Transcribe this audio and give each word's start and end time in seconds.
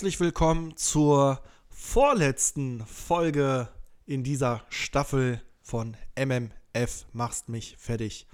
Herzlich 0.00 0.20
willkommen 0.20 0.78
zur 0.78 1.42
vorletzten 1.68 2.86
Folge 2.86 3.68
in 4.06 4.24
dieser 4.24 4.64
Staffel 4.70 5.42
von 5.60 5.94
MMF 6.16 7.04
Machst 7.12 7.50
mich 7.50 7.76
fertig. 7.76 8.26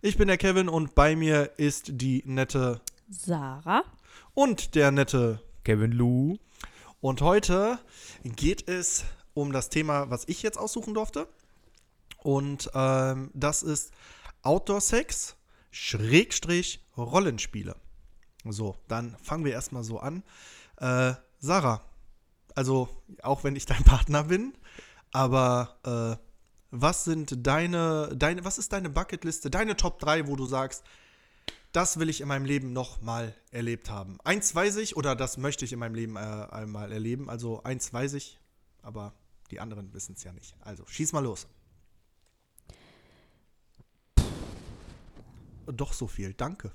Ich 0.00 0.16
bin 0.16 0.28
der 0.28 0.38
Kevin 0.38 0.70
und 0.70 0.94
bei 0.94 1.16
mir 1.16 1.58
ist 1.58 1.90
die 1.92 2.22
nette 2.24 2.80
Sarah. 3.10 3.84
und 4.32 4.74
der 4.74 4.92
nette. 4.92 5.42
Kevin 5.62 5.92
Lou. 5.92 6.38
Und 7.02 7.20
heute 7.20 7.78
geht 8.24 8.66
es 8.66 9.04
um 9.34 9.52
das 9.52 9.68
Thema, 9.68 10.08
was 10.08 10.26
ich 10.26 10.40
jetzt 10.42 10.56
aussuchen 10.56 10.94
durfte. 10.94 11.28
Und 12.22 12.70
ähm, 12.72 13.30
das 13.34 13.62
ist 13.62 13.92
Outdoor-Sex, 14.40 15.36
Schrägstrich 15.70 16.80
Rollenspiele. 16.96 17.76
So, 18.46 18.78
dann 18.88 19.18
fangen 19.22 19.44
wir 19.44 19.52
erstmal 19.52 19.84
so 19.84 19.98
an. 19.98 20.22
Äh, 20.80 21.14
Sarah, 21.38 21.82
also 22.54 22.88
auch 23.22 23.44
wenn 23.44 23.56
ich 23.56 23.66
dein 23.66 23.84
Partner 23.84 24.24
bin, 24.24 24.54
aber 25.12 26.18
äh, 26.18 26.24
was 26.70 27.04
sind 27.04 27.46
deine, 27.46 28.10
deine, 28.16 28.44
was 28.44 28.58
ist 28.58 28.72
deine 28.72 28.90
Bucketliste, 28.90 29.50
deine 29.50 29.76
Top 29.76 29.98
3, 29.98 30.26
wo 30.26 30.36
du 30.36 30.46
sagst, 30.46 30.84
das 31.72 31.98
will 31.98 32.08
ich 32.08 32.20
in 32.20 32.28
meinem 32.28 32.44
Leben 32.44 32.72
noch 32.72 33.00
mal 33.00 33.34
erlebt 33.50 33.90
haben. 33.90 34.18
Eins 34.24 34.54
weiß 34.54 34.76
ich 34.76 34.96
oder 34.96 35.14
das 35.14 35.36
möchte 35.36 35.64
ich 35.64 35.72
in 35.72 35.78
meinem 35.78 35.94
Leben 35.94 36.16
äh, 36.16 36.18
einmal 36.18 36.90
erleben. 36.90 37.30
Also 37.30 37.62
eins 37.62 37.92
weiß 37.92 38.14
ich, 38.14 38.38
aber 38.82 39.14
die 39.50 39.60
anderen 39.60 39.92
wissen 39.92 40.14
es 40.16 40.24
ja 40.24 40.32
nicht. 40.32 40.56
Also 40.60 40.84
schieß 40.86 41.12
mal 41.12 41.22
los. 41.22 41.46
Doch 45.66 45.92
so 45.92 46.08
viel, 46.08 46.34
danke. 46.34 46.72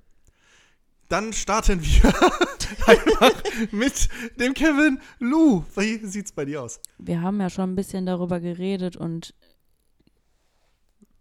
Dann 1.09 1.33
starten 1.33 1.83
wir 1.83 2.13
einfach 2.87 3.31
mit 3.71 4.09
dem 4.39 4.53
Kevin 4.53 4.99
Lou. 5.19 5.63
Wie 5.75 6.05
sieht's 6.05 6.31
bei 6.31 6.45
dir 6.45 6.61
aus? 6.63 6.79
Wir 6.97 7.21
haben 7.21 7.39
ja 7.41 7.49
schon 7.49 7.71
ein 7.71 7.75
bisschen 7.75 8.05
darüber 8.05 8.39
geredet 8.39 8.95
und 8.97 9.33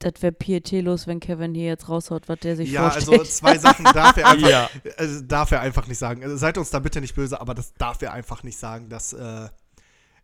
das 0.01 0.21
wäre 0.21 0.33
pietätlos, 0.33 1.07
wenn 1.07 1.21
Kevin 1.21 1.55
hier 1.55 1.67
jetzt 1.67 1.89
raushaut, 1.89 2.29
was 2.29 2.39
der 2.41 2.57
sich 2.57 2.71
Ja, 2.73 2.91
vorstellt. 2.91 3.21
also 3.21 3.25
zwei 3.33 3.57
Sachen 3.59 3.85
darf 3.87 4.17
er 4.19 4.27
einfach, 4.31 4.49
Ja. 4.51 4.71
also 4.99 5.21
darf 5.23 5.51
er 5.53 5.61
einfach 5.61 5.87
nicht 5.87 5.99
sagen. 5.99 6.23
Also 6.23 6.37
seid 6.37 6.59
uns 6.59 6.71
da 6.71 6.79
bitte 6.81 7.01
nicht 7.01 7.15
böse, 7.15 7.41
aber 7.41 7.55
das 7.55 7.73
darf 7.75 8.03
er 8.03 8.13
einfach 8.13 8.43
nicht 8.43 8.59
sagen. 8.59 8.91
Das 8.91 9.15
äh, 9.15 9.49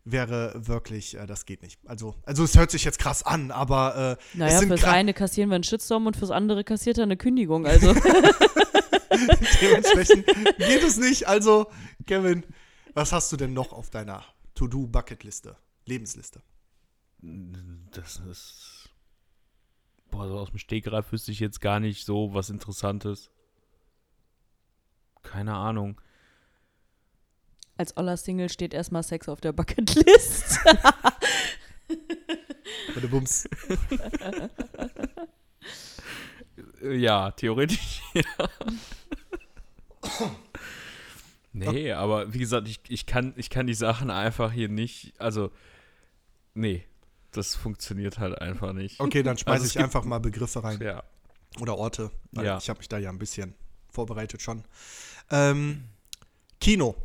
wäre 0.03 0.53
wirklich, 0.55 1.17
äh, 1.17 1.25
das 1.25 1.45
geht 1.45 1.63
nicht. 1.63 1.79
Also, 1.85 2.15
also 2.25 2.43
es 2.43 2.55
hört 2.57 2.69
sich 2.69 2.83
jetzt 2.83 2.99
krass 2.99 3.23
an, 3.23 3.49
aber 3.49 4.17
äh, 4.33 4.37
naja, 4.37 4.53
es 4.53 4.59
sind 4.59 4.67
fürs 4.67 4.83
eine 4.83 5.13
kassieren 5.15 5.49
wir 5.49 5.55
einen 5.55 5.63
Shitstorm 5.63 6.05
und 6.05 6.15
fürs 6.15 6.31
andere 6.31 6.63
kassiert 6.63 6.97
er 6.99 7.03
eine 7.03 7.17
Kündigung. 7.17 7.65
Also, 7.65 7.95
dementsprechend 9.61 10.25
geht 10.57 10.83
es 10.83 10.97
nicht. 10.97 11.27
Also, 11.27 11.67
Kevin, 12.07 12.43
was 12.93 13.11
hast 13.11 13.31
du 13.31 13.37
denn 13.37 13.53
noch 13.53 13.73
auf 13.73 13.89
deiner 13.89 14.23
To-Do-Bucket-Liste, 14.55 15.55
Lebensliste? 15.85 16.41
Das 17.21 18.17
ist. 18.29 18.89
Boah, 20.09 20.27
so 20.27 20.39
aus 20.39 20.49
dem 20.49 20.57
Stegreif 20.57 21.11
wüsste 21.11 21.31
ich 21.31 21.39
jetzt 21.39 21.61
gar 21.61 21.79
nicht 21.79 22.05
so 22.05 22.33
was 22.33 22.49
Interessantes. 22.49 23.29
Keine 25.23 25.55
Ahnung. 25.55 26.01
als 27.77 27.95
Oller 27.95 28.17
Single 28.17 28.49
steht 28.49 28.73
erstmal 28.73 29.03
Sex 29.03 29.29
auf 29.29 29.39
der 29.39 29.53
Bucketlist. 29.53 30.59
Oder 32.97 33.07
Bums. 33.07 33.47
Ja, 36.83 37.31
theoretisch. 37.31 38.01
ja. 38.13 38.23
nee, 41.53 41.91
aber 41.91 42.33
wie 42.33 42.39
gesagt, 42.39 42.67
ich, 42.67 42.81
ich, 42.87 43.05
kann, 43.05 43.33
ich 43.37 43.49
kann 43.49 43.67
die 43.67 43.73
Sachen 43.73 44.09
einfach 44.09 44.51
hier 44.51 44.69
nicht. 44.69 45.13
Also, 45.19 45.51
nee, 46.53 46.85
das 47.31 47.55
funktioniert 47.55 48.19
halt 48.19 48.39
einfach 48.39 48.73
nicht. 48.73 48.99
Okay, 48.99 49.23
dann 49.23 49.37
schmeiße 49.37 49.63
Also 49.63 49.79
ich 49.79 49.83
einfach 49.83 50.03
mal 50.03 50.19
Begriffe 50.19 50.63
rein. 50.63 50.79
Ja. 50.81 51.03
Oder 51.59 51.77
Orte. 51.77 52.11
Ja. 52.31 52.57
Ich 52.57 52.69
habe 52.69 52.79
mich 52.79 52.89
da 52.89 52.97
ja 52.97 53.09
ein 53.09 53.19
bisschen 53.19 53.55
vorbereitet 53.89 54.41
schon. 54.41 54.63
Ähm, 55.29 55.83
Kino 56.59 56.95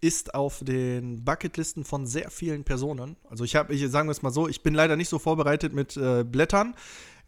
ist 0.00 0.34
auf 0.34 0.60
den 0.62 1.24
Bucketlisten 1.24 1.84
von 1.84 2.06
sehr 2.06 2.30
vielen 2.30 2.64
Personen. 2.64 3.16
Also 3.28 3.44
ich 3.44 3.56
habe, 3.56 3.74
ich 3.74 3.90
sagen 3.90 4.08
wir 4.08 4.12
es 4.12 4.22
mal 4.22 4.30
so, 4.30 4.46
ich 4.46 4.62
bin 4.62 4.74
leider 4.74 4.96
nicht 4.96 5.08
so 5.08 5.18
vorbereitet 5.18 5.72
mit 5.72 5.96
äh, 5.96 6.22
Blättern 6.22 6.74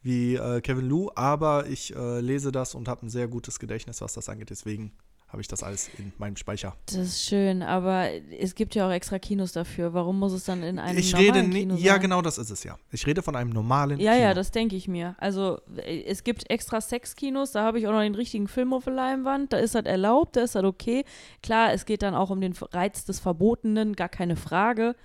wie 0.02 0.36
äh, 0.36 0.60
Kevin 0.60 0.88
Lou, 0.88 1.10
aber 1.14 1.66
ich 1.66 1.94
äh, 1.94 2.20
lese 2.20 2.52
das 2.52 2.74
und 2.74 2.88
habe 2.88 3.06
ein 3.06 3.10
sehr 3.10 3.28
gutes 3.28 3.58
Gedächtnis, 3.58 4.00
was 4.00 4.14
das 4.14 4.28
angeht. 4.28 4.50
Deswegen 4.50 4.92
habe 5.28 5.42
ich 5.42 5.48
das 5.48 5.62
alles 5.62 5.90
in 5.98 6.10
meinem 6.16 6.36
Speicher. 6.36 6.74
Das 6.86 6.94
ist 6.96 7.22
schön, 7.24 7.62
aber 7.62 8.08
es 8.40 8.54
gibt 8.54 8.74
ja 8.74 8.88
auch 8.88 8.90
extra 8.90 9.18
Kinos 9.18 9.52
dafür. 9.52 9.92
Warum 9.92 10.18
muss 10.18 10.32
es 10.32 10.44
dann 10.44 10.62
in 10.62 10.78
einem 10.78 10.96
ich 10.98 11.12
normalen 11.12 11.34
rede 11.34 11.50
Kino 11.50 11.74
nicht, 11.74 11.84
ja 11.84 11.92
sein? 11.92 12.00
genau, 12.00 12.22
das 12.22 12.38
ist 12.38 12.48
es 12.48 12.64
ja. 12.64 12.78
Ich 12.92 13.06
rede 13.06 13.20
von 13.20 13.36
einem 13.36 13.50
normalen 13.50 14.00
Ja, 14.00 14.12
Kino. 14.12 14.24
ja, 14.24 14.32
das 14.32 14.52
denke 14.52 14.74
ich 14.76 14.88
mir. 14.88 15.16
Also 15.18 15.60
äh, 15.84 16.04
es 16.04 16.24
gibt 16.24 16.48
extra 16.50 16.80
Sexkinos, 16.80 17.52
da 17.52 17.62
habe 17.62 17.78
ich 17.78 17.86
auch 17.86 17.92
noch 17.92 18.00
den 18.00 18.14
richtigen 18.14 18.48
Film 18.48 18.72
auf 18.72 18.84
der 18.84 18.94
Leinwand, 18.94 19.52
da 19.52 19.58
ist 19.58 19.74
das 19.74 19.84
erlaubt, 19.84 20.36
da 20.36 20.40
ist 20.40 20.54
das 20.54 20.64
okay. 20.64 21.04
Klar, 21.42 21.74
es 21.74 21.84
geht 21.84 22.00
dann 22.00 22.14
auch 22.14 22.30
um 22.30 22.40
den 22.40 22.54
Reiz 22.72 23.04
des 23.04 23.20
Verbotenen, 23.20 23.96
gar 23.96 24.08
keine 24.08 24.36
Frage. 24.36 24.96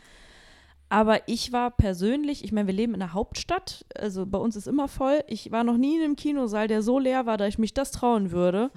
Aber 0.93 1.27
ich 1.27 1.51
war 1.51 1.71
persönlich, 1.71 2.43
ich 2.43 2.51
meine, 2.51 2.67
wir 2.67 2.73
leben 2.75 2.93
in 2.93 2.99
der 2.99 3.13
Hauptstadt, 3.13 3.83
also 3.97 4.27
bei 4.27 4.37
uns 4.37 4.55
ist 4.55 4.67
immer 4.67 4.87
voll. 4.87 5.23
Ich 5.27 5.51
war 5.51 5.63
noch 5.63 5.75
nie 5.75 5.97
in 5.97 6.03
einem 6.03 6.15
Kinosaal, 6.15 6.67
der 6.67 6.83
so 6.83 6.99
leer 6.99 7.25
war, 7.25 7.37
dass 7.37 7.47
ich 7.47 7.57
mich 7.57 7.73
das 7.73 7.89
trauen 7.89 8.29
würde. 8.29 8.69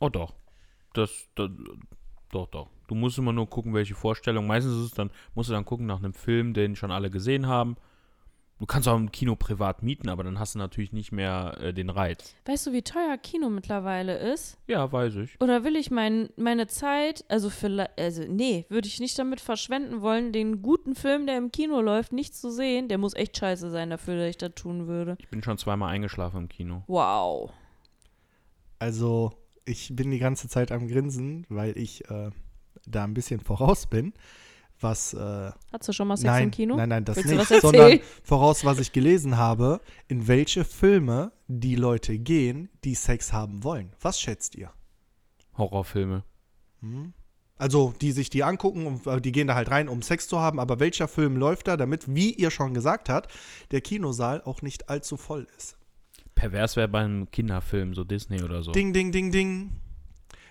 Oh 0.00 0.08
doch. 0.08 0.32
Das, 0.94 1.28
das 1.34 1.50
doch, 2.32 2.46
doch. 2.46 2.70
Du 2.88 2.94
musst 2.94 3.18
immer 3.18 3.34
nur 3.34 3.50
gucken, 3.50 3.74
welche 3.74 3.94
Vorstellung. 3.94 4.46
Meistens 4.46 4.76
ist 4.76 4.84
es 4.84 4.90
dann, 4.92 5.10
musst 5.34 5.50
du 5.50 5.52
dann 5.52 5.66
gucken 5.66 5.84
nach 5.84 5.98
einem 5.98 6.14
Film, 6.14 6.54
den 6.54 6.74
schon 6.74 6.90
alle 6.90 7.10
gesehen 7.10 7.46
haben. 7.46 7.76
Du 8.58 8.64
kannst 8.64 8.88
auch 8.88 8.96
im 8.96 9.12
Kino 9.12 9.36
privat 9.36 9.82
mieten, 9.82 10.08
aber 10.08 10.24
dann 10.24 10.38
hast 10.38 10.54
du 10.54 10.58
natürlich 10.58 10.92
nicht 10.92 11.12
mehr 11.12 11.58
äh, 11.60 11.74
den 11.74 11.90
Reiz. 11.90 12.34
Weißt 12.46 12.66
du, 12.66 12.72
wie 12.72 12.80
teuer 12.80 13.18
Kino 13.18 13.50
mittlerweile 13.50 14.16
ist? 14.16 14.56
Ja, 14.66 14.90
weiß 14.90 15.16
ich. 15.16 15.38
Oder 15.42 15.62
will 15.62 15.76
ich 15.76 15.90
mein, 15.90 16.30
meine 16.36 16.66
Zeit, 16.66 17.24
also 17.28 17.50
für, 17.50 17.90
also 17.98 18.22
nee, 18.26 18.64
würde 18.70 18.88
ich 18.88 18.98
nicht 18.98 19.18
damit 19.18 19.40
verschwenden 19.40 20.00
wollen, 20.00 20.32
den 20.32 20.62
guten 20.62 20.94
Film, 20.94 21.26
der 21.26 21.36
im 21.36 21.52
Kino 21.52 21.82
läuft, 21.82 22.12
nicht 22.12 22.34
zu 22.34 22.50
sehen. 22.50 22.88
Der 22.88 22.96
muss 22.96 23.12
echt 23.12 23.36
scheiße 23.36 23.70
sein 23.70 23.90
dafür, 23.90 24.16
dass 24.16 24.30
ich 24.30 24.38
das 24.38 24.54
tun 24.54 24.86
würde. 24.86 25.16
Ich 25.18 25.28
bin 25.28 25.42
schon 25.42 25.58
zweimal 25.58 25.92
eingeschlafen 25.92 26.42
im 26.42 26.48
Kino. 26.48 26.82
Wow. 26.86 27.52
Also, 28.78 29.32
ich 29.66 29.94
bin 29.94 30.10
die 30.10 30.18
ganze 30.18 30.48
Zeit 30.48 30.72
am 30.72 30.88
Grinsen, 30.88 31.44
weil 31.50 31.76
ich 31.76 32.08
äh, 32.10 32.30
da 32.86 33.04
ein 33.04 33.12
bisschen 33.12 33.40
voraus 33.40 33.86
bin. 33.86 34.14
Was. 34.80 35.14
Äh, 35.14 35.52
Hast 35.72 35.88
du 35.88 35.92
schon 35.92 36.08
mal 36.08 36.16
Sex 36.16 36.26
nein, 36.26 36.44
im 36.44 36.50
Kino? 36.50 36.76
nein, 36.76 36.88
nein, 36.88 37.04
das 37.04 37.16
Willst 37.16 37.30
du 37.30 37.36
nicht. 37.36 37.50
was 37.50 37.60
Sondern 37.62 38.00
voraus, 38.22 38.64
was 38.64 38.78
ich 38.78 38.92
gelesen 38.92 39.36
habe, 39.36 39.80
in 40.08 40.28
welche 40.28 40.64
Filme 40.64 41.32
die 41.48 41.76
Leute 41.76 42.18
gehen, 42.18 42.68
die 42.84 42.94
Sex 42.94 43.32
haben 43.32 43.64
wollen. 43.64 43.92
Was 44.00 44.20
schätzt 44.20 44.54
ihr? 44.54 44.70
Horrorfilme. 45.56 46.24
Hm? 46.80 47.14
Also, 47.58 47.94
die 48.02 48.12
sich 48.12 48.28
die 48.28 48.44
angucken, 48.44 48.86
und, 48.86 49.06
äh, 49.06 49.20
die 49.20 49.32
gehen 49.32 49.46
da 49.46 49.54
halt 49.54 49.70
rein, 49.70 49.88
um 49.88 50.02
Sex 50.02 50.28
zu 50.28 50.40
haben, 50.40 50.60
aber 50.60 50.78
welcher 50.78 51.08
Film 51.08 51.36
läuft 51.36 51.68
da, 51.68 51.78
damit, 51.78 52.14
wie 52.14 52.32
ihr 52.32 52.50
schon 52.50 52.74
gesagt 52.74 53.08
habt, 53.08 53.32
der 53.70 53.80
Kinosaal 53.80 54.42
auch 54.42 54.60
nicht 54.60 54.90
allzu 54.90 55.16
voll 55.16 55.46
ist? 55.56 55.78
Pervers 56.34 56.76
wäre 56.76 56.88
bei 56.88 57.00
einem 57.00 57.30
Kinderfilm, 57.30 57.94
so 57.94 58.04
Disney 58.04 58.42
oder 58.42 58.62
so. 58.62 58.72
Ding, 58.72 58.92
ding, 58.92 59.10
ding, 59.10 59.32
ding. 59.32 59.70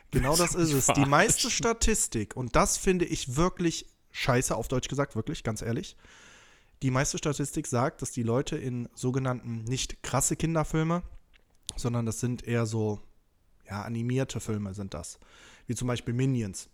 Genau 0.09 0.35
das 0.37 0.55
ist 0.55 0.73
es. 0.73 0.87
Die 0.87 1.05
meiste 1.05 1.51
Statistik, 1.51 2.35
und 2.35 2.55
das 2.55 2.77
finde 2.77 3.05
ich 3.05 3.35
wirklich 3.35 3.85
scheiße, 4.15 4.55
auf 4.55 4.67
Deutsch 4.67 4.87
gesagt, 4.87 5.15
wirklich, 5.15 5.43
ganz 5.43 5.61
ehrlich. 5.61 5.95
Die 6.81 6.91
meiste 6.91 7.17
Statistik 7.17 7.67
sagt, 7.67 8.01
dass 8.01 8.11
die 8.11 8.23
Leute 8.23 8.57
in 8.57 8.89
sogenannten 8.95 9.63
nicht 9.63 10.03
krasse 10.03 10.35
Kinderfilme, 10.35 11.03
sondern 11.75 12.05
das 12.05 12.19
sind 12.19 12.47
eher 12.47 12.65
so, 12.65 13.01
ja, 13.69 13.81
animierte 13.83 14.39
Filme 14.39 14.73
sind 14.73 14.93
das. 14.93 15.19
Wie 15.67 15.75
zum 15.75 15.87
Beispiel 15.87 16.13
Minions. 16.13 16.69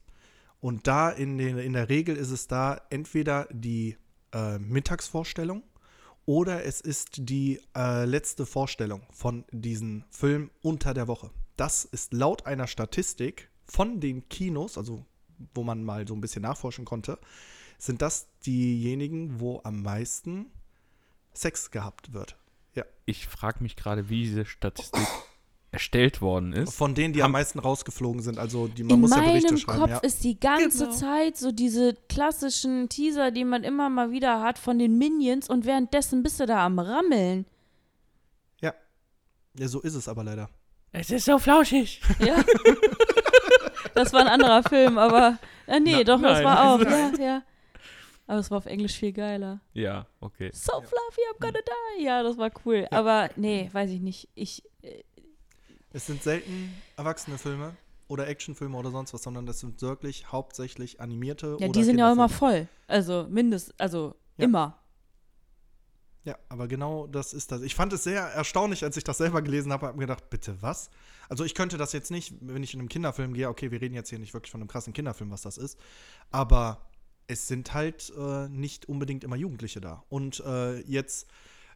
Und 0.60 0.86
da 0.88 1.10
in, 1.10 1.38
den, 1.38 1.58
in 1.58 1.74
der 1.74 1.90
Regel 1.90 2.16
ist 2.16 2.30
es 2.30 2.48
da 2.48 2.80
entweder 2.90 3.48
die 3.52 3.98
äh, 4.34 4.60
Mittagsvorstellung 4.60 5.64
oder 6.26 6.66
es 6.66 6.82
ist 6.82 7.10
die 7.18 7.60
äh, 7.76 8.06
letzte 8.06 8.46
Vorstellung 8.46 9.02
von 9.12 9.44
diesem 9.52 10.04
Film 10.12 10.52
unter 10.62 10.94
der 10.94 11.08
Woche. 11.08 11.32
Das 11.58 11.86
ist 11.86 12.14
laut 12.14 12.46
einer 12.46 12.68
Statistik 12.68 13.50
von 13.66 14.00
den 14.00 14.30
Kinos, 14.30 14.78
also 14.78 15.06
wo 15.54 15.64
man 15.64 15.84
mal 15.84 16.08
so 16.08 16.14
ein 16.16 16.22
bisschen 16.22 16.42
nachforschen 16.44 16.86
konnte, 16.86 17.20
sind 17.78 18.02
das 18.02 18.28
diejenigen, 18.46 19.40
wo 19.40 19.62
am 19.64 19.82
meisten 19.82 20.48
Sex 21.34 21.72
gehabt 21.72 22.14
wird. 22.14 22.36
Ich 23.06 23.28
frage 23.28 23.62
mich 23.62 23.76
gerade, 23.76 24.10
wie 24.10 24.24
diese 24.24 24.46
Statistik 24.46 25.06
erstellt 25.72 26.22
worden 26.22 26.54
ist. 26.54 26.74
Von 26.74 26.96
denen, 26.96 27.14
die 27.14 27.24
am 27.24 27.32
meisten 27.32 27.60
rausgeflogen 27.60 28.22
sind. 28.22 28.38
Also 28.40 28.68
die, 28.68 28.84
man 28.84 28.96
In 28.96 29.02
muss 29.02 29.12
ja 29.12 29.18
meinem 29.18 29.28
Berichte 29.30 29.58
schreiben. 29.58 29.80
Kopf 29.80 29.90
Ja. 29.90 29.98
ist 29.98 30.24
die 30.24 30.40
ganze 30.40 30.86
Genau. 30.86 30.96
Zeit 30.96 31.38
so 31.38 31.52
diese 31.52 31.96
klassischen 32.10 32.88
Teaser, 32.90 33.32
die 33.32 33.44
man 33.44 33.64
immer 33.64 33.90
mal 33.90 34.12
wieder 34.12 34.42
hat 34.42 34.60
von 34.60 34.80
den 34.80 34.98
Minions 34.98 35.50
und 35.50 35.66
währenddessen 35.66 36.24
bist 36.24 36.40
du 36.40 36.46
da 36.46 36.66
am 36.66 36.80
Rammeln. 36.80 37.46
ja, 38.62 38.74
so 39.68 39.82
ist 39.82 39.96
es 39.96 40.08
aber 40.08 40.24
leider. 40.24 40.50
Es 40.94 41.10
ist 41.10 41.26
so 41.26 41.38
flauschig. 41.40 42.02
Ja. 42.20 42.36
das 44.04 44.14
war 44.14 44.22
ein 44.22 44.28
anderer 44.28 44.64
Film, 44.64 44.98
aber 44.98 45.38
Äh, 45.68 45.80
nee, 45.80 45.98
Na- 45.98 46.04
doch, 46.04 46.22
das 46.22 46.40
nein. 46.40 46.44
war 46.46 46.74
auch. 46.74 46.80
Ja, 47.20 47.24
ja. 47.24 47.44
Aber 48.28 48.40
es 48.40 48.50
war 48.52 48.58
auf 48.60 48.66
Englisch 48.66 48.94
viel 48.98 49.12
geiler. 49.12 49.60
Ja, 49.74 50.06
okay. 50.22 50.52
So 50.54 50.72
fluffy, 50.82 51.22
I'm 51.34 51.40
gonna 51.42 51.60
die. 51.98 52.04
Ja, 52.06 52.24
das 52.24 52.38
war 52.38 52.50
cool. 52.66 52.88
Aber 52.92 53.30
nee, 53.36 53.70
weiß 53.72 53.90
ich 53.92 54.00
nicht. 54.02 54.30
Ich, 54.36 54.64
äh, 54.84 55.04
Es 55.92 56.06
sind 56.06 56.24
selten 56.24 56.74
erwachsene 56.98 57.38
Filme 57.38 57.76
oder 58.08 58.28
Actionfilme 58.28 58.78
oder 58.78 58.92
sonst 58.92 59.14
was, 59.14 59.24
sondern 59.24 59.46
das 59.46 59.60
sind 59.60 59.82
wirklich 59.82 60.32
hauptsächlich 60.32 61.00
animierte 61.02 61.58
ja, 61.60 61.68
oder 61.68 61.72
die 61.80 61.84
sind 61.84 61.98
ja 62.00 62.08
auch 62.08 62.14
immer 62.14 62.30
voll. 62.30 62.68
Also 62.88 63.26
mindest, 63.30 63.74
also 63.80 64.16
Ja. 64.38 64.46
immer. 64.46 64.78
Ja, 66.24 66.36
aber 66.50 66.68
genau 66.68 67.08
das 67.08 67.34
ist 67.34 67.52
das. 67.52 67.62
Ich 67.64 67.74
fand 67.76 67.92
es 67.94 68.04
sehr 68.04 68.22
erstaunlich, 68.22 68.84
als 68.84 68.96
ich 68.96 69.04
das 69.04 69.18
selber 69.18 69.42
gelesen 69.42 69.74
habe, 69.74 69.88
habe 69.88 69.98
mir 69.98 70.06
gedacht, 70.06 70.30
bitte 70.30 70.56
was? 70.62 70.90
Also 71.32 71.46
ich 71.46 71.56
könnte 71.56 71.78
das 71.78 71.94
jetzt 71.94 72.12
nicht, 72.12 72.34
wenn 72.42 72.62
ich 72.62 72.74
in 72.74 72.82
einem 72.82 72.90
Kinderfilm 72.90 73.34
gehe, 73.34 73.48
okay, 73.48 73.72
wir 73.72 73.80
reden 73.80 73.96
jetzt 73.96 74.10
hier 74.10 74.20
nicht 74.20 74.34
wirklich 74.34 74.52
von 74.52 74.60
einem 74.60 74.68
krassen 74.68 74.92
Kinderfilm, 74.92 75.32
was 75.32 75.44
das 75.44 75.58
ist, 75.58 75.80
aber 76.30 76.90
es 77.28 77.48
sind 77.48 77.74
halt 77.74 78.12
äh, 78.18 78.50
nicht 78.50 78.90
unbedingt 78.90 79.24
immer 79.24 79.38
Jugendliche 79.38 79.80
da. 79.80 80.04
Und 80.10 80.42
äh, 80.42 80.82
jetzt 80.82 81.30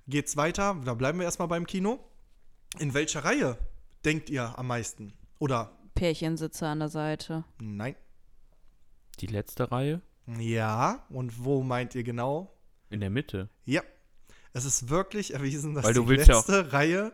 geht's 0.10 0.36
weiter, 0.36 0.76
da 0.84 0.94
bleiben 0.94 1.20
wir 1.20 1.24
erstmal 1.24 1.48
beim 1.48 1.66
Kino. 1.66 2.04
In 2.80 2.94
welcher 2.94 3.24
Reihe 3.24 3.58
denkt 4.04 4.30
ihr 4.30 4.60
am 4.60 4.68
meisten? 4.68 5.14
Oder 5.40 5.72
Pärchensitze 5.94 6.68
an 6.68 6.80
der 6.80 6.90
Seite. 6.90 7.46
nein? 7.58 7.96
Die 9.22 9.28
letzte 9.28 9.72
Reihe 9.72 10.02
Ja, 10.38 11.06
und 11.08 11.46
wo 11.46 11.64
meint 11.64 11.96
ihr 11.96 12.04
genau? 12.04 12.52
in 12.90 13.00
der 13.00 13.10
Mitte. 13.10 13.48
Ja, 13.64 13.84
es 14.52 14.66
ist 14.66 14.90
wirklich 14.90 15.34
erwiesen, 15.34 15.76
dass 15.76 15.86
Weil 15.86 15.94
du 15.94 16.02
die 16.02 16.10
willst 16.10 16.28
ja 16.28 16.36
letzte 16.36 16.74
Reihe 16.74 17.14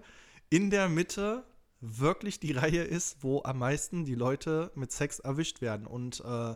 in 0.50 0.72
der 0.72 0.90
Mitte 0.90 1.46
wirklich 1.82 2.40
die 2.40 2.52
Reihe 2.52 2.84
ist, 2.84 3.24
wo 3.24 3.42
am 3.44 3.60
meisten 3.60 4.06
die 4.06 4.16
Leute 4.16 4.72
mit 4.76 4.92
Sex 4.92 5.20
erwischt 5.20 5.62
werden. 5.62 5.88
Und 5.88 6.24
äh, 6.26 6.56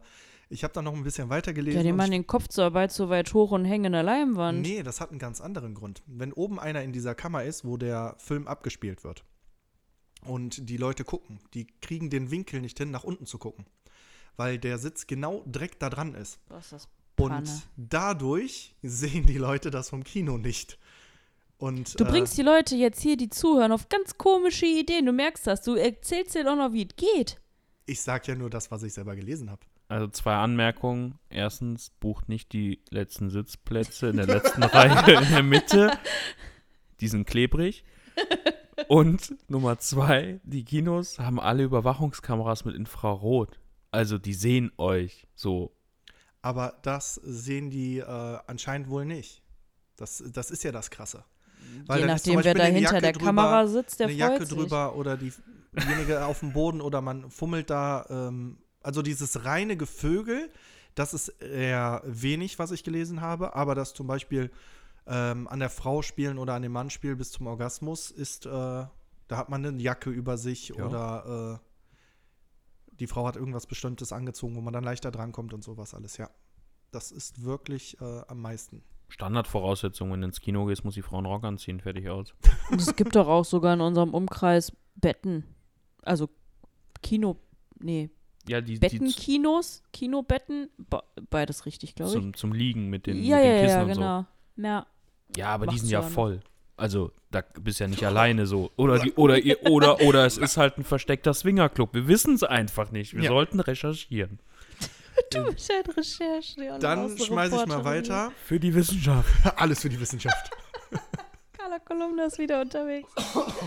ich 0.49 0.63
habe 0.63 0.73
da 0.73 0.81
noch 0.81 0.93
ein 0.93 1.03
bisschen 1.03 1.29
weiter 1.29 1.53
gelesen. 1.53 1.77
Ja, 1.77 1.83
die 1.83 1.91
und 1.91 1.99
ich, 2.01 2.09
den 2.09 2.27
Kopf 2.27 2.45
so 2.49 2.73
weit 2.73 2.91
so 2.91 3.09
weit 3.09 3.33
hoch 3.33 3.51
und 3.51 3.65
hängen 3.65 3.85
in 3.85 3.91
der 3.93 4.03
Leimwand. 4.03 4.61
nee, 4.61 4.83
das 4.83 5.01
hat 5.01 5.09
einen 5.09 5.19
ganz 5.19 5.41
anderen 5.41 5.73
Grund. 5.73 6.03
Wenn 6.05 6.31
oben 6.31 6.59
einer 6.59 6.83
in 6.83 6.93
dieser 6.93 7.15
Kammer 7.15 7.43
ist, 7.43 7.65
wo 7.65 7.77
der 7.77 8.15
Film 8.19 8.47
abgespielt 8.47 9.03
wird 9.03 9.25
und 10.23 10.69
die 10.69 10.77
Leute 10.77 11.03
gucken, 11.03 11.39
die 11.53 11.67
kriegen 11.81 12.09
den 12.09 12.31
Winkel 12.31 12.61
nicht 12.61 12.77
hin, 12.77 12.91
nach 12.91 13.03
unten 13.03 13.25
zu 13.25 13.37
gucken. 13.37 13.65
Weil 14.37 14.59
der 14.59 14.77
Sitz 14.77 15.07
genau 15.07 15.43
direkt 15.45 15.81
da 15.81 15.89
dran 15.89 16.13
ist. 16.13 16.39
Was 16.49 16.65
ist 16.65 16.71
das? 16.73 16.89
Und 17.17 17.29
Panne. 17.29 17.61
dadurch 17.77 18.75
sehen 18.83 19.25
die 19.25 19.37
Leute 19.37 19.71
das 19.71 19.89
vom 19.89 20.03
Kino 20.03 20.37
nicht. 20.37 20.77
Und, 21.57 21.99
Du 21.99 22.03
äh, 22.03 22.07
bringst 22.07 22.37
die 22.37 22.41
Leute 22.41 22.75
jetzt 22.75 23.01
hier, 23.01 23.17
die 23.17 23.29
zuhören, 23.29 23.71
auf 23.71 23.89
ganz 23.89 24.17
komische 24.17 24.65
Ideen. 24.65 25.05
Du 25.05 25.13
merkst 25.13 25.47
das. 25.47 25.61
Du 25.61 25.75
erzählst 25.75 26.35
dir 26.35 26.43
doch 26.43 26.55
noch, 26.55 26.73
wie 26.73 26.83
es 26.83 26.95
geht. 26.95 27.39
Ich 27.85 28.01
sag 28.01 28.27
ja 28.27 28.35
nur 28.35 28.49
das, 28.49 28.71
was 28.71 28.83
ich 28.83 28.93
selber 28.93 29.15
gelesen 29.15 29.49
habe. 29.49 29.61
Also 29.87 30.07
zwei 30.07 30.35
Anmerkungen. 30.35 31.19
Erstens, 31.29 31.91
bucht 31.91 32.27
nicht 32.27 32.51
die 32.53 32.81
letzten 32.89 33.29
Sitzplätze 33.29 34.09
in 34.09 34.17
der 34.17 34.27
letzten 34.27 34.63
Reihe 34.63 35.21
in 35.21 35.29
der 35.29 35.43
Mitte. 35.43 35.97
Die 36.99 37.07
sind 37.07 37.27
klebrig. 37.27 37.83
Und 38.87 39.35
Nummer 39.49 39.77
zwei, 39.79 40.39
die 40.43 40.65
Kinos 40.65 41.19
haben 41.19 41.39
alle 41.39 41.63
Überwachungskameras 41.63 42.65
mit 42.65 42.75
Infrarot. 42.75 43.59
Also 43.91 44.17
die 44.17 44.33
sehen 44.33 44.71
euch 44.77 45.27
so. 45.35 45.71
Aber 46.41 46.77
das 46.81 47.15
sehen 47.15 47.69
die 47.69 47.99
äh, 47.99 48.39
anscheinend 48.47 48.89
wohl 48.89 49.05
nicht. 49.05 49.41
Das, 49.95 50.23
das 50.33 50.51
ist 50.51 50.63
ja 50.63 50.71
das 50.71 50.89
Krasse. 50.89 51.23
Weil 51.87 51.99
Je 52.01 52.05
nachdem, 52.05 52.43
wer 52.43 52.53
da 52.53 52.63
hinter 52.65 53.01
der 53.01 53.11
drüber, 53.13 53.25
Kamera 53.25 53.67
sitzt, 53.67 53.99
der 53.99 54.07
eine 54.07 54.17
freut 54.17 54.31
Jacke 54.31 54.45
sich. 54.45 54.57
drüber 54.57 54.95
oder 54.95 55.17
die, 55.17 55.31
diejenige 55.73 56.25
auf 56.25 56.39
dem 56.39 56.53
Boden 56.53 56.81
oder 56.81 57.01
man 57.01 57.29
fummelt 57.29 57.69
da. 57.69 58.05
Ähm, 58.09 58.57
also 58.81 59.01
dieses 59.01 59.45
reine 59.45 59.77
Gevögel, 59.77 60.51
das 60.95 61.13
ist 61.13 61.29
eher 61.29 62.01
wenig, 62.05 62.59
was 62.59 62.71
ich 62.71 62.83
gelesen 62.83 63.21
habe. 63.21 63.55
Aber 63.55 63.75
das 63.75 63.93
zum 63.93 64.07
Beispiel 64.07 64.51
ähm, 65.07 65.47
an 65.47 65.59
der 65.59 65.69
Frau 65.69 66.01
spielen 66.01 66.37
oder 66.37 66.53
an 66.53 66.61
dem 66.61 66.71
Mann 66.71 66.89
spielen 66.89 67.17
bis 67.17 67.31
zum 67.31 67.47
Orgasmus 67.47 68.11
ist, 68.11 68.45
äh, 68.45 68.49
da 68.49 68.91
hat 69.31 69.49
man 69.49 69.65
eine 69.65 69.81
Jacke 69.81 70.09
über 70.09 70.37
sich 70.37 70.69
Ja. 70.69 70.85
oder 70.85 71.59
äh, 71.61 71.65
die 72.99 73.07
Frau 73.07 73.27
hat 73.27 73.35
irgendwas 73.35 73.67
Bestimmtes 73.67 74.13
angezogen, 74.13 74.55
wo 74.55 74.61
man 74.61 74.73
dann 74.73 74.83
leichter 74.83 75.11
drankommt 75.11 75.53
und 75.53 75.63
sowas 75.63 75.93
alles, 75.93 76.17
ja. 76.17 76.29
Das 76.91 77.11
ist 77.11 77.43
wirklich 77.43 77.99
äh, 77.99 78.21
am 78.27 78.39
meisten. 78.41 78.83
Standardvoraussetzung, 79.07 80.11
wenn 80.11 80.21
du 80.21 80.27
ins 80.27 80.39
Kino 80.41 80.65
gehst, 80.65 80.83
muss 80.83 80.93
die 80.95 81.01
Frau 81.01 81.17
einen 81.17 81.25
Rock 81.27 81.43
anziehen, 81.43 81.79
fertig 81.79 82.09
aus. 82.09 82.33
Und 82.71 82.81
es 82.81 82.95
gibt 82.95 83.15
doch 83.15 83.27
auch 83.27 83.45
sogar 83.45 83.73
in 83.73 83.81
unserem 83.81 84.13
Umkreis 84.13 84.71
Betten. 84.95 85.45
Also 86.01 86.29
Kino, 87.01 87.37
nee, 87.79 88.09
Ja, 88.47 88.61
die, 88.61 88.77
Bettenkinos, 88.77 89.83
Kinobetten, 89.93 90.69
be- 90.77 91.03
beides 91.29 91.65
richtig, 91.65 91.95
glaube 91.95 92.11
ich. 92.13 92.19
zum, 92.19 92.33
zum 92.33 92.53
Liegen 92.53 92.89
mit 92.89 93.05
den, 93.07 93.23
ja, 93.23 93.37
mit 93.37 93.45
den 93.45 93.51
ja, 93.55 93.61
Kissen 93.61 93.75
ja, 93.77 93.81
und 93.83 93.87
genau. 93.93 94.25
Ja, 94.57 94.85
so. 95.33 95.39
Ja, 95.39 95.47
aber 95.49 95.67
die 95.67 95.79
sind 95.79 95.89
ja 95.89 96.01
ja 96.01 96.07
voll. 96.07 96.41
Also, 96.77 97.11
da 97.31 97.41
bist 97.61 97.79
ja 97.79 97.87
nicht 97.87 98.03
alleine 98.05 98.45
so. 98.45 98.69
Oder 98.75 98.99
die, 98.99 99.13
oder 99.13 99.37
ihr, 99.39 99.63
oder, 99.63 100.01
oder 100.01 100.25
es 100.25 100.37
ist 100.37 100.57
halt 100.57 100.77
ein 100.77 100.83
versteckter 100.83 101.33
Swingerclub. 101.33 101.93
Wir 101.93 102.07
wissen 102.09 102.33
es 102.35 102.43
einfach 102.43 102.91
nicht. 102.91 103.13
Wir 103.13 103.23
Ja. 103.23 103.29
sollten 103.29 103.59
recherchieren. 103.61 104.39
Du 105.35 105.53
bist 105.53 105.69
halt 105.69 105.97
Recherche. 105.97 106.79
Dann 106.79 107.17
schmeiße 107.17 107.55
ich 107.55 107.65
mal 107.65 107.83
weiter. 107.83 108.31
Für 108.45 108.59
die 108.59 108.73
Wissenschaft. 108.73 109.29
Alles 109.57 109.81
für 109.81 109.89
die 109.89 109.99
Wissenschaft. 109.99 110.51
Carla 111.57 111.79
Kolumna 111.79 112.25
ist 112.25 112.37
wieder 112.37 112.61
unterwegs. 112.61 113.09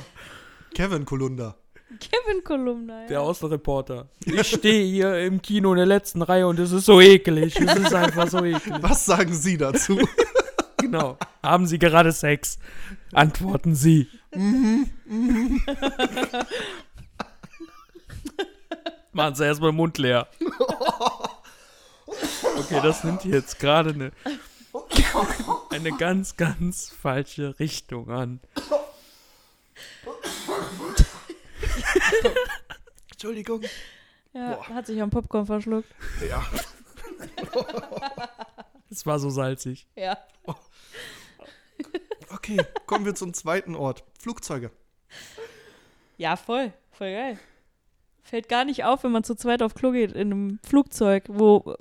Kevin 0.74 1.04
Kolunda. 1.04 1.56
Kevin 2.00 2.44
Kolumna, 2.44 3.02
ja. 3.02 3.06
Der 3.06 3.20
Außenreporter. 3.22 4.08
Ich 4.24 4.46
stehe 4.46 4.84
hier 4.84 5.18
im 5.24 5.40
Kino 5.40 5.70
in 5.72 5.78
der 5.78 5.86
letzten 5.86 6.20
Reihe 6.20 6.46
und 6.46 6.58
es 6.58 6.70
ist 6.70 6.84
so 6.84 7.00
eklig. 7.00 7.58
Es 7.58 7.74
ist 7.76 7.94
einfach 7.94 8.28
so 8.28 8.44
eklig. 8.44 8.74
Was 8.82 9.06
sagen 9.06 9.32
Sie 9.32 9.56
dazu? 9.56 9.98
Genau. 10.80 11.18
Haben 11.42 11.66
Sie 11.66 11.78
gerade 11.78 12.12
Sex? 12.12 12.56
Antworten 13.12 13.74
Sie. 13.74 14.06
Machen 19.12 19.34
Sie 19.34 19.44
erstmal 19.44 19.72
den 19.72 19.76
Mund 19.76 19.98
leer. 19.98 20.28
Okay, 22.56 22.80
das 22.82 23.04
nimmt 23.04 23.24
jetzt 23.24 23.58
gerade 23.58 23.90
eine, 23.90 24.12
eine 25.70 25.92
ganz, 25.92 26.36
ganz 26.36 26.90
falsche 26.90 27.58
Richtung 27.58 28.10
an. 28.10 28.40
Entschuldigung. 33.10 33.62
ja 34.32 34.54
Boah. 34.54 34.68
hat 34.68 34.86
sich 34.86 35.00
am 35.00 35.10
Popcorn 35.10 35.46
verschluckt. 35.46 35.94
Ja. 36.28 36.44
Es 38.90 39.04
war 39.06 39.18
so 39.18 39.30
salzig. 39.30 39.86
Ja. 39.96 40.16
Okay, 42.30 42.58
kommen 42.86 43.04
wir 43.04 43.14
zum 43.14 43.34
zweiten 43.34 43.74
Ort. 43.74 44.04
Flugzeuge. 44.18 44.70
Ja, 46.16 46.36
voll. 46.36 46.72
Voll 46.92 47.12
geil. 47.12 47.38
Fällt 48.28 48.50
gar 48.50 48.66
nicht 48.66 48.84
auf, 48.84 49.04
wenn 49.04 49.12
man 49.12 49.24
zu 49.24 49.34
zweit 49.34 49.62
auf 49.62 49.74
Klo 49.74 49.90
geht 49.92 50.12
in 50.12 50.32
einem 50.32 50.58
Flugzeug, 50.62 51.24
wo 51.28 51.74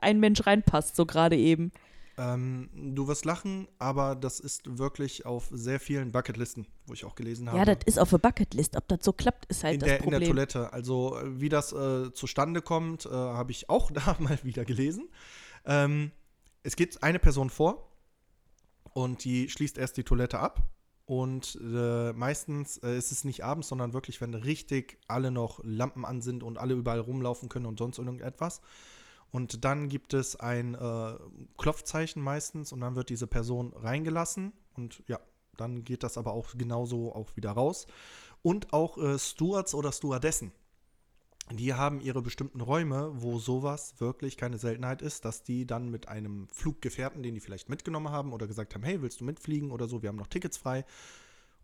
ein 0.00 0.20
Mensch 0.20 0.46
reinpasst, 0.46 0.94
so 0.94 1.06
gerade 1.06 1.36
eben. 1.36 1.72
Ähm, 2.16 2.68
du 2.72 3.08
wirst 3.08 3.24
lachen, 3.24 3.66
aber 3.80 4.14
das 4.14 4.38
ist 4.38 4.78
wirklich 4.78 5.26
auf 5.26 5.48
sehr 5.50 5.80
vielen 5.80 6.12
Bucketlisten, 6.12 6.68
wo 6.86 6.92
ich 6.92 7.04
auch 7.04 7.16
gelesen 7.16 7.48
habe. 7.48 7.58
Ja, 7.58 7.64
das 7.64 7.78
ist 7.84 7.98
auf 7.98 8.10
der 8.10 8.18
Bucketlist. 8.18 8.76
Ob 8.76 8.86
das 8.86 9.00
so 9.02 9.12
klappt, 9.12 9.46
ist 9.46 9.64
halt 9.64 9.74
in, 9.74 9.80
das 9.80 9.88
der, 9.88 9.96
in 9.96 10.02
Problem. 10.04 10.20
der 10.20 10.28
Toilette. 10.28 10.72
Also, 10.72 11.18
wie 11.24 11.48
das 11.48 11.72
äh, 11.72 12.12
zustande 12.12 12.62
kommt, 12.62 13.06
äh, 13.06 13.10
habe 13.10 13.50
ich 13.50 13.68
auch 13.68 13.90
da 13.92 14.16
mal 14.20 14.38
wieder 14.44 14.64
gelesen. 14.64 15.08
Ähm, 15.64 16.12
es 16.62 16.76
geht 16.76 17.02
eine 17.02 17.18
Person 17.18 17.50
vor 17.50 17.90
und 18.92 19.24
die 19.24 19.48
schließt 19.48 19.78
erst 19.78 19.96
die 19.96 20.04
Toilette 20.04 20.38
ab. 20.38 20.62
Und 21.08 21.58
äh, 21.62 22.12
meistens 22.12 22.76
äh, 22.82 22.98
ist 22.98 23.12
es 23.12 23.24
nicht 23.24 23.42
abends, 23.42 23.68
sondern 23.68 23.94
wirklich, 23.94 24.20
wenn 24.20 24.34
richtig 24.34 24.98
alle 25.08 25.30
noch 25.30 25.58
Lampen 25.62 26.04
an 26.04 26.20
sind 26.20 26.42
und 26.42 26.58
alle 26.58 26.74
überall 26.74 27.00
rumlaufen 27.00 27.48
können 27.48 27.64
und 27.64 27.78
sonst 27.78 27.96
irgendetwas. 27.96 28.60
Und 29.30 29.64
dann 29.64 29.88
gibt 29.88 30.12
es 30.12 30.36
ein 30.36 30.74
äh, 30.74 31.14
Klopfzeichen 31.56 32.22
meistens 32.22 32.72
und 32.72 32.82
dann 32.82 32.94
wird 32.94 33.08
diese 33.08 33.26
Person 33.26 33.72
reingelassen. 33.72 34.52
Und 34.76 35.02
ja, 35.06 35.18
dann 35.56 35.82
geht 35.82 36.02
das 36.02 36.18
aber 36.18 36.34
auch 36.34 36.48
genauso 36.58 37.14
auch 37.14 37.34
wieder 37.36 37.52
raus. 37.52 37.86
Und 38.42 38.74
auch 38.74 38.98
äh, 38.98 39.18
Stewards 39.18 39.72
oder 39.72 39.92
Stewardessen. 39.92 40.52
Die 41.52 41.74
haben 41.74 42.00
ihre 42.00 42.22
bestimmten 42.22 42.60
Räume, 42.60 43.10
wo 43.14 43.38
sowas 43.38 44.00
wirklich 44.00 44.36
keine 44.36 44.58
Seltenheit 44.58 45.02
ist, 45.02 45.24
dass 45.24 45.42
die 45.42 45.66
dann 45.66 45.90
mit 45.90 46.08
einem 46.08 46.48
Fluggefährten, 46.48 47.22
den 47.22 47.34
die 47.34 47.40
vielleicht 47.40 47.68
mitgenommen 47.68 48.10
haben 48.10 48.32
oder 48.32 48.46
gesagt 48.46 48.74
haben, 48.74 48.82
hey, 48.82 49.00
willst 49.02 49.20
du 49.20 49.24
mitfliegen 49.24 49.70
oder 49.70 49.88
so, 49.88 50.02
wir 50.02 50.08
haben 50.08 50.16
noch 50.16 50.26
Tickets 50.26 50.56
frei. 50.58 50.84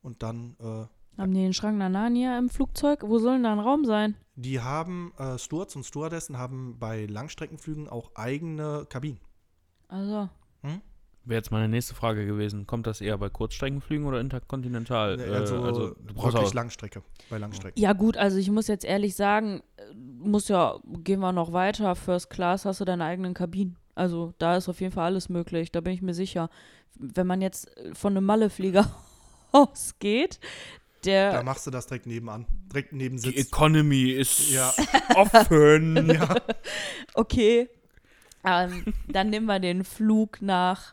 Und 0.03 0.23
dann, 0.23 0.57
äh, 0.61 1.21
Haben 1.21 1.35
die 1.35 1.41
den 1.43 1.53
Schrank 1.55 1.79
nach 1.79 1.89
Narnia 1.89 2.39
im 2.39 2.49
Flugzeug? 2.49 3.03
Wo 3.03 3.19
soll 3.19 3.35
denn 3.35 3.45
da 3.45 3.53
ein 3.53 3.61
Raum 3.61 3.85
sein? 3.85 4.17
die 4.37 4.61
haben, 4.61 5.13
äh, 5.17 5.39
Stewards 5.39 5.77
und 5.77 5.85
Stewardessen 5.87 6.39
haben 6.39 6.77
bei 6.79 7.07
Langstreckenflügen 7.07 7.89
auch 7.89 8.11
eigene 8.17 8.85
Kabinen. 8.89 9.21
Also, 9.89 10.29
Wäre 11.27 11.39
jetzt 11.39 11.51
meine 11.51 11.69
nächste 11.69 11.95
Frage 11.95 12.27
gewesen. 12.27 12.67
Kommt 12.67 12.87
das 12.87 13.01
eher 13.01 13.17
bei 13.17 13.31
Kurzstreckenflügen 13.31 14.07
oder 14.07 14.21
interkontinental? 14.21 15.17
Nee, 15.17 15.23
Äh, 15.25 15.35
also, 15.35 15.57
du 15.57 16.15
brauchst 16.15 16.35
wirklich 16.35 16.49
auch, 16.51 16.55
Langstrecke. 16.55 17.03
Bei 17.31 17.39
Langstrecken. 17.39 17.81
Ja, 17.81 17.93
gut, 17.95 18.17
also 18.17 18.37
ich 18.37 18.51
muss 18.51 18.67
jetzt 18.67 18.85
ehrlich 18.85 19.15
sagen, 19.15 19.63
muss 19.95 20.49
ja, 20.49 20.79
gehen 21.03 21.21
wir 21.21 21.33
noch 21.33 21.53
weiter. 21.53 21.95
First 21.97 22.29
Class 22.31 22.65
hast 22.67 22.81
du 22.81 22.85
deine 22.85 23.05
eigenen 23.05 23.33
Kabinen. 23.35 23.77
Also 23.95 24.35
da 24.39 24.57
ist 24.57 24.69
auf 24.69 24.81
jeden 24.81 24.93
Fall 24.93 25.07
alles 25.07 25.29
möglich, 25.29 25.71
da 25.73 25.81
bin 25.81 25.93
ich 25.95 26.03
mir 26.03 26.15
sicher. 26.15 26.51
Wenn 26.97 27.27
man 27.27 27.41
jetzt 27.41 27.71
von 27.95 28.17
einem 28.17 28.27
Malleflieger 28.27 28.91
ausgeht, 29.53 30.41
Da 31.05 31.33
der. 31.33 31.43
machst 31.43 31.67
du 31.67 31.71
das 31.71 31.87
direkt 31.87 32.07
nebenan. 32.07 32.45
Direkt 32.73 32.93
neben 32.93 33.17
die 33.17 33.23
Sitz. 33.31 33.47
Economy 33.49 34.11
ist 34.11 34.51
Ja. 34.51 34.73
offen. 35.17 36.11
ja. 36.11 36.35
Okay. 37.15 37.69
Ähm, 38.45 38.85
dann 39.09 39.31
nehmen 39.31 39.47
wir 39.47 39.59
den 39.61 39.85
Flug 39.85 40.43
nach. 40.43 40.93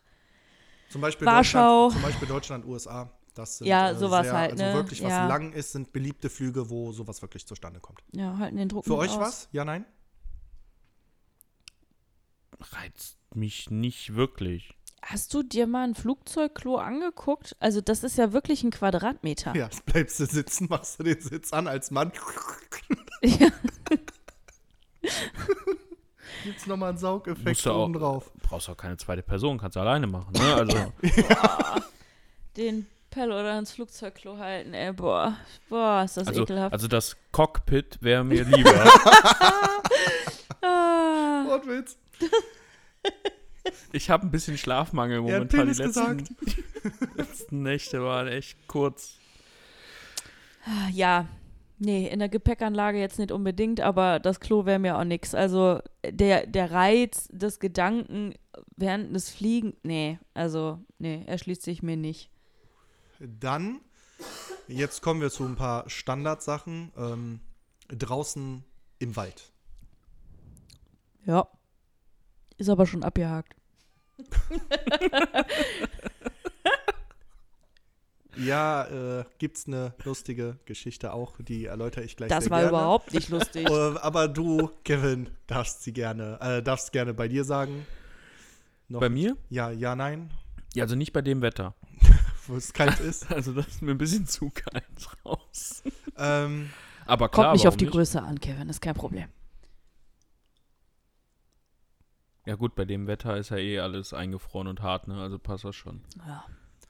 Zum 0.91 1.01
Beispiel 1.01 1.25
Warschau. 1.25 1.86
Deutschland, 1.88 1.93
zum 1.93 2.01
Beispiel 2.12 2.27
Deutschland, 2.27 2.65
USA. 2.65 3.10
Das 3.33 3.57
sind, 3.60 3.67
Ja, 3.67 3.95
sowas 3.95 4.25
sehr, 4.27 4.38
halt, 4.38 4.51
Also 4.51 4.63
ne? 4.65 4.74
wirklich, 4.74 5.01
was 5.01 5.10
Ja. 5.10 5.25
lang 5.27 5.53
ist, 5.53 5.71
sind 5.71 5.93
beliebte 5.93 6.29
Flüge, 6.29 6.69
wo 6.69 6.91
sowas 6.91 7.21
wirklich 7.21 7.48
zustande 7.48 7.79
kommt. 7.79 8.01
Ja, 8.12 8.38
halten 8.38 8.57
den 8.57 8.67
Druck 8.67 8.83
Für 8.86 8.98
euch 8.98 9.12
aus. 9.12 9.17
was? 9.19 9.50
Ja, 9.53 9.63
nein? 9.63 9.86
Reizt 12.74 13.17
mich 13.33 13.69
nicht 13.69 14.15
wirklich. 14.15 14.74
Hast 15.01 15.33
du 15.33 15.41
dir 15.43 15.65
mal 15.65 15.83
ein 15.88 15.95
Flugzeugklo 15.95 16.75
angeguckt? 16.75 17.55
Also, 17.60 17.81
das 17.81 18.03
ist 18.03 18.17
ja 18.17 18.33
wirklich 18.33 18.63
ein 18.63 18.69
Quadratmeter. 18.71 19.55
Ja, 19.55 19.69
bleibst 19.86 20.19
du 20.19 20.25
sitzen, 20.25 20.67
machst 20.69 21.00
du 21.00 21.03
den 21.03 21.19
Sitz 21.21 21.53
an 21.53 21.67
als 21.67 21.89
Mann. 21.89 22.12
Ja. 23.24 23.50
Gibt's 26.43 26.67
nochmal 26.67 26.89
einen 26.89 26.98
Saugeffekt 26.98 27.65
oben 27.67 27.93
drauf. 27.93 28.31
Brauchst 28.43 28.69
auch 28.69 28.77
keine 28.77 28.98
zweite 28.98 29.21
Person, 29.21 29.57
kannst 29.57 29.75
du 29.75 29.79
alleine 29.79 30.07
machen. 30.07 30.33
Ne? 30.33 30.53
Also, 30.53 30.93
den 32.57 32.88
Pell 33.10 33.31
oder 33.31 33.57
ins 33.60 33.71
Flugzeugklo 33.74 34.38
halten, 34.38 34.74
ey, 34.74 34.93
boah. 34.93 35.38
Boah, 35.69 36.03
ist 36.03 36.17
das 36.17 36.27
also, 36.27 36.43
ekelhaft. 36.43 36.74
also 36.74 36.88
das 36.88 37.17
Cockpit 37.31 37.98
wäre 38.01 38.24
mir 38.24 38.43
lieber. 38.43 38.74
ah. 40.62 41.43
Wortwitz. 41.48 41.98
ich 43.91 44.10
habe 44.10 44.25
ein 44.25 44.31
bisschen 44.31 44.57
Schlafmangel 44.57 45.21
momentan. 45.21 45.48
Die 45.50 45.57
Penis 45.57 45.77
letzten, 45.77 46.25
letzten 47.15 47.63
Nächte 47.63 48.03
waren 48.03 48.27
echt 48.27 48.67
kurz. 48.67 49.17
Ja, 50.91 51.27
nee, 51.81 52.07
in 52.07 52.19
der 52.19 52.29
Gepäckanlage 52.29 53.00
jetzt 53.00 53.19
nicht 53.19 53.31
unbedingt, 53.31 53.81
aber 53.81 54.19
das 54.19 54.39
Klo 54.39 54.65
wäre 54.65 54.79
mir 54.79 54.97
auch 54.97 55.03
nix. 55.03 55.35
Also 55.35 55.79
der, 56.05 56.47
der 56.47 56.71
Reiz 56.71 57.27
des 57.31 57.59
Gedanken 57.59 58.35
während 58.77 59.15
des 59.15 59.29
Fliegen, 59.29 59.75
nee, 59.83 60.19
also 60.33 60.79
nee, 61.00 61.23
erschließt 61.25 61.63
sich 61.63 61.83
mir 61.83 61.97
nicht. 61.97 62.29
Dann, 63.19 63.81
jetzt 64.67 65.01
kommen 65.01 65.21
wir 65.21 65.31
zu 65.31 65.43
ein 65.43 65.55
paar 65.55 65.89
Standardsachen. 65.89 66.91
Ähm, 66.97 67.39
draußen 67.89 68.63
im 69.00 69.15
Wald. 69.15 69.51
Ja. 71.25 71.47
Ist 72.57 72.69
aber 72.69 72.85
schon 72.85 73.03
abgehakt. 73.03 73.55
Ja, 78.45 79.19
äh, 79.19 79.25
gibt's 79.38 79.67
eine 79.67 79.93
lustige 80.03 80.57
Geschichte 80.65 81.13
auch, 81.13 81.36
die 81.39 81.65
erläutere 81.65 82.03
ich 82.03 82.15
gleich 82.15 82.29
Das 82.29 82.45
sehr 82.45 82.51
war 82.51 82.60
gerne. 82.60 82.69
überhaupt 82.77 83.13
nicht 83.13 83.29
lustig. 83.29 83.67
Äh, 83.69 83.98
aber 84.00 84.27
du, 84.27 84.69
Kevin, 84.83 85.29
darfst 85.48 85.83
sie 85.83 85.93
gerne, 85.93 86.38
äh, 86.41 86.62
darfst 86.63 86.91
gerne 86.91 87.13
bei 87.13 87.27
dir 87.27 87.43
sagen. 87.43 87.86
Noch 88.88 89.00
Bei 89.00 89.10
nicht? 89.10 89.24
mir? 89.29 89.38
Ja, 89.50 89.69
ja, 89.71 89.95
nein, 89.95 90.31
Ja, 90.74 90.83
also 90.83 90.95
nicht 90.95 91.13
bei 91.13 91.21
dem 91.21 91.41
Wetter. 91.41 91.74
wo 92.48 92.55
es 92.55 92.74
kalt 92.74 93.00
ist. 93.01 93.31
Also 93.31 93.53
das 93.53 93.67
ist 93.67 93.81
mir 93.81 93.91
ein 93.91 93.98
bisschen 93.98 94.25
zu 94.27 94.50
kalt 94.50 94.83
raus. 95.25 95.83
ähm, 96.17 96.69
Aber 97.05 97.29
klar, 97.29 97.48
Kommt 97.48 97.57
nicht 97.57 97.67
auf 97.67 97.77
die 97.77 97.86
Größe 97.86 98.21
an, 98.21 98.39
Kevin, 98.39 98.67
ist 98.69 98.81
kein 98.81 98.95
Problem. 98.95 99.29
Ja 102.45 102.55
gut, 102.55 102.74
bei 102.75 102.86
dem 102.86 103.05
Wetter 103.07 103.38
ist 103.38 103.50
ja 103.50 103.57
eh 103.57 103.79
alles 103.79 104.13
eingefroren 104.13 104.67
und 104.67 104.81
hart, 104.81 105.07
ne? 105.07 105.21
Also 105.21 105.38
passt 105.38 105.63
das 105.63 105.75
schon. 105.75 106.01
Ja. 106.25 106.43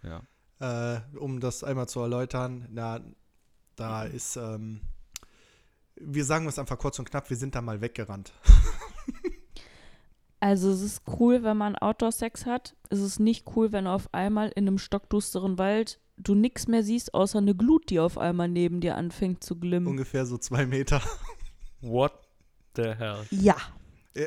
Ja. 0.04 0.22
Äh, 0.62 1.02
um 1.18 1.40
das 1.40 1.64
einmal 1.64 1.90
zu 1.90 2.00
erläutern, 2.00 2.68
na, 2.72 3.02
da 3.76 4.04
ist, 4.04 4.38
ähm, 4.38 4.82
wir 5.96 6.24
sagen 6.24 6.48
es 6.48 6.60
einfach 6.60 6.78
kurz 6.78 7.00
und 7.00 7.10
knapp, 7.10 7.30
wir 7.30 7.38
sind 7.38 7.56
da 7.56 7.62
mal 7.62 7.82
weggerannt. 7.82 8.32
Also 10.44 10.72
es 10.72 10.82
ist 10.82 11.04
cool, 11.20 11.44
wenn 11.44 11.56
man 11.56 11.76
Outdoor-Sex 11.76 12.48
hat. 12.48 12.76
Es 12.90 13.00
ist 13.00 13.20
nicht 13.20 13.46
cool, 13.56 13.72
wenn 13.72 13.86
auf 13.86 14.12
einmal 14.12 14.50
in 14.50 14.68
einem 14.68 14.80
stockdusteren 14.80 15.60
Wald 15.60 16.00
du 16.18 16.34
nichts 16.34 16.68
mehr 16.68 16.82
siehst, 16.82 17.14
außer 17.14 17.38
eine 17.38 17.54
Glut, 17.54 17.92
die 17.92 18.00
auf 18.00 18.18
einmal 18.18 18.50
neben 18.50 18.82
dir 18.82 18.98
anfängt 18.98 19.44
zu 19.44 19.60
glimmen. 19.60 19.86
Ungefähr 19.86 20.26
so 20.26 20.40
zwei 20.40 20.66
Meter. 20.66 21.00
What 21.82 22.14
the 22.76 22.96
hell? 22.96 23.20
Ja. 23.30 23.56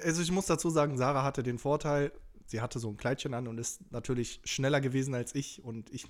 Also 0.04 0.22
ich 0.22 0.30
muss 0.30 0.46
dazu 0.46 0.70
sagen, 0.70 0.96
Sarah 0.96 1.24
hatte 1.24 1.42
den 1.42 1.58
Vorteil, 1.58 2.12
sie 2.46 2.60
hatte 2.60 2.78
so 2.78 2.88
ein 2.90 2.96
Kleidchen 2.96 3.34
an 3.34 3.48
und 3.48 3.58
ist 3.58 3.80
natürlich 3.90 4.40
schneller 4.44 4.80
gewesen 4.80 5.14
als 5.14 5.34
ich 5.34 5.62
und 5.64 5.92
ich 5.92 6.06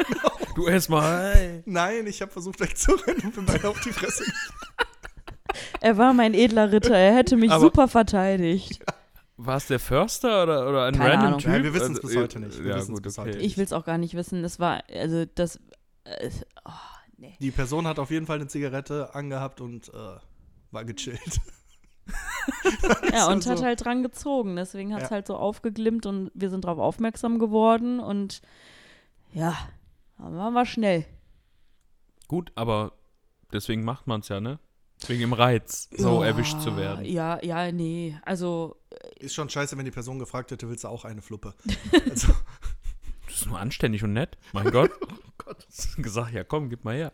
Du 0.54 0.66
erstmal. 0.68 1.62
Nein, 1.66 2.06
ich 2.06 2.22
habe 2.22 2.30
versucht 2.30 2.60
wegzurennen 2.60 3.22
und 3.24 3.34
bin 3.34 3.46
beinahe 3.46 3.68
auf 3.70 3.80
die 3.80 3.92
Fresse. 3.92 4.24
Er 5.80 5.98
war 5.98 6.14
mein 6.14 6.34
edler 6.34 6.72
Ritter, 6.72 6.96
er 6.96 7.14
hätte 7.14 7.36
mich 7.36 7.50
Aber- 7.50 7.60
super 7.60 7.88
verteidigt. 7.88 8.84
War 9.36 9.56
es 9.56 9.66
der 9.66 9.80
Förster 9.80 10.44
oder, 10.44 10.68
oder 10.68 10.84
ein 10.84 10.94
Keine 10.94 11.10
random 11.10 11.26
Ahnung. 11.26 11.40
Typ? 11.40 11.50
Nein, 11.50 11.64
wir 11.64 11.74
wissen's 11.74 11.98
Also, 11.98 12.08
bis 12.08 12.16
heute 12.16 12.38
nicht. 12.40 12.62
Wir 12.62 12.76
ja, 12.76 12.84
gut, 12.84 13.02
bis 13.02 13.18
okay. 13.18 13.30
heute 13.30 13.38
Ich 13.40 13.56
will 13.56 13.64
es 13.64 13.72
auch 13.72 13.84
gar 13.84 13.98
nicht 13.98 14.14
wissen. 14.14 14.42
Das 14.44 14.60
war, 14.60 14.84
also 14.88 15.24
das, 15.24 15.56
äh, 16.04 16.30
oh, 16.64 16.70
nee. 17.16 17.34
Die 17.40 17.50
Person 17.50 17.88
hat 17.88 17.98
auf 17.98 18.12
jeden 18.12 18.26
Fall 18.26 18.36
eine 18.36 18.46
Zigarette 18.46 19.12
angehabt 19.12 19.60
und 19.60 19.88
äh, 19.88 20.16
war 20.70 20.84
gechillt. 20.84 21.40
Ja, 23.12 23.26
und 23.26 23.34
also- 23.46 23.50
hat 23.52 23.62
halt 23.62 23.84
dran 23.84 24.02
gezogen. 24.02 24.56
Deswegen 24.56 24.92
hat 24.94 25.02
es 25.02 25.10
Ja. 25.10 25.14
halt 25.16 25.26
so 25.26 25.36
aufgeglimmt 25.36 26.06
und 26.06 26.30
wir 26.34 26.50
sind 26.50 26.64
darauf 26.64 26.78
aufmerksam 26.78 27.38
geworden 27.38 28.00
und 28.00 28.42
ja, 29.32 29.56
dann 30.18 30.36
waren 30.36 30.52
wir 30.52 30.66
schnell. 30.66 31.04
Gut, 32.28 32.52
aber 32.54 32.92
deswegen 33.52 33.84
macht 33.84 34.06
man 34.06 34.20
es 34.20 34.28
ja, 34.28 34.40
ne? 34.40 34.58
Wegen 35.06 35.20
dem 35.20 35.32
Reiz, 35.32 35.88
so 35.96 36.22
Ja, 36.22 36.28
erwischt 36.30 36.60
zu 36.60 36.76
werden. 36.76 37.04
Ja, 37.04 37.42
ja, 37.44 37.70
nee. 37.72 38.18
Also, 38.24 38.76
Ist 39.18 39.34
schon 39.34 39.50
scheiße, 39.50 39.76
wenn 39.76 39.84
die 39.84 39.90
Person 39.90 40.18
gefragt 40.18 40.50
hätte, 40.52 40.68
willst 40.68 40.84
du 40.84 40.88
auch 40.88 41.04
eine 41.04 41.20
Fluppe? 41.20 41.54
Also, 42.10 42.32
Das 43.26 43.34
ist 43.36 43.46
nur 43.46 43.58
anständig 43.58 44.04
und 44.04 44.12
nett. 44.12 44.38
Mein 44.52 44.70
Gott. 44.70 44.92
oh 45.02 45.14
Gott. 45.38 45.66
Gesagt, 45.98 46.32
ja 46.32 46.44
komm, 46.44 46.70
gib 46.70 46.84
mal 46.84 46.94
her. 46.94 47.12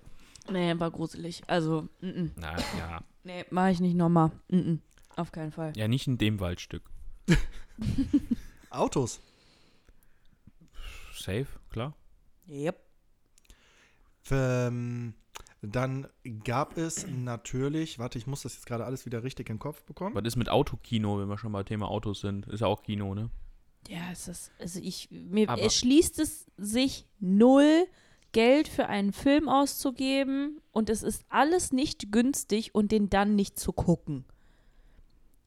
Nee, 0.50 0.78
war 0.78 0.90
gruselig. 0.90 1.42
Also, 1.46 1.88
mm 2.00 2.06
-mm. 2.06 2.30
Na 2.36 2.56
ja. 2.78 3.02
nee, 3.24 3.44
mach 3.50 3.68
ich 3.68 3.80
nicht 3.80 3.96
nochmal. 3.96 4.30
Auf 5.16 5.32
keinen 5.32 5.52
Fall. 5.52 5.72
Ja, 5.76 5.88
nicht 5.88 6.06
in 6.06 6.18
dem 6.18 6.40
Waldstück. 6.40 6.82
Autos. 8.70 9.20
Safe, 11.14 11.46
klar. 11.70 11.94
Yep. 12.48 12.80
Ähm, 14.30 15.14
dann 15.62 16.08
gab 16.44 16.78
es 16.78 17.06
natürlich, 17.06 17.98
warte, 17.98 18.18
ich 18.18 18.26
muss 18.26 18.42
das 18.42 18.54
jetzt 18.54 18.66
gerade 18.66 18.84
alles 18.84 19.04
wieder 19.06 19.22
richtig 19.22 19.50
in 19.50 19.56
den 19.56 19.60
Kopf 19.60 19.82
bekommen. 19.82 20.14
Was 20.14 20.24
ist 20.24 20.36
mit 20.36 20.48
Autokino, 20.48 21.18
wenn 21.18 21.28
wir 21.28 21.36
schon 21.36 21.52
bei 21.52 21.62
Thema 21.62 21.88
Autos 21.88 22.20
sind? 22.20 22.46
Ist 22.46 22.60
ja 22.60 22.66
auch 22.66 22.82
Kino, 22.82 23.14
ne? 23.14 23.30
Ja, 23.88 24.10
es 24.12 24.28
ist, 24.28 24.52
also 24.58 24.80
ich, 24.80 25.10
mir 25.10 25.48
erschließt 25.48 26.18
es 26.18 26.46
sich 26.56 27.06
null, 27.18 27.86
Geld 28.32 28.68
für 28.68 28.86
einen 28.86 29.12
Film 29.12 29.48
auszugeben 29.48 30.60
und 30.72 30.90
es 30.90 31.02
ist 31.02 31.24
alles 31.28 31.72
nicht 31.72 32.12
günstig 32.12 32.74
und 32.74 32.92
den 32.92 33.10
dann 33.10 33.34
nicht 33.34 33.58
zu 33.58 33.72
gucken. 33.72 34.24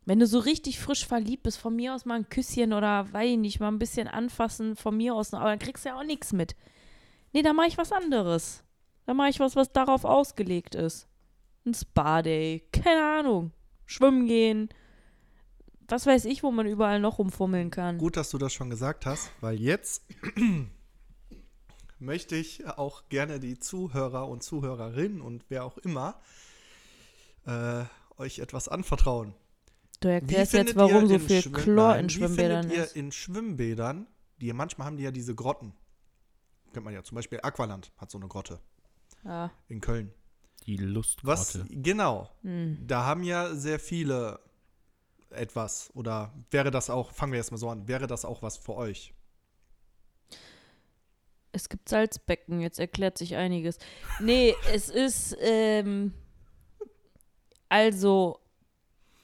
Wenn 0.06 0.20
du 0.20 0.28
so 0.28 0.40
richtig 0.40 0.80
frisch 0.80 1.08
verliebt 1.08 1.44
bist, 1.44 1.58
von 1.58 1.76
mir 1.76 1.96
aus 1.96 2.06
mal 2.06 2.16
ein 2.16 2.30
Küsschen 2.30 2.74
oder 2.74 3.12
weiß 3.14 3.32
ich 3.32 3.38
nicht, 3.38 3.60
mal 3.60 3.70
ein 3.70 3.80
bisschen 3.80 4.08
anfassen, 4.08 4.76
von 4.76 4.98
mir 4.98 5.16
aus, 5.16 5.34
aber 5.34 5.50
dann 5.50 5.60
kriegst 5.60 5.86
du 5.86 5.90
ja 5.90 5.98
auch 5.98 6.04
nichts 6.04 6.34
mit. 6.34 6.56
Nee, 7.32 7.42
da 7.42 7.54
mache 7.54 7.68
ich 7.68 7.78
was 7.78 7.92
anderes. 7.92 8.64
Da 9.06 9.14
mache 9.14 9.30
ich 9.30 9.40
was, 9.40 9.56
was 9.56 9.72
darauf 9.72 10.04
ausgelegt 10.06 10.76
ist. 10.76 11.08
Ein 11.66 11.74
Spa-Day, 11.74 12.64
keine 12.72 13.20
Ahnung. 13.20 13.52
Schwimmen 13.86 14.28
gehen. 14.28 14.70
Was 15.88 16.06
weiß 16.06 16.26
ich, 16.26 16.44
wo 16.44 16.52
man 16.52 16.66
überall 16.66 17.00
noch 17.00 17.20
rumfummeln 17.20 17.70
kann. 17.70 17.98
Gut, 17.98 18.18
dass 18.18 18.30
du 18.30 18.38
das 18.38 18.54
schon 18.54 18.70
gesagt 18.70 19.06
hast, 19.06 19.32
weil 19.42 19.60
jetzt 19.60 20.04
möchte 22.04 22.36
ich 22.36 22.66
auch 22.68 23.10
gerne 23.10 23.40
die 23.40 23.58
Zuhörer 23.60 24.28
und 24.28 24.44
Zuhörerinnen 24.44 25.22
und 25.22 25.46
wer 25.50 25.66
auch 25.66 25.78
immer 25.80 26.20
äh, 27.46 27.84
euch 28.18 28.40
etwas 28.40 28.68
anvertrauen. 28.68 29.34
Du 30.00 30.10
Wie 30.10 30.14
erklärst 30.14 30.52
findet 30.52 30.68
jetzt, 30.70 30.76
warum 30.78 31.04
ihr 31.10 31.20
so 31.20 31.20
viel 31.20 31.42
Chlor 31.52 31.96
in 31.96 32.08
wie 32.08 32.14
Schwimmbädern 32.14 32.62
findet 32.64 32.78
ihr 32.78 32.84
ist. 32.84 32.96
in 32.96 33.12
Schwimmbädern, 33.12 34.08
die 34.42 34.52
manchmal 34.54 34.88
haben 34.88 34.98
die 34.98 35.04
ja 35.04 35.12
diese 35.12 35.34
Grotten. 35.36 35.74
Kennt 36.74 36.86
man 36.86 36.94
ja, 36.94 37.04
zum 37.04 37.16
Beispiel 37.16 37.40
Aqualand 37.42 37.92
hat 37.98 38.12
so 38.12 38.18
eine 38.18 38.28
Grotte 38.28 38.60
Ja. 39.24 39.52
in 39.68 39.80
Köln. 39.82 40.12
Die 40.66 40.78
Was, 40.80 41.54
Lustgrotte. 41.56 41.66
genau, 41.70 42.30
Hm. 42.42 42.78
da 42.88 43.06
haben 43.06 43.24
ja 43.24 43.54
sehr 43.56 43.80
viele 43.80 44.40
etwas. 45.30 45.90
Oder 45.94 46.34
wäre 46.52 46.72
das 46.72 46.90
auch, 46.90 47.12
fangen 47.12 47.32
wir 47.34 47.38
erstmal 47.38 47.58
so 47.60 47.70
an, 47.70 47.88
wäre 47.88 48.08
das 48.08 48.24
auch 48.26 48.42
was 48.42 48.58
für 48.58 48.76
euch? 48.76 49.14
Es 51.54 51.70
gibt 51.70 51.88
Salzbecken, 51.88 52.60
jetzt 52.60 52.80
erklärt 52.80 53.18
sich 53.18 53.36
einiges. 53.36 53.78
Nee, 54.20 54.54
es 54.74 54.90
ist, 54.90 55.38
ähm, 55.40 56.12
also, 57.70 58.40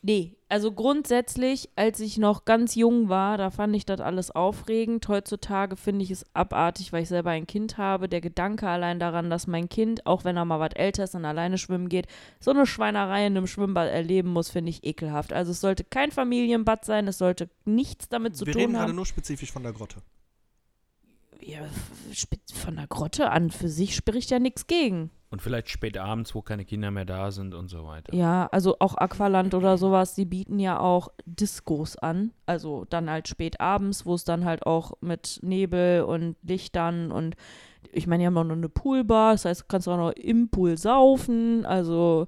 nee, 0.01 0.38
also 0.48 0.71
grundsätzlich, 0.71 1.69
als 1.75 2.00
ich 2.00 2.17
noch 2.17 2.45
ganz 2.45 2.74
jung 2.74 3.09
war, 3.09 3.38
da 3.38 3.51
fand 3.51 3.75
ich 3.75 3.86
das 3.86 4.00
alles 4.00 4.31
aufregend. 4.31 5.07
Heutzutage 5.07 5.75
finde 5.75 6.03
ich 6.03 6.09
es 6.12 6.25
abartig, 6.33 6.91
weil 6.91 7.03
ich 7.03 7.09
selber 7.09 7.31
ein 7.31 7.45
Kind 7.45 7.77
habe. 7.77 8.09
Der 8.09 8.21
Gedanke 8.21 8.67
allein 8.67 9.00
daran, 9.00 9.29
dass 9.29 9.45
mein 9.45 9.69
Kind, 9.69 10.05
auch 10.07 10.24
wenn 10.24 10.38
er 10.38 10.45
mal 10.45 10.59
was 10.59 10.74
älter 10.74 11.03
ist 11.03 11.13
und 11.15 11.25
alleine 11.25 11.57
schwimmen 11.59 11.89
geht, 11.89 12.07
so 12.39 12.50
eine 12.50 12.65
Schweinerei 12.65 13.27
in 13.27 13.38
einem 13.38 13.45
Schwimmbad 13.48 13.89
erleben 13.89 14.29
muss, 14.33 14.50
finde 14.50 14.71
ich 14.71 14.83
ekelhaft. 14.83 15.33
Also 15.33 15.51
es 15.51 15.62
sollte 15.62 15.83
kein 15.83 16.12
Familienbad 16.12 16.86
sein, 16.86 17.07
es 17.07 17.17
sollte 17.19 17.50
nichts 17.65 18.09
damit 18.09 18.36
zu 18.36 18.45
Wir 18.48 18.53
tun 18.53 18.62
reden 18.62 18.74
gerade 18.74 18.88
haben. 18.89 18.95
nur 18.95 19.05
spezifisch 19.05 19.51
von 19.51 19.62
der 19.63 19.74
Grotte. 19.74 19.98
Ja, 21.41 21.62
von 22.53 22.75
der 22.75 22.88
Grotte 22.88 23.31
an 23.31 23.50
für 23.50 23.69
sich 23.69 23.96
spricht 23.96 24.29
ja 24.29 24.39
nichts 24.39 24.67
gegen. 24.67 25.10
Und 25.31 25.41
vielleicht 25.41 25.69
spät 25.69 25.98
abends, 25.98 26.34
wo 26.34 26.41
keine 26.41 26.65
Kinder 26.65 26.89
mehr 26.89 27.05
da 27.05 27.31
sind 27.31 27.53
und 27.53 27.69
so 27.69 27.86
weiter. 27.86 28.13
Ja, 28.15 28.48
also 28.48 28.77
auch 28.79 28.96
Aqualand 28.96 29.53
oder 29.53 29.77
sowas, 29.77 30.15
die 30.15 30.25
bieten 30.25 30.58
ja 30.58 30.79
auch 30.79 31.10
Diskos 31.25 31.96
an. 31.98 32.31
Also 32.48 32.86
dann 32.89 33.10
halt 33.10 33.27
spät 33.27 33.62
abends, 33.62 34.05
wo 34.05 34.15
es 34.15 34.24
dann 34.24 34.43
halt 34.43 34.65
auch 34.65 34.93
mit 35.01 35.39
Nebel 35.43 36.01
und 36.01 36.36
Lichtern 36.41 37.12
und 37.12 37.36
ich 37.91 38.08
meine, 38.08 38.24
die 38.24 38.27
haben 38.27 38.38
auch 38.38 38.43
noch 38.43 38.55
eine 38.55 38.69
Poolbar, 38.69 39.34
das 39.34 39.46
heißt, 39.46 39.62
du 39.62 39.65
kannst 39.67 39.88
auch 39.88 39.98
noch 39.98 40.12
im 40.12 40.50
Pool 40.50 40.77
saufen. 40.77 41.65
Also 41.65 42.27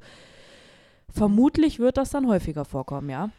vermutlich 1.09 1.79
wird 1.79 1.97
das 1.97 2.11
dann 2.11 2.27
häufiger 2.27 2.65
vorkommen, 2.65 3.09
ja. 3.09 3.29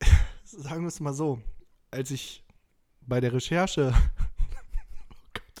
Sagen 0.44 0.82
wir 0.82 0.88
es 0.88 1.00
mal 1.00 1.12
so, 1.12 1.40
als 1.90 2.10
ich 2.10 2.44
bei 3.00 3.20
der 3.20 3.32
Recherche 3.32 3.92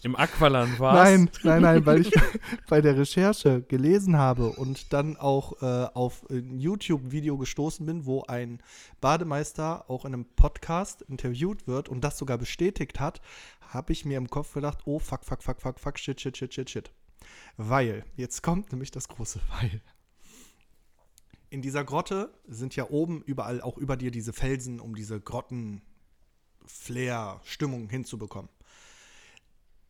Im 0.04 0.16
Aqualand 0.16 0.80
war 0.80 0.94
Nein, 0.94 1.30
nein, 1.44 1.62
nein, 1.62 1.86
weil 1.86 2.00
ich 2.00 2.10
bei 2.68 2.80
der 2.80 2.98
Recherche 2.98 3.62
gelesen 3.62 4.16
habe 4.16 4.50
und 4.50 4.92
dann 4.92 5.16
auch 5.16 5.62
äh, 5.62 5.86
auf 5.94 6.28
ein 6.28 6.58
YouTube-Video 6.58 7.38
gestoßen 7.38 7.86
bin, 7.86 8.04
wo 8.04 8.24
ein 8.24 8.60
Bademeister 9.00 9.88
auch 9.88 10.04
in 10.04 10.12
einem 10.12 10.24
Podcast 10.24 11.02
interviewt 11.02 11.68
wird 11.68 11.88
und 11.88 12.02
das 12.02 12.18
sogar 12.18 12.36
bestätigt 12.36 12.98
hat, 12.98 13.20
habe 13.60 13.92
ich 13.92 14.04
mir 14.04 14.18
im 14.18 14.28
Kopf 14.28 14.54
gedacht, 14.54 14.80
oh 14.86 14.98
fuck, 14.98 15.24
fuck, 15.24 15.40
fuck, 15.40 15.62
fuck, 15.62 15.78
fuck, 15.78 16.00
shit, 16.00 16.20
shit, 16.20 16.36
shit, 16.36 16.52
shit, 16.52 16.68
shit. 16.68 16.90
Weil, 17.56 18.04
jetzt 18.16 18.42
kommt 18.42 18.72
nämlich 18.72 18.90
das 18.90 19.06
große 19.06 19.38
Weil. 19.50 19.80
In 21.48 21.62
dieser 21.62 21.84
Grotte 21.84 22.34
sind 22.48 22.74
ja 22.74 22.90
oben 22.90 23.22
überall 23.22 23.60
auch 23.60 23.78
über 23.78 23.96
dir 23.96 24.10
diese 24.10 24.32
Felsen, 24.32 24.80
um 24.80 24.96
diese 24.96 25.20
Grotten-Flair-Stimmung 25.20 27.88
hinzubekommen. 27.88 28.50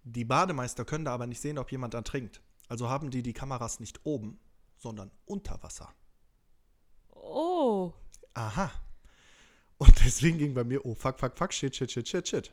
Die 0.05 0.25
Bademeister 0.25 0.85
können 0.85 1.05
da 1.05 1.15
aber 1.15 1.27
nicht 1.27 1.41
sehen, 1.41 1.59
ob 1.59 1.71
jemand 1.71 1.95
ertrinkt. 1.95 2.41
Also 2.69 2.89
haben 2.89 3.11
die 3.11 3.23
die 3.23 3.33
Kameras 3.33 3.81
nicht 3.81 4.01
oben, 4.05 4.39
sondern 4.77 5.11
unter 5.27 5.63
Wasser. 5.63 5.93
Oh. 7.11 7.93
Aha. 8.35 8.71
Und 9.79 10.05
deswegen 10.05 10.39
ging 10.39 10.55
bei 10.55 10.65
mir, 10.65 10.85
oh 10.87 10.95
fuck, 10.95 11.19
fuck, 11.19 11.37
fuck, 11.37 11.53
shit, 11.53 11.75
shit, 11.75 11.91
shit, 11.91 12.09
shit, 12.09 12.29
shit. 12.29 12.53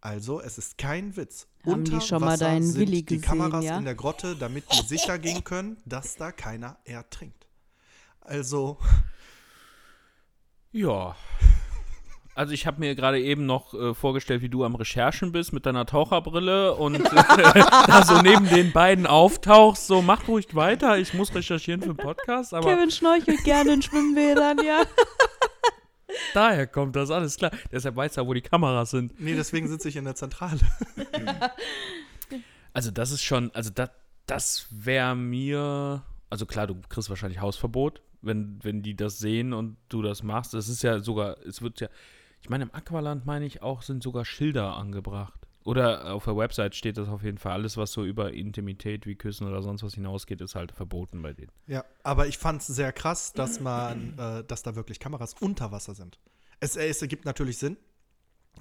Also, 0.00 0.40
es 0.40 0.58
ist 0.58 0.78
kein 0.78 1.16
Witz. 1.16 1.48
Haben 1.64 1.84
die 1.84 1.92
Unter 1.92 2.06
schon 2.06 2.20
mal 2.20 2.34
Wasser 2.34 2.44
deinen 2.46 2.62
sind 2.62 2.80
Willi 2.80 3.02
die 3.02 3.16
gesehen, 3.16 3.22
Kameras 3.22 3.64
ja? 3.64 3.78
in 3.78 3.84
der 3.84 3.96
Grotte, 3.96 4.36
damit 4.36 4.64
die 4.72 4.86
sicher 4.86 5.18
gehen 5.18 5.42
können, 5.42 5.76
dass 5.86 6.16
da 6.16 6.30
keiner 6.30 6.78
ertrinkt. 6.84 7.48
Also, 8.20 8.78
Ja. 10.72 11.16
Also 12.38 12.52
ich 12.52 12.68
habe 12.68 12.78
mir 12.78 12.94
gerade 12.94 13.20
eben 13.20 13.46
noch 13.46 13.74
äh, 13.74 13.94
vorgestellt, 13.94 14.42
wie 14.42 14.48
du 14.48 14.62
am 14.62 14.76
Recherchen 14.76 15.32
bist 15.32 15.52
mit 15.52 15.66
deiner 15.66 15.86
Taucherbrille 15.86 16.72
und 16.76 16.94
äh, 16.94 17.00
da 17.88 18.04
so 18.04 18.22
neben 18.22 18.48
den 18.48 18.70
beiden 18.70 19.08
auftauchst, 19.08 19.88
so 19.88 20.02
mach 20.02 20.28
ruhig 20.28 20.54
weiter, 20.54 20.98
ich 20.98 21.14
muss 21.14 21.34
recherchieren 21.34 21.80
für 21.80 21.88
den 21.88 21.96
Podcast, 21.96 22.54
aber 22.54 22.72
Kevin 22.72 22.92
schnorchelt 22.92 23.42
gerne 23.42 23.72
in 23.72 23.82
Schwimmbädern, 23.82 24.58
ja. 24.64 24.82
daher 26.34 26.68
kommt 26.68 26.94
das, 26.94 27.10
alles 27.10 27.38
klar. 27.38 27.50
Deshalb 27.72 27.96
weiß 27.96 28.16
er, 28.18 28.28
wo 28.28 28.32
die 28.34 28.40
Kameras 28.40 28.92
sind. 28.92 29.18
nee, 29.20 29.34
deswegen 29.34 29.66
sitze 29.66 29.88
ich 29.88 29.96
in 29.96 30.04
der 30.04 30.14
Zentrale. 30.14 30.60
Also 32.72 32.92
das 32.92 33.10
ist 33.10 33.24
schon, 33.24 33.50
also 33.52 33.70
das, 33.70 33.90
das 34.26 34.68
wäre 34.70 35.16
mir, 35.16 36.04
also 36.30 36.46
klar, 36.46 36.68
du 36.68 36.76
kriegst 36.88 37.10
wahrscheinlich 37.10 37.40
Hausverbot, 37.40 38.00
wenn, 38.22 38.60
wenn 38.62 38.82
die 38.82 38.94
das 38.94 39.18
sehen 39.18 39.52
und 39.52 39.76
du 39.88 40.02
das 40.02 40.22
machst. 40.22 40.54
Das 40.54 40.68
ist 40.68 40.84
ja 40.84 41.00
sogar, 41.00 41.36
es 41.44 41.62
wird 41.62 41.80
ja, 41.80 41.88
ich 42.40 42.48
meine, 42.48 42.64
im 42.64 42.74
Aqualand 42.74 43.26
meine 43.26 43.46
ich 43.46 43.62
auch, 43.62 43.82
sind 43.82 44.02
sogar 44.02 44.24
Schilder 44.24 44.76
angebracht. 44.76 45.48
Oder 45.64 46.14
auf 46.14 46.24
der 46.24 46.36
Website 46.36 46.74
steht 46.74 46.96
das 46.96 47.08
auf 47.08 47.22
jeden 47.22 47.36
Fall. 47.36 47.52
Alles, 47.52 47.76
was 47.76 47.92
so 47.92 48.04
über 48.04 48.32
Intimität 48.32 49.04
wie 49.06 49.16
Küssen 49.16 49.46
oder 49.46 49.60
sonst 49.60 49.82
was 49.82 49.94
hinausgeht, 49.94 50.40
ist 50.40 50.54
halt 50.54 50.72
verboten 50.72 51.20
bei 51.20 51.34
denen. 51.34 51.52
Ja, 51.66 51.84
aber 52.02 52.26
ich 52.26 52.38
fand 52.38 52.62
es 52.62 52.68
sehr 52.68 52.90
krass, 52.92 53.34
dass 53.34 53.60
man, 53.60 54.18
äh, 54.18 54.44
dass 54.44 54.62
da 54.62 54.76
wirklich 54.76 54.98
Kameras 54.98 55.34
unter 55.40 55.70
Wasser 55.70 55.94
sind. 55.94 56.18
Es, 56.60 56.76
es 56.76 57.02
ergibt 57.02 57.26
natürlich 57.26 57.58
Sinn, 57.58 57.76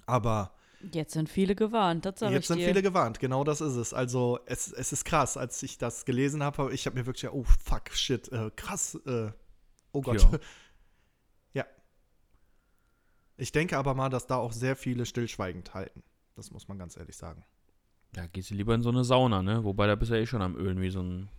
aber 0.06 0.52
Jetzt 0.92 1.14
sind 1.14 1.28
viele 1.28 1.56
gewarnt, 1.56 2.06
das 2.06 2.20
sag 2.20 2.32
Jetzt 2.32 2.42
ich 2.42 2.48
sind 2.48 2.58
dir. 2.60 2.68
viele 2.68 2.82
gewarnt, 2.84 3.20
genau 3.20 3.44
das 3.44 3.62
ist 3.62 3.76
es. 3.76 3.94
Also 3.94 4.40
es, 4.46 4.72
es 4.72 4.92
ist 4.94 5.06
krass, 5.06 5.36
als 5.38 5.64
ich 5.64 5.78
das 5.78 6.06
gelesen 6.06 6.44
habe, 6.44 6.72
ich 6.74 6.86
habe 6.86 7.00
mir 7.00 7.06
wirklich, 7.06 7.32
oh 7.32 7.46
fuck, 7.64 7.92
shit, 7.94 8.32
äh, 8.32 8.52
krass, 8.56 8.96
äh, 9.06 9.32
oh 9.92 10.02
Gott. 10.02 10.22
Ja. 10.22 10.40
Ich 13.38 13.52
denke 13.52 13.78
aber 13.78 13.94
mal, 13.94 14.10
dass 14.10 14.26
da 14.28 14.36
auch 14.38 14.52
sehr 14.52 14.76
viele 14.76 15.06
stillschweigend 15.06 15.74
halten. 15.74 16.04
Das 16.36 16.52
muss 16.52 16.68
man 16.68 16.78
ganz 16.80 16.98
ehrlich 16.98 17.16
sagen. 17.16 17.44
Da 18.14 18.26
gehst 18.28 18.50
du 18.50 18.56
lieber 18.56 18.74
in 18.74 18.82
so 18.82 18.90
eine 18.90 19.04
Sauna, 19.04 19.42
ne? 19.44 19.64
Wobei 19.64 19.86
da 19.88 19.96
bist 19.96 20.12
du 20.12 20.16
ja 20.16 20.22
eh 20.22 20.26
schon 20.26 20.42
am 20.42 20.56
Ölen 20.56 20.82
wie 20.82 20.90
so 20.90 21.02
ein, 21.02 21.30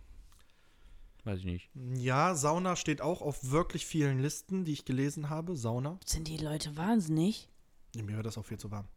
weiß 1.25 1.39
ich 1.39 1.45
nicht. 1.45 1.69
Ja, 1.95 2.35
Sauna 2.35 2.75
steht 2.75 3.01
auch 3.01 3.21
auf 3.21 3.51
wirklich 3.51 3.85
vielen 3.85 4.19
Listen, 4.19 4.63
die 4.65 4.73
ich 4.73 4.85
gelesen 4.85 5.29
habe. 5.29 5.55
Sauna. 5.57 5.99
Sind 6.05 6.27
die 6.27 6.37
Leute 6.37 6.77
wahnsinnig? 6.77 7.49
Nee, 7.95 8.03
Mir 8.03 8.15
wird 8.17 8.25
das 8.25 8.37
auch 8.37 8.45
viel 8.45 8.59
zu 8.59 8.71
warm. 8.71 8.87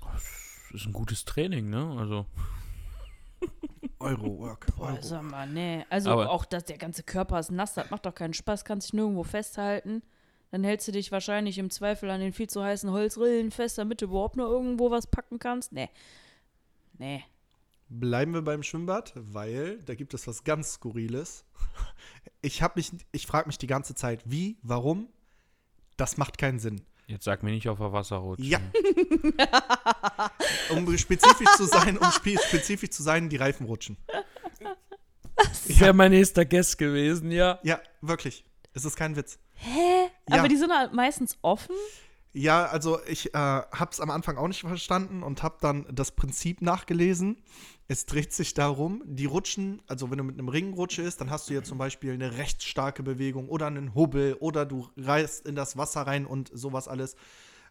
Das 0.00 0.82
ist 0.82 0.86
ein 0.86 0.92
gutes 0.92 1.24
Training, 1.24 1.70
ne? 1.70 1.96
Also, 1.98 2.26
Euro-Work. 3.98 4.66
Boah, 4.76 4.88
Euro. 4.90 5.02
sag 5.02 5.22
mal, 5.22 5.48
nee. 5.48 5.84
Also 5.90 6.10
Aber- 6.10 6.30
auch, 6.30 6.44
dass 6.44 6.64
der 6.64 6.78
ganze 6.78 7.02
Körper 7.02 7.38
ist 7.40 7.50
nass, 7.50 7.74
das 7.74 7.90
macht 7.90 8.04
doch 8.06 8.14
keinen 8.14 8.34
Spaß, 8.34 8.64
kannst 8.64 8.88
dich 8.88 8.92
nirgendwo 8.94 9.22
festhalten. 9.24 10.02
Dann 10.50 10.64
hältst 10.64 10.86
du 10.88 10.92
dich 10.92 11.12
wahrscheinlich 11.12 11.58
im 11.58 11.70
Zweifel 11.70 12.10
an 12.10 12.20
den 12.20 12.32
viel 12.32 12.48
zu 12.48 12.62
heißen 12.62 12.90
Holzrillen 12.90 13.50
fest, 13.50 13.78
damit 13.78 14.00
du 14.00 14.06
überhaupt 14.06 14.36
noch 14.36 14.48
irgendwo 14.48 14.90
was 14.90 15.06
packen 15.06 15.38
kannst. 15.38 15.72
Nee. 15.72 15.90
Nee. 16.98 17.24
Bleiben 17.88 18.34
wir 18.34 18.42
beim 18.42 18.62
Schwimmbad, 18.62 19.12
weil 19.14 19.78
da 19.84 19.94
gibt 19.94 20.14
es 20.14 20.26
was 20.26 20.44
ganz 20.44 20.74
Skurriles. 20.74 21.44
Ich 22.42 22.62
habe 22.62 22.74
mich, 22.76 22.92
ich 23.10 23.26
frage 23.26 23.48
mich 23.48 23.58
die 23.58 23.66
ganze 23.66 23.96
Zeit, 23.96 24.22
wie, 24.24 24.56
warum? 24.62 25.08
Das 25.96 26.16
macht 26.16 26.38
keinen 26.38 26.60
Sinn. 26.60 26.82
jetzt 27.08 27.24
sag 27.24 27.42
mir 27.42 27.50
nicht 27.50 27.68
auf 27.68 27.78
der 27.78 27.92
Wasserrutsche. 27.92 28.44
Ja. 28.44 28.60
um 30.70 30.86
spezifisch 30.98 31.56
zu 31.56 31.64
sein, 31.64 31.98
um 31.98 32.08
spe 32.12 32.36
spezifisch 32.38 32.90
zu 32.90 33.02
sein, 33.02 33.28
die 33.28 33.36
Reifen 33.36 33.66
rutschen. 33.66 33.96
Das 35.36 35.80
wäre 35.80 35.92
mein 35.92 36.12
nächster 36.12 36.44
Guest 36.46 36.78
gewesen, 36.78 37.30
ja. 37.30 37.58
Ja, 37.62 37.80
wirklich. 38.00 38.44
Es 38.72 38.84
ist 38.84 38.96
kein 38.96 39.16
Witz. 39.16 39.38
Hä? 39.56 40.10
Ja. 40.28 40.38
Aber 40.38 40.48
die 40.48 40.56
sind 40.56 40.72
halt 40.72 40.92
meistens 40.92 41.38
offen? 41.42 41.74
Ja, 42.38 42.66
also 42.66 42.98
ich 43.06 43.34
äh, 43.34 43.38
habe 43.38 43.90
es 43.90 43.98
am 43.98 44.10
Anfang 44.10 44.36
auch 44.36 44.46
nicht 44.46 44.60
verstanden 44.60 45.22
und 45.22 45.42
habe 45.42 45.56
dann 45.62 45.86
das 45.90 46.10
Prinzip 46.10 46.60
nachgelesen. 46.60 47.38
Es 47.88 48.04
dreht 48.04 48.34
sich 48.34 48.52
darum, 48.52 49.02
die 49.06 49.24
rutschen, 49.24 49.80
also 49.86 50.10
wenn 50.10 50.18
du 50.18 50.24
mit 50.24 50.38
einem 50.38 50.50
Ringrutsche 50.50 51.00
ist, 51.00 51.22
dann 51.22 51.30
hast 51.30 51.48
du 51.48 51.54
ja 51.54 51.62
zum 51.62 51.78
Beispiel 51.78 52.12
eine 52.12 52.36
recht 52.36 52.62
starke 52.62 53.02
Bewegung 53.02 53.48
oder 53.48 53.68
einen 53.68 53.94
Hubbel 53.94 54.34
oder 54.34 54.66
du 54.66 54.86
reißt 54.98 55.46
in 55.46 55.54
das 55.54 55.78
Wasser 55.78 56.02
rein 56.02 56.26
und 56.26 56.50
sowas 56.52 56.88
alles. 56.88 57.16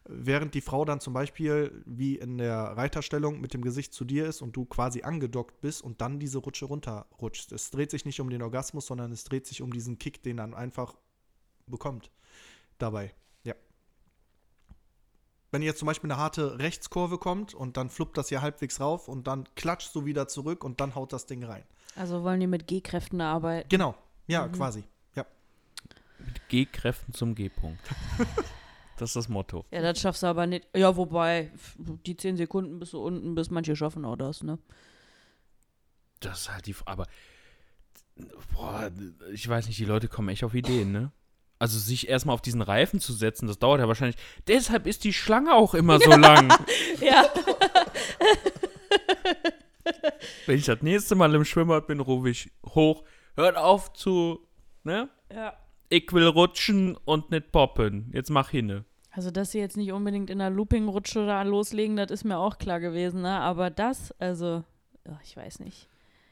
Während 0.08 0.54
die 0.54 0.60
Frau 0.60 0.84
dann 0.84 0.98
zum 0.98 1.12
Beispiel 1.12 1.84
wie 1.86 2.16
in 2.16 2.38
der 2.38 2.58
Reiterstellung 2.76 3.40
mit 3.40 3.54
dem 3.54 3.62
Gesicht 3.62 3.94
zu 3.94 4.04
dir 4.04 4.26
ist 4.26 4.42
und 4.42 4.56
du 4.56 4.64
quasi 4.64 5.02
angedockt 5.02 5.60
bist 5.60 5.80
und 5.80 6.00
dann 6.00 6.18
diese 6.18 6.38
Rutsche 6.38 6.64
runterrutscht. 6.64 7.52
Es 7.52 7.70
dreht 7.70 7.92
sich 7.92 8.04
nicht 8.04 8.20
um 8.20 8.30
den 8.30 8.42
Orgasmus, 8.42 8.86
sondern 8.86 9.12
es 9.12 9.22
dreht 9.22 9.46
sich 9.46 9.62
um 9.62 9.72
diesen 9.72 10.00
Kick, 10.00 10.24
den 10.24 10.38
dann 10.38 10.54
einfach 10.54 10.96
bekommt 11.66 12.10
dabei. 12.78 13.12
Ja. 13.44 13.54
Wenn 15.50 15.62
jetzt 15.62 15.78
zum 15.78 15.86
Beispiel 15.86 16.10
eine 16.10 16.20
harte 16.20 16.58
Rechtskurve 16.58 17.18
kommt 17.18 17.54
und 17.54 17.76
dann 17.76 17.90
fluppt 17.90 18.16
das 18.16 18.28
hier 18.28 18.42
halbwegs 18.42 18.80
rauf 18.80 19.08
und 19.08 19.26
dann 19.26 19.48
klatscht 19.54 19.94
du 19.94 20.04
wieder 20.04 20.28
zurück 20.28 20.64
und 20.64 20.80
dann 20.80 20.94
haut 20.94 21.12
das 21.12 21.26
Ding 21.26 21.44
rein. 21.44 21.64
Also 21.94 22.22
wollen 22.22 22.40
die 22.40 22.46
mit 22.46 22.66
G-Kräften 22.66 23.20
arbeiten? 23.20 23.68
Genau. 23.68 23.94
Ja, 24.26 24.48
quasi. 24.48 24.84
Ja. 25.14 25.24
Mit 26.18 26.48
G-Kräften 26.48 27.14
zum 27.14 27.34
G-Punkt. 27.34 27.80
das 28.98 29.10
ist 29.10 29.16
das 29.16 29.28
Motto. 29.28 29.64
Ja, 29.70 29.80
das 29.80 30.00
schaffst 30.00 30.22
du 30.22 30.26
aber 30.26 30.46
nicht. 30.46 30.66
Ja, 30.74 30.96
wobei, 30.96 31.50
die 31.78 32.16
10 32.16 32.36
Sekunden 32.36 32.78
bis 32.78 32.90
du 32.90 33.02
unten 33.02 33.34
bist, 33.34 33.50
manche 33.50 33.76
schaffen 33.76 34.04
auch 34.04 34.16
das, 34.16 34.42
ne? 34.42 34.58
Das 36.20 36.42
ist 36.42 36.52
halt 36.52 36.66
die. 36.66 36.74
Aber. 36.84 37.06
Boah, 38.52 38.90
ich 39.32 39.46
weiß 39.46 39.66
nicht, 39.66 39.78
die 39.78 39.84
Leute 39.84 40.08
kommen 40.08 40.30
echt 40.30 40.44
auf 40.44 40.54
Ideen, 40.54 40.90
ne? 40.90 41.12
Also 41.58 41.78
sich 41.78 42.08
erstmal 42.08 42.34
auf 42.34 42.42
diesen 42.42 42.60
Reifen 42.60 43.00
zu 43.00 43.12
setzen, 43.12 43.46
das 43.46 43.58
dauert 43.58 43.80
ja 43.80 43.88
wahrscheinlich. 43.88 44.16
Deshalb 44.46 44.86
ist 44.86 45.04
die 45.04 45.12
Schlange 45.12 45.54
auch 45.54 45.74
immer 45.74 45.98
so 45.98 46.10
lang. 46.16 46.52
Ja. 47.00 47.24
Wenn 50.46 50.58
ich 50.58 50.66
das 50.66 50.82
nächste 50.82 51.14
Mal 51.14 51.34
im 51.34 51.44
Schwimmbad 51.44 51.86
bin, 51.86 52.00
rufe 52.00 52.28
ich 52.30 52.50
hoch. 52.66 53.04
Hört 53.36 53.56
auf 53.56 53.92
zu, 53.92 54.40
ne? 54.84 55.08
ja. 55.32 55.54
Ich 55.88 56.12
will 56.12 56.26
rutschen 56.26 56.96
und 57.04 57.30
nicht 57.30 57.52
poppen. 57.52 58.10
Jetzt 58.12 58.30
mach 58.30 58.50
hinne. 58.50 58.84
Also, 59.12 59.30
dass 59.30 59.52
sie 59.52 59.60
jetzt 59.60 59.76
nicht 59.76 59.92
unbedingt 59.92 60.30
in 60.30 60.40
der 60.40 60.50
Looping-Rutsche 60.50 61.24
da 61.26 61.42
loslegen, 61.42 61.96
das 61.96 62.10
ist 62.10 62.24
mir 62.24 62.38
auch 62.38 62.58
klar 62.58 62.80
gewesen, 62.80 63.22
ne? 63.22 63.40
Aber 63.40 63.70
das, 63.70 64.12
also, 64.18 64.64
ach, 65.08 65.20
ich 65.22 65.36
weiß 65.36 65.60
nicht. 65.60 65.88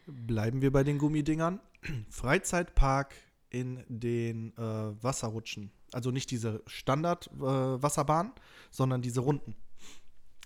Bleiben 0.07 0.61
wir 0.61 0.73
bei 0.73 0.83
den 0.83 0.99
Gummidingern. 0.99 1.61
Freizeitpark 2.11 3.15
in 3.55 3.85
den 3.89 4.53
äh, 4.59 4.61
Wasserrutschen. 5.03 5.71
Also 5.93 6.11
nicht 6.11 6.31
diese 6.31 6.63
Standard-Wasserbahn, 6.67 8.33
sondern 8.71 9.01
diese 9.01 9.21
runden. 9.21 9.55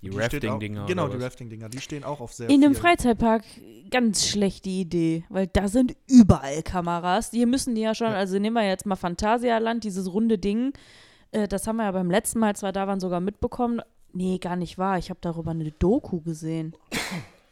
Die, 0.03 0.11
Die 0.11 0.17
Rafting-Dinger. 0.17 0.87
Genau, 0.87 1.07
oder 1.07 1.17
die? 1.19 1.25
Rafting-Dinger. 1.25 1.69
Die 1.71 1.81
stehen 1.81 2.05
auch 2.05 2.21
auf 2.21 2.33
sehr 2.33 2.49
In 2.51 2.63
einem 2.63 2.75
Freizeitpark 2.77 3.43
ganz 3.91 4.29
schlechte 4.29 4.69
Idee, 4.71 5.25
weil 5.29 5.49
da 5.49 5.67
sind 5.67 5.97
überall 6.07 6.63
Kameras. 6.63 7.31
Hier 7.33 7.47
müssen 7.49 7.75
die 7.75 7.81
ja 7.81 7.95
schon, 7.95 8.09
Ja. 8.09 8.15
also 8.15 8.39
nehmen 8.39 8.55
wir 8.55 8.69
jetzt 8.69 8.87
mal 8.87 8.95
Phantasialand, 8.97 9.83
dieses 9.83 10.13
runde 10.13 10.39
Ding. 10.39 10.73
Äh, 11.33 11.49
das 11.49 11.67
haben 11.67 11.77
wir 11.77 11.85
ja 11.85 11.93
beim 11.93 12.11
letzten 12.11 12.39
Mal, 12.39 12.49
als 12.49 12.63
wir 12.63 12.71
da 12.71 12.87
waren, 12.87 13.01
sogar 13.01 13.21
mitbekommen. 13.21 13.81
Nee, 14.13 14.39
gar 14.39 14.57
nicht 14.57 14.79
wahr. 14.79 14.99
Ich 14.99 15.11
habe 15.11 15.19
darüber 15.21 15.51
eine 15.51 15.71
Doku 15.73 16.21
gesehen. 16.21 16.75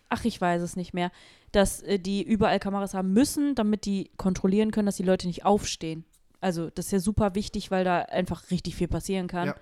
Ach, 0.08 0.24
ich 0.24 0.40
weiß 0.40 0.62
es 0.62 0.76
nicht 0.76 0.94
mehr. 0.94 1.10
Dass 1.52 1.82
äh, 1.82 1.98
die 1.98 2.22
überall 2.22 2.58
Kameras 2.58 2.94
haben 2.94 3.12
müssen, 3.12 3.54
damit 3.54 3.84
die 3.84 4.10
kontrollieren 4.16 4.70
können, 4.70 4.86
dass 4.86 4.96
die 4.96 5.02
Leute 5.02 5.26
nicht 5.26 5.44
aufstehen. 5.44 6.04
Also, 6.40 6.70
das 6.70 6.86
ist 6.86 6.92
ja 6.92 7.00
super 7.00 7.34
wichtig, 7.34 7.70
weil 7.70 7.84
da 7.84 8.00
einfach 8.02 8.50
richtig 8.50 8.76
viel 8.76 8.88
passieren 8.88 9.26
kann. 9.26 9.48
Ja. 9.48 9.54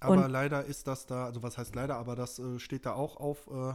Aber 0.00 0.24
Und- 0.24 0.30
leider 0.30 0.64
ist 0.64 0.86
das 0.86 1.06
da, 1.06 1.26
also 1.26 1.42
was 1.42 1.58
heißt 1.58 1.74
leider, 1.74 1.96
aber 1.96 2.16
das 2.16 2.38
äh, 2.38 2.58
steht 2.58 2.86
da 2.86 2.94
auch 2.94 3.16
auf 3.16 3.46
äh, 3.48 3.74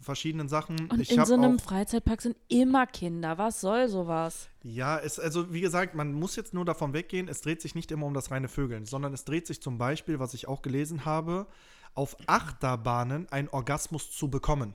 verschiedenen 0.00 0.48
Sachen. 0.48 0.88
Und 0.90 1.00
ich 1.00 1.10
in 1.10 1.24
so 1.24 1.34
einem 1.34 1.58
Freizeitpark 1.58 2.22
sind 2.22 2.36
immer 2.48 2.86
Kinder. 2.86 3.38
Was 3.38 3.60
soll 3.60 3.88
sowas? 3.88 4.48
Ja, 4.62 4.98
es, 4.98 5.18
also 5.18 5.52
wie 5.52 5.60
gesagt, 5.60 5.94
man 5.94 6.12
muss 6.12 6.36
jetzt 6.36 6.54
nur 6.54 6.64
davon 6.64 6.92
weggehen, 6.92 7.28
es 7.28 7.40
dreht 7.40 7.60
sich 7.60 7.74
nicht 7.74 7.90
immer 7.90 8.06
um 8.06 8.14
das 8.14 8.30
reine 8.30 8.48
Vögeln, 8.48 8.84
sondern 8.84 9.12
es 9.12 9.24
dreht 9.24 9.46
sich 9.46 9.60
zum 9.60 9.78
Beispiel, 9.78 10.18
was 10.18 10.34
ich 10.34 10.46
auch 10.46 10.62
gelesen 10.62 11.04
habe, 11.04 11.46
auf 11.94 12.16
Achterbahnen 12.26 13.26
einen 13.30 13.48
Orgasmus 13.48 14.10
zu 14.12 14.30
bekommen. 14.30 14.74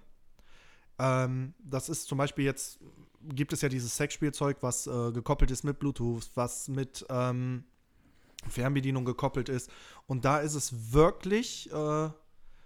Ähm, 0.99 1.53
das 1.59 1.89
ist 1.89 2.07
zum 2.07 2.17
Beispiel 2.17 2.45
jetzt, 2.45 2.79
gibt 3.21 3.53
es 3.53 3.61
ja 3.61 3.69
dieses 3.69 3.95
Sexspielzeug, 3.95 4.57
was 4.61 4.87
äh, 4.87 5.11
gekoppelt 5.11 5.51
ist 5.51 5.63
mit 5.63 5.79
Bluetooth, 5.79 6.29
was 6.35 6.67
mit 6.67 7.05
ähm, 7.09 7.63
Fernbedienung 8.47 9.05
gekoppelt 9.05 9.49
ist. 9.49 9.69
Und 10.07 10.25
da 10.25 10.39
ist 10.39 10.55
es 10.55 10.93
wirklich 10.93 11.71
äh, 11.71 12.09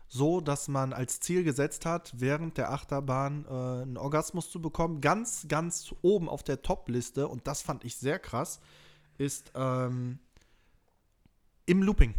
so, 0.08 0.42
dass 0.42 0.68
man 0.68 0.94
als 0.94 1.20
Ziel 1.20 1.44
gesetzt 1.44 1.86
hat, 1.86 2.14
während 2.18 2.58
der 2.58 2.72
Achterbahn 2.72 3.46
äh, 3.46 3.50
einen 3.50 3.98
Orgasmus 3.98 4.50
zu 4.50 4.62
bekommen. 4.62 5.02
Ganz, 5.02 5.46
ganz 5.48 5.94
oben 6.02 6.30
auf 6.30 6.44
der 6.44 6.62
Top-Liste, 6.62 7.28
und 7.28 7.48
das 7.48 7.62
fand 7.62 7.84
ich 7.84 7.98
sehr 7.98 8.20
krass, 8.20 8.60
ist 9.18 9.52
ähm, 9.56 10.20
im 11.66 11.84
Looping. 11.84 12.16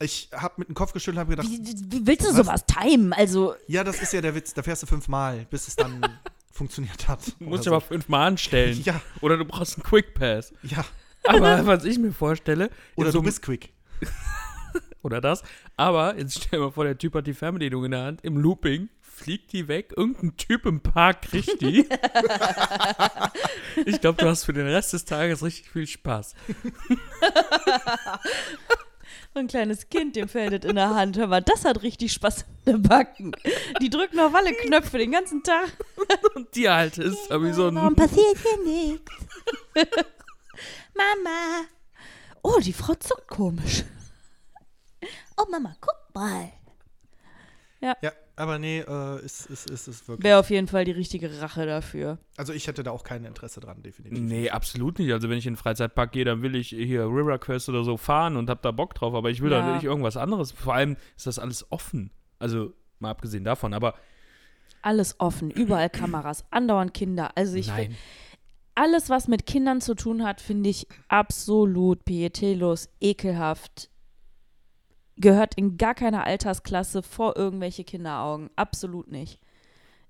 Ich 0.00 0.30
habe 0.34 0.54
mit 0.58 0.68
dem 0.68 0.74
Kopf 0.74 0.92
geschüttelt 0.92 1.16
und 1.16 1.20
habe 1.20 1.36
gedacht, 1.36 1.48
Wie, 1.48 2.00
wie 2.00 2.06
willst 2.06 2.22
du 2.24 2.28
Was? 2.30 2.36
sowas 2.36 2.64
timen? 2.66 3.12
Also, 3.12 3.54
ja, 3.66 3.84
das 3.84 4.00
ist 4.02 4.12
ja 4.12 4.20
der 4.20 4.34
Witz, 4.34 4.54
da 4.54 4.62
fährst 4.62 4.82
du 4.82 4.86
fünfmal, 4.86 5.46
bis 5.50 5.68
es 5.68 5.76
dann 5.76 6.00
funktioniert 6.52 7.08
hat. 7.08 7.20
Du 7.38 7.44
musst 7.44 7.64
dich 7.64 7.68
Oder 7.70 7.76
aber 7.76 7.86
fünfmal 7.86 8.26
anstellen. 8.28 8.80
Ja, 8.84 9.00
Oder 9.20 9.36
du 9.36 9.44
brauchst 9.44 9.76
einen 9.76 9.84
Quick 9.84 10.14
Pass. 10.14 10.52
ja. 10.62 10.84
Aber 11.24 11.64
was 11.66 11.84
ich 11.84 11.98
mir 11.98 12.12
vorstelle, 12.12 12.68
Oder 12.96 13.12
so 13.12 13.18
du 13.20 13.24
bist 13.26 13.42
quick. 13.42 13.72
oder 15.02 15.20
das. 15.20 15.44
Aber 15.76 16.18
jetzt 16.18 16.34
stell 16.36 16.58
dir 16.58 16.64
mal 16.66 16.72
vor, 16.72 16.82
der 16.84 16.98
Typ 16.98 17.14
hat 17.14 17.28
die 17.28 17.34
Fernbedienung 17.34 17.84
in 17.84 17.90
der 17.92 18.02
Hand, 18.02 18.24
im 18.24 18.36
Looping, 18.38 18.88
fliegt 19.00 19.52
die 19.52 19.68
weg, 19.68 19.92
irgendein 19.96 20.36
Typ 20.36 20.66
im 20.66 20.80
Park 20.80 21.22
kriegt 21.22 21.60
die. 21.60 21.86
ich 23.86 24.00
glaube, 24.00 24.20
du 24.20 24.28
hast 24.28 24.42
für 24.44 24.52
den 24.52 24.66
Rest 24.66 24.94
des 24.94 25.04
Tages 25.04 25.44
richtig 25.44 25.70
viel 25.70 25.86
Spaß. 25.86 26.34
So 29.34 29.40
ein 29.40 29.46
kleines 29.46 29.88
Kind, 29.88 30.16
dem 30.16 30.28
fällt 30.28 30.64
in 30.64 30.76
der 30.76 30.94
Hand. 30.94 31.16
Hör 31.16 31.26
mal, 31.26 31.40
das 31.42 31.64
hat 31.64 31.82
richtig 31.82 32.12
Spaß 32.12 32.44
in 32.64 32.72
den 32.72 32.82
Backen. 32.82 33.32
Die 33.80 33.88
drücken 33.90 34.20
auf 34.20 34.34
alle 34.34 34.52
Knöpfe 34.52 34.98
den 34.98 35.12
ganzen 35.12 35.42
Tag. 35.42 35.72
Und 36.34 36.54
die 36.54 36.68
halt 36.68 36.98
ist 36.98 37.30
aber 37.30 37.44
wie 37.44 37.52
so 37.52 37.68
ein. 37.68 37.94
passiert 37.96 38.36
hier 38.38 38.64
nichts? 38.64 39.12
Mama. 40.94 41.64
Oh, 42.42 42.58
die 42.60 42.72
Frau 42.72 42.94
zuckt 42.94 43.28
komisch. 43.28 43.84
Oh, 45.36 45.46
Mama, 45.50 45.74
guck 45.80 46.14
mal. 46.14 46.52
Ja, 47.80 47.96
aber 48.42 48.58
nee, 48.58 48.80
äh, 48.80 49.24
ist, 49.24 49.46
ist, 49.46 49.70
ist, 49.70 49.88
ist 49.88 50.08
wirklich. 50.08 50.24
Wäre 50.24 50.38
auf 50.38 50.50
jeden 50.50 50.66
Fall 50.68 50.84
die 50.84 50.90
richtige 50.92 51.40
Rache 51.40 51.64
dafür. 51.66 52.18
Also 52.36 52.52
ich 52.52 52.66
hätte 52.66 52.82
da 52.82 52.90
auch 52.90 53.04
kein 53.04 53.24
Interesse 53.24 53.60
dran, 53.60 53.82
definitiv. 53.82 54.18
Nee, 54.20 54.50
absolut 54.50 54.98
nicht. 54.98 55.12
Also 55.12 55.30
wenn 55.30 55.38
ich 55.38 55.46
in 55.46 55.54
den 55.54 55.58
Freizeitpark 55.58 56.12
gehe, 56.12 56.24
dann 56.24 56.42
will 56.42 56.54
ich 56.54 56.68
hier 56.68 57.04
River 57.06 57.38
Quest 57.38 57.68
oder 57.68 57.84
so 57.84 57.96
fahren 57.96 58.36
und 58.36 58.50
hab 58.50 58.60
da 58.62 58.70
Bock 58.70 58.94
drauf, 58.94 59.14
aber 59.14 59.30
ich 59.30 59.40
will 59.40 59.50
da 59.50 59.60
Ja. 59.66 59.74
nicht 59.74 59.84
irgendwas 59.84 60.16
anderes. 60.16 60.52
Vor 60.52 60.74
allem 60.74 60.96
ist 61.16 61.26
das 61.26 61.38
alles 61.38 61.70
offen. 61.70 62.10
Also 62.38 62.72
mal 62.98 63.10
abgesehen 63.10 63.44
davon, 63.44 63.72
aber 63.74 63.94
Alles 64.82 65.20
offen, 65.20 65.50
überall 65.50 65.88
Kameras, 65.90 66.44
andauernd 66.50 66.92
Kinder. 66.92 67.30
Also 67.36 67.54
ich 67.56 67.68
nein. 67.68 67.94
alles, 68.74 69.08
was 69.10 69.28
mit 69.28 69.46
Kindern 69.46 69.80
zu 69.80 69.94
tun 69.94 70.24
hat, 70.24 70.40
finde 70.40 70.70
ich 70.70 70.88
absolut 71.06 72.04
pietätlos, 72.04 72.88
ekelhaft. 73.00 73.88
Gehört 75.16 75.54
in 75.56 75.76
gar 75.76 75.94
keine 75.94 76.24
Altersklasse 76.24 77.02
vor 77.02 77.36
irgendwelche 77.36 77.84
Kinderaugen. 77.84 78.50
Absolut 78.56 79.10
nicht. 79.10 79.40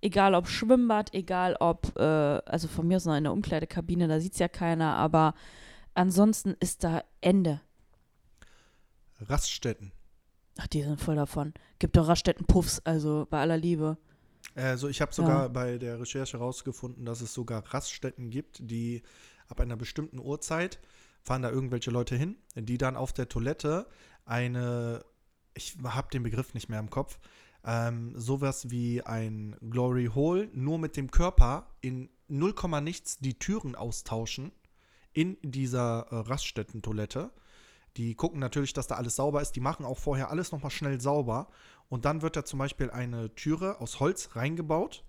Egal 0.00 0.34
ob 0.34 0.48
Schwimmbad, 0.48 1.14
egal 1.14 1.56
ob, 1.60 1.96
äh, 1.96 2.02
also 2.02 2.68
von 2.68 2.86
mir 2.88 2.96
aus 2.96 3.04
noch 3.04 3.16
in 3.16 3.24
der 3.24 3.32
Umkleidekabine, 3.32 4.08
da 4.08 4.20
sieht 4.20 4.32
es 4.32 4.38
ja 4.38 4.48
keiner, 4.48 4.96
aber 4.96 5.34
ansonsten 5.94 6.56
ist 6.60 6.82
da 6.84 7.02
Ende. 7.20 7.60
Raststätten. 9.20 9.92
Ach, 10.58 10.66
die 10.66 10.82
sind 10.82 11.00
voll 11.00 11.16
davon. 11.16 11.54
Gibt 11.78 11.96
doch 11.96 12.08
Raststätten-Puffs, 12.08 12.80
also 12.84 13.26
bei 13.30 13.40
aller 13.40 13.56
Liebe. 13.56 13.96
Also 14.54 14.88
ich 14.88 15.00
habe 15.00 15.14
sogar 15.14 15.42
Ja. 15.42 15.48
bei 15.48 15.78
der 15.78 16.00
Recherche 16.00 16.38
herausgefunden, 16.38 17.04
dass 17.04 17.20
es 17.20 17.32
sogar 17.32 17.62
Raststätten 17.72 18.30
gibt, 18.30 18.58
die 18.60 19.02
ab 19.48 19.60
einer 19.60 19.76
bestimmten 19.76 20.18
Uhrzeit 20.18 20.78
fahren 21.22 21.42
da 21.42 21.50
irgendwelche 21.50 21.90
Leute 21.90 22.16
hin, 22.16 22.36
die 22.56 22.76
dann 22.78 22.96
auf 22.96 23.12
der 23.12 23.28
Toilette 23.28 23.86
eine, 24.24 25.04
ich 25.54 25.76
habe 25.84 26.08
den 26.10 26.22
Begriff 26.22 26.54
nicht 26.54 26.68
mehr 26.68 26.80
im 26.80 26.90
Kopf, 26.90 27.18
ähm, 27.64 28.12
sowas 28.18 28.70
wie 28.70 29.02
ein 29.02 29.56
Glory 29.60 30.10
Hole, 30.14 30.48
nur 30.52 30.78
mit 30.78 30.96
dem 30.96 31.10
Körper 31.10 31.68
in 31.80 32.10
0, 32.28 32.54
nichts 32.82 33.18
die 33.18 33.38
Türen 33.38 33.74
austauschen 33.74 34.52
in 35.12 35.36
dieser 35.42 36.06
äh, 36.10 36.16
Raststätten-Toilette. 36.16 37.30
Die 37.96 38.14
gucken 38.14 38.40
natürlich, 38.40 38.72
dass 38.72 38.86
da 38.86 38.96
alles 38.96 39.16
sauber 39.16 39.42
ist. 39.42 39.52
Die 39.52 39.60
machen 39.60 39.84
auch 39.84 39.98
vorher 39.98 40.30
alles 40.30 40.50
nochmal 40.50 40.70
schnell 40.70 41.00
sauber. 41.00 41.48
Und 41.88 42.06
dann 42.06 42.22
wird 42.22 42.36
da 42.36 42.44
zum 42.44 42.58
Beispiel 42.58 42.90
eine 42.90 43.34
Türe 43.34 43.80
aus 43.80 44.00
Holz 44.00 44.30
reingebaut. 44.34 45.04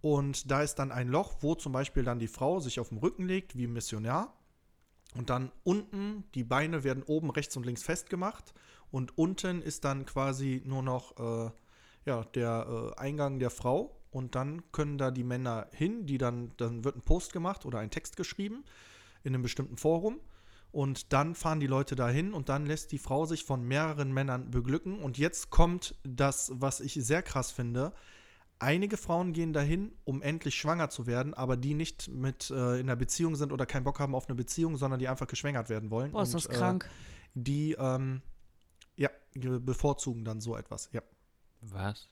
Und 0.00 0.50
da 0.50 0.62
ist 0.62 0.76
dann 0.76 0.92
ein 0.92 1.08
Loch, 1.08 1.38
wo 1.40 1.54
zum 1.54 1.72
Beispiel 1.72 2.04
dann 2.04 2.20
die 2.20 2.28
Frau 2.28 2.60
sich 2.60 2.78
auf 2.78 2.90
den 2.90 2.98
Rücken 2.98 3.24
legt, 3.24 3.56
wie 3.56 3.66
ein 3.66 3.72
Missionar. 3.72 4.32
Und 5.14 5.30
dann 5.30 5.52
unten, 5.64 6.24
die 6.34 6.44
Beine 6.44 6.84
werden 6.84 7.02
oben 7.02 7.30
rechts 7.30 7.56
und 7.56 7.66
links 7.66 7.82
festgemacht. 7.82 8.54
Und 8.90 9.16
unten 9.18 9.62
ist 9.62 9.84
dann 9.84 10.06
quasi 10.06 10.62
nur 10.64 10.82
noch 10.82 11.18
äh, 11.18 11.50
ja, 12.04 12.24
der 12.34 12.92
äh, 12.96 13.00
Eingang 13.00 13.38
der 13.38 13.50
Frau. 13.50 13.96
Und 14.10 14.34
dann 14.34 14.62
können 14.72 14.98
da 14.98 15.10
die 15.10 15.24
Männer 15.24 15.68
hin, 15.72 16.06
die 16.06 16.18
dann, 16.18 16.52
dann 16.56 16.84
wird 16.84 16.96
ein 16.96 17.02
Post 17.02 17.32
gemacht 17.32 17.64
oder 17.64 17.78
ein 17.78 17.90
Text 17.90 18.16
geschrieben 18.16 18.64
in 19.24 19.34
einem 19.34 19.42
bestimmten 19.42 19.76
Forum. 19.76 20.20
Und 20.70 21.12
dann 21.12 21.34
fahren 21.34 21.60
die 21.60 21.66
Leute 21.66 21.96
dahin 21.96 22.32
und 22.32 22.48
dann 22.48 22.64
lässt 22.64 22.92
die 22.92 22.98
Frau 22.98 23.26
sich 23.26 23.44
von 23.44 23.62
mehreren 23.62 24.12
Männern 24.12 24.50
beglücken. 24.50 24.98
Und 24.98 25.18
jetzt 25.18 25.50
kommt 25.50 25.94
das, 26.02 26.50
was 26.54 26.80
ich 26.80 26.94
sehr 26.94 27.22
krass 27.22 27.50
finde. 27.50 27.92
Einige 28.62 28.96
Frauen 28.96 29.32
gehen 29.32 29.52
dahin, 29.52 29.92
um 30.04 30.22
endlich 30.22 30.54
schwanger 30.54 30.88
zu 30.88 31.08
werden, 31.08 31.34
aber 31.34 31.56
die 31.56 31.74
nicht 31.74 32.08
mit 32.08 32.48
äh, 32.50 32.74
in 32.78 32.88
einer 32.88 32.94
Beziehung 32.94 33.34
sind 33.34 33.52
oder 33.52 33.66
keinen 33.66 33.82
Bock 33.82 33.98
haben 33.98 34.14
auf 34.14 34.28
eine 34.28 34.36
Beziehung, 34.36 34.76
sondern 34.76 35.00
die 35.00 35.08
einfach 35.08 35.26
geschwängert 35.26 35.68
werden 35.68 35.90
wollen. 35.90 36.12
Boah, 36.12 36.22
ist 36.22 36.32
das 36.34 36.46
Und, 36.46 36.54
krank. 36.54 36.84
Äh, 36.84 36.88
die 37.34 37.72
ähm, 37.72 38.22
ja, 38.96 39.10
ge- 39.32 39.58
bevorzugen 39.58 40.24
dann 40.24 40.40
so 40.40 40.56
etwas. 40.56 40.90
Ja. 40.92 41.02
Was? 41.60 42.08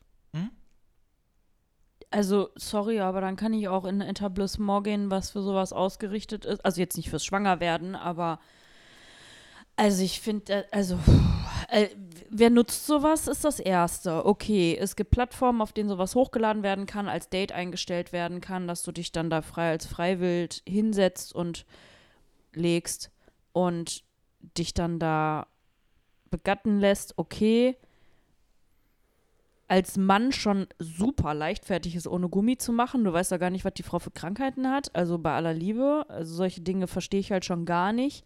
Also, 2.11 2.51
sorry, 2.57 2.99
aber 2.99 3.21
dann 3.21 3.37
kann 3.37 3.53
ich 3.53 3.69
auch 3.69 3.85
in 3.85 4.03
ein 4.03 4.09
Etablissement 4.09 4.83
gehen, 4.83 5.11
was 5.11 5.31
für 5.31 5.43
sowas 5.43 5.73
ausgerichtet 5.73 6.45
ist. 6.45 6.65
Also 6.65 6.81
jetzt 6.81 6.97
nicht 6.97 7.11
fürs 7.11 7.25
Schwangerwerden, 7.25 7.95
aber 7.95 8.41
also 9.77 10.03
ich 10.03 10.21
finde, 10.21 10.67
also 10.73 10.99
äh, 11.71 11.89
wer 12.31 12.51
nutzt 12.51 12.87
sowas, 12.87 13.29
ist 13.29 13.45
das 13.45 13.61
Erste. 13.61 14.27
Okay, 14.27 14.77
es 14.79 14.97
gibt 14.97 15.11
Plattformen, 15.11 15.63
auf 15.63 15.73
denen 15.73 15.89
sowas 15.89 16.15
hochgeladen 16.15 16.63
werden 16.63 16.87
kann, 16.87 17.09
als 17.09 17.29
Date 17.29 17.53
eingestellt 17.53 18.13
werden 18.13 18.41
kann, 18.41 18.69
dass 18.69 18.83
du 18.83 18.93
dich 18.93 19.13
dann 19.13 19.31
da 19.31 19.43
frei 19.43 19.71
als 19.71 19.87
Freiwild 19.87 20.63
hinsetzt 20.67 21.35
und 21.35 21.67
legst. 22.53 23.11
und 23.53 24.05
dich 24.57 24.75
dann 24.75 24.99
da 24.99 25.47
begatten 26.31 26.79
lässt, 26.79 27.19
okay, 27.19 27.77
als 29.69 29.97
Mann 29.97 30.33
schon 30.33 30.67
super 30.79 31.33
leichtfertig 31.33 31.95
ist, 31.95 32.09
ohne 32.09 32.29
Gummi 32.29 32.59
zu 32.59 32.73
machen. 32.73 33.05
Du 33.05 33.13
weißt 33.13 33.31
ja 33.31 33.37
gar 33.37 33.51
nicht, 33.51 33.65
was 33.65 33.75
die 33.75 33.85
Frau 33.85 34.01
für 34.01 34.11
Krankheiten 34.11 34.69
hat. 34.69 34.95
Also 34.97 35.19
bei 35.19 35.33
aller 35.33 35.55
Liebe. 35.55 36.05
Also 36.09 36.35
solche 36.35 36.61
Dinge 36.61 36.89
verstehe 36.89 37.21
ich 37.21 37.31
halt 37.31 37.45
schon 37.45 37.67
gar 37.67 37.93
nicht. 37.93 38.25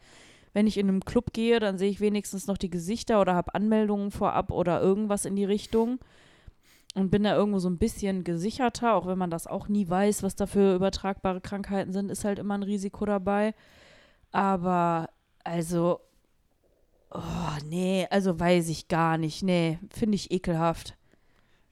Wenn 0.54 0.66
ich 0.66 0.78
in 0.78 0.88
einem 0.88 1.04
Club 1.04 1.32
gehe, 1.32 1.60
dann 1.60 1.76
sehe 1.76 1.90
ich 1.90 2.00
wenigstens 2.00 2.46
noch 2.46 2.56
die 2.56 2.70
Gesichter 2.70 3.20
oder 3.20 3.34
habe 3.34 3.54
Anmeldungen 3.54 4.10
vorab 4.10 4.50
oder 4.50 4.80
irgendwas 4.80 5.26
in 5.26 5.36
die 5.36 5.44
Richtung. 5.44 5.98
Und 6.94 7.10
bin 7.10 7.24
da 7.24 7.34
irgendwo 7.34 7.58
so 7.58 7.68
ein 7.68 7.76
bisschen 7.76 8.22
gesicherter, 8.22 8.94
auch 8.94 9.06
wenn 9.06 9.18
man 9.18 9.30
das 9.30 9.48
auch 9.48 9.66
nie 9.66 9.88
weiß, 9.88 10.22
was 10.22 10.36
da 10.36 10.46
für 10.46 10.76
übertragbare 10.76 11.40
Krankheiten 11.40 11.92
sind, 11.92 12.08
ist 12.08 12.24
halt 12.24 12.38
immer 12.38 12.54
ein 12.54 12.62
Risiko 12.62 13.04
dabei. 13.04 13.52
Aber 14.30 15.10
also, 15.42 16.00
oh, 17.10 17.58
nee, 17.64 18.06
also 18.10 18.38
weiß 18.38 18.68
ich 18.68 18.86
gar 18.86 19.18
nicht. 19.18 19.42
Nee, 19.42 19.80
finde 19.90 20.14
ich 20.14 20.30
ekelhaft. 20.30 20.96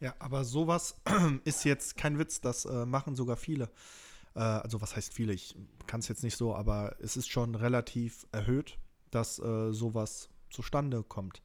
Ja, 0.00 0.12
aber 0.18 0.44
sowas 0.44 1.00
ist 1.44 1.64
jetzt 1.64 1.96
kein 1.96 2.18
Witz, 2.18 2.40
das 2.40 2.64
äh, 2.64 2.84
machen 2.84 3.14
sogar 3.14 3.36
viele. 3.36 3.70
Äh, 4.34 4.40
also 4.40 4.80
was 4.80 4.96
heißt 4.96 5.14
viele? 5.14 5.32
Ich 5.32 5.56
kann 5.86 6.00
es 6.00 6.08
jetzt 6.08 6.22
nicht 6.22 6.36
so, 6.36 6.54
aber 6.54 6.96
es 7.00 7.16
ist 7.16 7.30
schon 7.30 7.54
relativ 7.54 8.26
erhöht, 8.32 8.78
dass 9.10 9.38
äh, 9.38 9.72
sowas 9.72 10.28
zustande 10.50 11.02
kommt. 11.02 11.42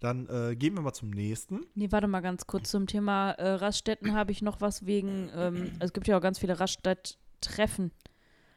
Dann 0.00 0.28
äh, 0.28 0.56
gehen 0.56 0.74
wir 0.74 0.82
mal 0.82 0.92
zum 0.92 1.10
nächsten. 1.10 1.60
Nee, 1.74 1.90
warte 1.90 2.06
mal 2.06 2.20
ganz 2.20 2.46
kurz 2.46 2.70
zum 2.70 2.86
Thema 2.86 3.30
äh, 3.32 3.52
Raststätten 3.52 4.14
habe 4.14 4.30
ich 4.30 4.42
noch 4.42 4.60
was 4.60 4.84
wegen, 4.84 5.30
ähm, 5.34 5.72
es 5.78 5.92
gibt 5.92 6.06
ja 6.06 6.18
auch 6.18 6.20
ganz 6.20 6.38
viele 6.38 6.60
Raststätten-Treffen. 6.60 7.92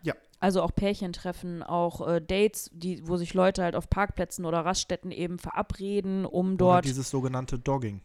Ja. 0.01 0.15
Also 0.41 0.61
auch 0.61 0.75
Pärchentreffen, 0.75 1.63
auch 1.63 2.05
äh, 2.05 2.21
Dates, 2.21 2.69
die, 2.73 3.07
wo 3.07 3.15
sich 3.15 3.33
Leute 3.33 3.63
halt 3.63 3.75
auf 3.75 3.89
Parkplätzen 3.89 4.45
oder 4.45 4.65
Raststätten 4.65 5.11
eben 5.11 5.39
verabreden, 5.39 6.25
um 6.25 6.49
Oder 6.53 6.57
dort. 6.57 6.85
dieses 6.85 7.09
sogenannte 7.09 7.57
Dogging. 7.57 8.01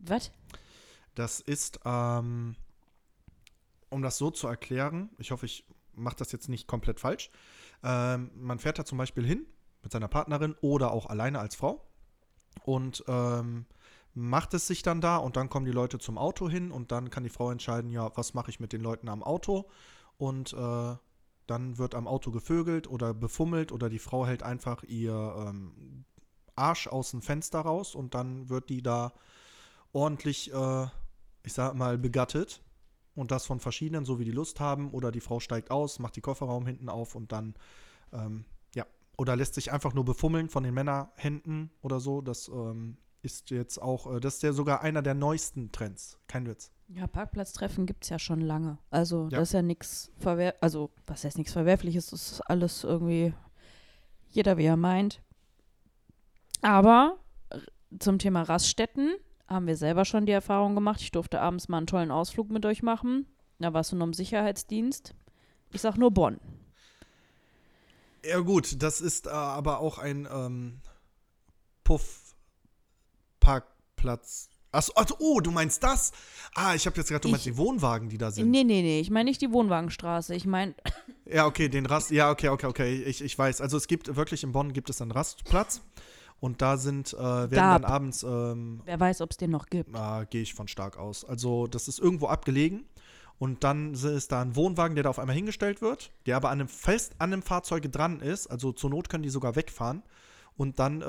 Was? 0.00 0.32
Das 1.14 1.40
ist, 1.40 1.78
ähm, 1.84 2.56
um 3.92 4.02
das 4.02 4.18
so 4.18 4.30
zu 4.30 4.46
erklären, 4.48 5.10
ich 5.18 5.30
hoffe, 5.30 5.46
ich 5.46 5.64
mache 5.94 6.16
das 6.16 6.32
jetzt 6.32 6.48
nicht 6.48 6.66
komplett 6.66 7.00
falsch. 7.00 7.30
Ähm, 7.84 8.30
man 8.34 8.58
fährt 8.58 8.78
da 8.78 8.84
zum 8.84 8.98
Beispiel 8.98 9.26
hin 9.26 9.46
mit 9.82 9.92
seiner 9.92 10.08
Partnerin 10.08 10.54
oder 10.60 10.92
auch 10.92 11.06
alleine 11.06 11.38
als 11.38 11.54
Frau 11.54 11.86
und 12.64 13.04
ähm, 13.08 13.66
macht 14.14 14.54
es 14.54 14.66
sich 14.66 14.82
dann 14.82 15.00
da 15.00 15.16
und 15.16 15.36
dann 15.36 15.48
kommen 15.48 15.66
die 15.66 15.72
Leute 15.72 15.98
zum 15.98 16.18
Auto 16.18 16.48
hin 16.48 16.70
und 16.70 16.92
dann 16.92 17.10
kann 17.10 17.24
die 17.24 17.30
Frau 17.30 17.50
entscheiden, 17.50 17.90
ja, 17.90 18.10
was 18.16 18.34
mache 18.34 18.50
ich 18.50 18.60
mit 18.60 18.72
den 18.72 18.82
Leuten 18.82 19.08
am 19.08 19.22
Auto 19.22 19.68
und 20.18 20.52
äh, 20.52 20.96
dann 21.46 21.78
wird 21.78 21.94
am 21.94 22.06
Auto 22.06 22.30
gevögelt 22.30 22.88
oder 22.88 23.14
befummelt 23.14 23.72
oder 23.72 23.88
die 23.88 23.98
Frau 23.98 24.26
hält 24.26 24.42
einfach 24.42 24.82
ihr 24.84 25.34
ähm, 25.36 26.04
Arsch 26.54 26.86
aus 26.86 27.10
dem 27.10 27.22
Fenster 27.22 27.60
raus 27.60 27.94
und 27.94 28.14
dann 28.14 28.48
wird 28.48 28.68
die 28.68 28.82
da 28.82 29.12
ordentlich, 29.92 30.52
äh, 30.52 30.86
ich 31.42 31.52
sag 31.52 31.74
mal, 31.74 31.98
begattet. 31.98 32.62
Und 33.14 33.30
das 33.30 33.44
von 33.46 33.60
verschiedenen, 33.60 34.04
so 34.04 34.18
wie 34.18 34.24
die 34.24 34.30
Lust 34.30 34.58
haben. 34.60 34.90
Oder 34.90 35.12
die 35.12 35.20
Frau 35.20 35.38
steigt 35.40 35.70
aus, 35.70 35.98
macht 35.98 36.16
die 36.16 36.20
Kofferraum 36.22 36.66
hinten 36.66 36.88
auf 36.88 37.14
und 37.14 37.32
dann, 37.32 37.54
ähm, 38.12 38.44
ja. 38.74 38.86
Oder 39.18 39.36
lässt 39.36 39.54
sich 39.54 39.72
einfach 39.72 39.92
nur 39.94 40.04
befummeln 40.04 40.48
von 40.48 40.62
den 40.62 40.72
Männerhänden 40.74 41.70
oder 41.82 42.00
so. 42.00 42.22
Das 42.22 42.48
ähm, 42.48 42.96
ist 43.22 43.50
jetzt 43.50 43.80
auch, 43.80 44.12
äh, 44.14 44.20
das 44.20 44.36
ist 44.36 44.42
ja 44.42 44.52
sogar 44.52 44.80
einer 44.82 45.02
der 45.02 45.14
neuesten 45.14 45.70
Trends. 45.72 46.18
Kein 46.26 46.46
Witz. 46.46 46.70
Ja, 46.88 47.06
Parkplatztreffen 47.06 47.86
gibt 47.86 48.04
es 48.04 48.10
ja 48.10 48.18
schon 48.18 48.40
lange. 48.40 48.78
Also 48.90 49.28
Ja. 49.30 49.38
das 49.38 49.48
ist 49.48 49.52
ja 49.54 49.62
nichts 49.62 50.10
verwerf 50.18 50.54
also 50.60 50.90
was 51.06 51.24
heißt 51.24 51.38
nichts 51.38 51.52
Verwerfliches, 51.52 52.10
das 52.10 52.32
ist 52.32 52.40
alles 52.42 52.84
irgendwie 52.84 53.32
jeder 54.28 54.56
wie 54.58 54.64
er 54.64 54.76
meint. 54.76 55.22
Aber 56.60 57.18
zum 57.98 58.18
Thema 58.18 58.42
Raststätten 58.42 59.14
haben 59.48 59.66
wir 59.66 59.76
selber 59.76 60.04
schon 60.04 60.26
die 60.26 60.32
Erfahrung 60.32 60.74
gemacht. 60.74 61.00
Ich 61.00 61.10
durfte 61.12 61.40
abends 61.40 61.68
mal 61.68 61.78
einen 61.78 61.86
tollen 61.86 62.10
Ausflug 62.10 62.50
mit 62.50 62.64
euch 62.66 62.82
machen. 62.82 63.26
Da 63.58 63.72
warst 63.72 63.92
du 63.92 63.96
noch 63.96 64.06
im 64.06 64.14
Sicherheitsdienst. 64.14 65.14
Ich 65.72 65.80
sag 65.80 65.96
nur 65.96 66.10
Bonn. 66.10 66.38
Ja, 68.24 68.38
gut, 68.38 68.82
das 68.82 69.00
ist 69.00 69.26
äh, 69.26 69.30
aber 69.30 69.80
auch 69.80 69.98
ein 69.98 70.28
ähm, 70.32 70.80
Puff-Parkplatz. 73.40 74.48
Achso, 74.70 74.92
ach, 74.96 75.04
oh, 75.18 75.40
du 75.40 75.50
meinst 75.50 75.82
das? 75.82 76.12
Ah, 76.54 76.74
ich 76.74 76.86
habe 76.86 76.96
jetzt 76.96 77.08
gerade, 77.08 77.20
du 77.20 77.28
meinst 77.28 77.46
Ich- 77.46 77.52
die 77.52 77.58
Wohnwagen, 77.58 78.08
die 78.08 78.16
da 78.16 78.30
sind. 78.30 78.50
Nee, 78.50 78.64
nee, 78.64 78.80
nee, 78.80 79.00
ich 79.00 79.10
meine 79.10 79.28
nicht 79.28 79.42
die 79.42 79.52
Wohnwagenstraße. 79.52 80.34
Ich 80.34 80.46
meine, 80.46 80.74
Ja, 81.26 81.46
okay, 81.46 81.68
den 81.68 81.86
Rast. 81.86 82.10
Ja, 82.10 82.30
okay, 82.30 82.48
okay, 82.48 82.66
okay. 82.66 83.02
Ich, 83.02 83.22
ich 83.22 83.38
weiß. 83.38 83.60
Also 83.60 83.76
es 83.76 83.86
gibt 83.86 84.16
wirklich 84.16 84.42
in 84.44 84.52
Bonn 84.52 84.72
gibt 84.72 84.88
es 84.90 85.00
einen 85.02 85.10
Rastplatz 85.12 85.82
und 86.42 86.60
da 86.60 86.76
sind 86.76 87.14
äh, 87.14 87.18
werden 87.18 87.50
Gab. 87.52 87.82
dann 87.82 87.90
abends 87.90 88.24
ähm, 88.24 88.82
wer 88.84 88.98
weiß, 88.98 89.20
ob 89.20 89.30
es 89.30 89.36
den 89.36 89.52
noch 89.52 89.66
gibt. 89.66 89.94
äh, 89.94 90.26
gehe 90.28 90.42
ich 90.42 90.54
von 90.54 90.66
stark 90.66 90.98
aus. 90.98 91.24
Also 91.24 91.68
das 91.68 91.86
ist 91.86 92.00
irgendwo 92.00 92.26
abgelegen 92.26 92.84
und 93.38 93.62
dann 93.62 93.94
ist 93.94 94.32
da 94.32 94.42
ein 94.42 94.56
Wohnwagen, 94.56 94.96
der 94.96 95.04
da 95.04 95.10
auf 95.10 95.20
einmal 95.20 95.36
hingestellt 95.36 95.80
wird, 95.80 96.10
der 96.26 96.36
aber 96.36 96.50
an 96.50 96.60
einem 96.60 96.68
fest 96.68 97.14
an 97.18 97.32
einem 97.32 97.42
Fahrzeug 97.42 97.90
dran 97.92 98.18
ist. 98.18 98.48
Also 98.48 98.72
zur 98.72 98.90
Not 98.90 99.08
können 99.08 99.22
die 99.22 99.30
sogar 99.30 99.54
wegfahren 99.54 100.02
und 100.56 100.80
dann 100.80 101.00
äh, 101.00 101.06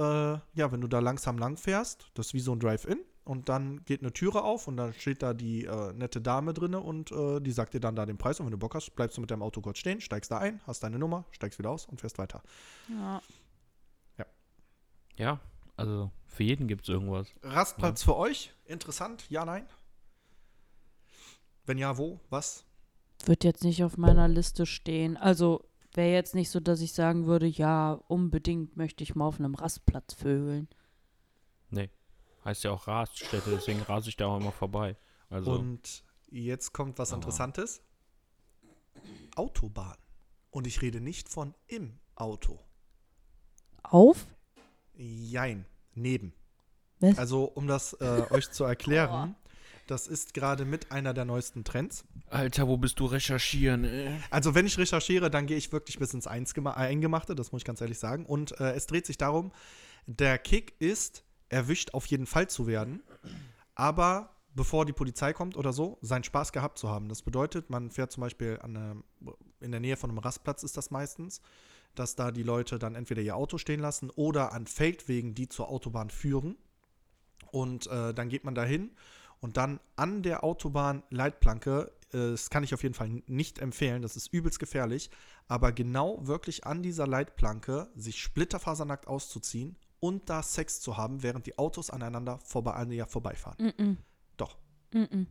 ja, 0.54 0.72
wenn 0.72 0.82
du 0.82 0.88
da 0.88 1.00
langsam 1.00 1.39
lang 1.39 1.58
fährst, 1.58 2.12
das 2.13 2.28
ist 2.28 2.34
wie 2.36 2.39
so 2.39 2.52
ein 2.52 2.60
Drive-In. 2.60 3.00
Und 3.26 3.48
dann 3.48 3.86
geht 3.86 4.02
eine 4.02 4.12
Türe 4.12 4.43
auf 4.43 4.67
und 4.67 4.76
dann 4.76 4.93
steht 4.93 5.24
da 5.24 5.34
die 5.34 5.63
äh, 5.63 5.93
nette 5.93 6.19
Dame 6.19 6.54
drinne 6.54 6.82
und 6.82 7.10
äh, 7.13 7.39
die 7.39 7.54
sagt 7.54 7.74
dir 7.74 7.80
dann 7.80 7.96
da 7.96 8.06
den 8.06 8.17
Preis. 8.17 8.39
Und 8.41 8.48
wenn 8.48 8.52
du 8.52 8.58
Bock 8.58 8.76
hast, 8.76 8.93
bleibst 8.98 9.15
du 9.15 9.22
mit 9.22 9.32
deinem 9.32 9.41
Auto 9.41 9.62
kurz 9.62 9.78
stehen, 9.78 10.02
steigst 10.02 10.30
da 10.30 10.39
ein, 10.39 10.60
hast 10.67 10.84
deine 10.84 11.00
Nummer, 11.00 11.24
steigst 11.32 11.58
wieder 11.58 11.69
aus 11.69 11.86
und 11.86 12.02
fährst 12.02 12.17
weiter. 12.17 12.43
Ja. 12.89 13.22
Ja, 15.17 15.39
also 15.78 16.12
für 16.26 16.43
jeden 16.43 16.67
gibt 16.67 16.84
es 16.84 16.89
irgendwas. 16.89 17.28
Rastplatz 17.43 18.04
für 18.04 18.15
euch? 18.15 18.52
Interessant? 18.65 19.30
Ja, 19.30 19.45
nein? 19.45 19.67
Wenn 21.65 21.78
ja, 21.78 21.97
wo? 21.97 22.19
Was? 22.30 22.65
Wird 23.26 23.43
jetzt 23.43 23.63
nicht 23.63 23.84
auf 23.84 23.97
meiner 23.97 24.28
Liste 24.28 24.65
stehen. 24.65 25.15
Also 25.17 25.63
wäre 25.93 26.12
jetzt 26.12 26.36
nicht 26.36 26.49
so, 26.49 26.60
dass 26.60 26.82
ich 26.82 26.93
sagen 26.93 27.26
würde, 27.26 27.45
ja, 27.45 27.93
unbedingt 28.08 28.76
möchte 28.76 29.04
ich 29.04 29.15
mal 29.15 29.26
auf 29.28 29.39
einem 29.39 29.56
Rastplatz 29.56 30.13
vögeln. 30.13 30.67
Heißt 32.45 32.65
ja 32.65 32.71
auch 32.71 32.88
Raststätte, 32.88 33.52
deswegen 33.52 33.82
rase 33.84 34.10
ich 34.10 34.17
da 34.17 34.28
auch 34.28 34.38
immer 34.38 34.52
vorbei. 34.52 34.97
Also, 35.30 35.54
Und 35.54 36.04
jetzt 36.30 36.73
kommt 36.73 36.99
was 36.99 37.12
Aber- 37.12 37.21
Interessantes. 37.21 37.82
Autobahn. 39.36 39.95
Und 40.52 40.67
ich 40.67 40.82
rede 40.82 40.99
nicht 40.99 41.30
von 41.30 41.56
im 41.67 41.97
Auto. 42.15 42.60
Auf? 43.84 44.28
Jein, 44.95 45.65
neben. 45.93 46.34
Was? 46.99 47.17
Also, 47.17 47.45
um 47.45 47.67
das 47.67 47.93
äh, 47.93 48.23
euch 48.29 48.51
zu 48.51 48.63
erklären, 48.63 49.36
das 49.88 50.08
ist 50.08 50.34
gerade 50.34 50.63
mit 50.65 50.91
einer 50.91 51.13
der 51.13 51.25
neuesten 51.25 51.63
Trends. 51.63 52.06
Alter, 52.29 52.67
wo 52.67 52.77
bist 52.77 52.99
du 52.99 53.06
recherchieren? 53.06 53.84
Ey? 53.84 54.12
Also, 54.29 54.56
wenn 54.56 54.65
ich 54.65 54.77
recherchiere, 54.77 55.29
dann 55.29 55.45
gehe 55.45 55.58
ich 55.58 55.71
wirklich 55.71 55.99
bis 55.99 56.13
ins 56.13 56.27
Einsgema- 56.27 56.75
Eingemachte, 56.75 57.36
das 57.36 57.51
muss 57.51 57.62
ich 57.62 57.65
ganz 57.65 57.82
ehrlich 57.82 57.99
sagen. 57.99 58.25
Und 58.25 58.60
äh, 58.60 58.73
es 58.73 58.88
dreht 58.88 59.06
sich 59.06 59.17
darum, 59.17 59.51
der 60.06 60.38
Kick 60.38 60.75
ist, 60.79 61.23
erwischt 61.49 61.93
auf 61.93 62.06
jeden 62.08 62.25
Fall 62.25 62.49
zu 62.49 62.67
werden, 62.67 63.03
aber 63.75 64.29
bevor 64.56 64.86
die 64.86 64.93
Polizei 64.93 65.34
kommt 65.34 65.58
oder 65.58 65.73
so, 65.73 65.97
seinen 66.01 66.23
Spaß 66.23 66.51
gehabt 66.51 66.77
zu 66.77 66.89
haben. 66.89 67.10
Das 67.10 67.21
bedeutet, 67.21 67.69
man 67.69 67.89
fährt 67.91 68.12
zum 68.12 68.21
Beispiel 68.21 68.60
an 68.62 68.77
einem, 68.77 69.03
in 69.62 69.71
der 69.71 69.79
Nähe 69.79 69.97
von 69.97 70.10
einem 70.10 70.19
Rastplatz 70.19 70.63
ist 70.63 70.77
das 70.77 70.91
meistens, 70.91 71.41
dass 71.95 72.15
da 72.15 72.32
die 72.32 72.43
Leute 72.43 72.79
dann 72.79 72.95
entweder 72.95 73.21
ihr 73.21 73.36
Auto 73.36 73.58
stehen 73.58 73.79
lassen 73.79 74.10
oder 74.12 74.53
an 74.53 74.67
Feldwegen, 74.67 75.36
die 75.36 75.49
zur 75.49 75.69
Autobahn 75.69 76.10
führen. 76.10 76.58
Und 77.51 77.88
äh, 77.88 78.13
dann 78.13 78.29
geht 78.29 78.43
man 78.43 78.56
da 78.56 78.63
hin 78.63 78.91
und 79.43 79.58
dann 79.58 79.82
an 79.97 80.23
der 80.23 80.45
Autobahn-Leitplanke, 80.45 81.91
äh, 82.13 82.32
das 82.32 82.49
kann 82.49 82.63
ich 82.63 82.73
auf 82.73 82.82
jeden 82.82 82.95
Fall 82.95 83.21
nicht 83.27 83.60
empfehlen, 83.60 84.01
das 84.01 84.15
ist 84.15 84.34
übelst 84.34 84.58
gefährlich, 84.58 85.10
aber 85.49 85.73
genau 85.73 86.25
wirklich 86.25 86.65
an 86.65 86.82
dieser 86.82 87.06
Leitplanke 87.08 87.89
sich 87.93 88.21
splitterfasernackt 88.21 89.06
auszuziehen 89.06 89.75
und 89.99 90.29
da 90.29 90.41
Sex 90.43 90.79
zu 90.79 90.95
haben, 90.95 91.23
während 91.23 91.45
die 91.45 91.58
Autos 91.58 91.89
aneinander 91.89 92.39
vorbei, 92.39 93.06
vorbeifahren. 93.06 93.58
Mm-mm. 93.67 93.97
Doch. 94.38 94.58
Mm-mm. 94.93 95.27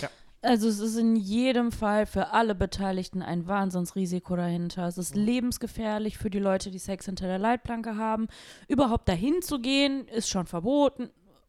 Ja. 0.00 0.10
Also 0.44 0.68
es 0.68 0.78
ist 0.78 0.96
in 0.96 1.16
jedem 1.16 1.72
Fall 1.72 2.06
für 2.06 2.32
alle 2.32 2.54
Beteiligten 2.54 3.22
ein 3.22 3.46
Wahnsinnsrisiko 3.46 4.36
dahinter. 4.36 4.86
Es 4.86 4.98
ist 4.98 5.16
lebensgefährlich 5.16 6.18
für 6.18 6.28
die 6.30 6.38
Leute, 6.38 6.70
die 6.70 6.78
Sex 6.78 7.06
hinter 7.06 7.26
der 7.26 7.38
Leitplanke 7.38 7.96
haben. 7.96 8.28
Überhaupt 8.68 9.08
dahin 9.08 9.40
zu 9.42 9.58
gehen, 9.58 10.06
ist 10.08 10.28
schon 10.28 10.46
verboten. 10.46 11.08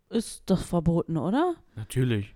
Ist 0.10 0.44
doch 0.46 0.62
verboten, 0.62 1.18
oder? 1.18 1.56
Natürlich. 1.76 2.36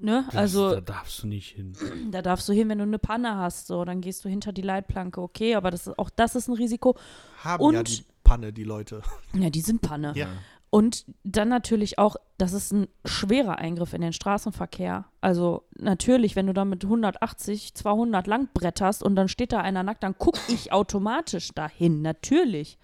Ne? 0.00 0.24
Das, 0.26 0.34
also 0.36 0.70
da 0.74 0.80
darfst 0.80 1.22
du 1.22 1.28
nicht 1.28 1.50
hin. 1.54 1.76
Da 2.10 2.22
darfst 2.22 2.48
du 2.48 2.52
hin, 2.52 2.68
wenn 2.68 2.78
du 2.78 2.84
eine 2.84 2.98
Panne 2.98 3.36
hast, 3.36 3.68
so, 3.68 3.84
dann 3.84 4.00
gehst 4.00 4.24
du 4.24 4.28
hinter 4.28 4.52
die 4.52 4.62
Leitplanke, 4.62 5.20
okay, 5.20 5.54
aber 5.54 5.70
das 5.70 5.86
ist, 5.86 5.96
auch 5.98 6.10
das 6.10 6.34
ist 6.34 6.48
ein 6.48 6.54
Risiko. 6.54 6.96
Haben 7.44 7.72
ja 7.72 7.78
Und- 7.78 7.88
die 7.98 8.04
Panne, 8.24 8.52
die 8.52 8.64
Leute. 8.64 9.02
Ja, 9.34 9.50
die 9.50 9.60
sind 9.60 9.80
Panne. 9.82 10.12
Ja. 10.16 10.28
Und 10.74 11.04
dann 11.22 11.50
natürlich 11.50 11.98
auch, 11.98 12.16
das 12.38 12.54
ist 12.54 12.72
ein 12.72 12.88
schwerer 13.04 13.58
Eingriff 13.58 13.92
in 13.92 14.00
den 14.00 14.14
Straßenverkehr. 14.14 15.04
Also 15.20 15.64
natürlich, 15.76 16.34
wenn 16.34 16.46
du 16.46 16.54
da 16.54 16.64
mit 16.64 16.82
180, 16.82 17.74
200 17.74 18.26
lang 18.26 18.48
bretterst 18.54 19.02
und 19.02 19.14
dann 19.14 19.28
steht 19.28 19.52
da 19.52 19.60
einer 19.60 19.82
nackt, 19.82 20.02
dann 20.02 20.16
gucke 20.16 20.40
ich 20.48 20.72
automatisch 20.72 21.50
dahin. 21.52 22.00
Natürlich. 22.00 22.78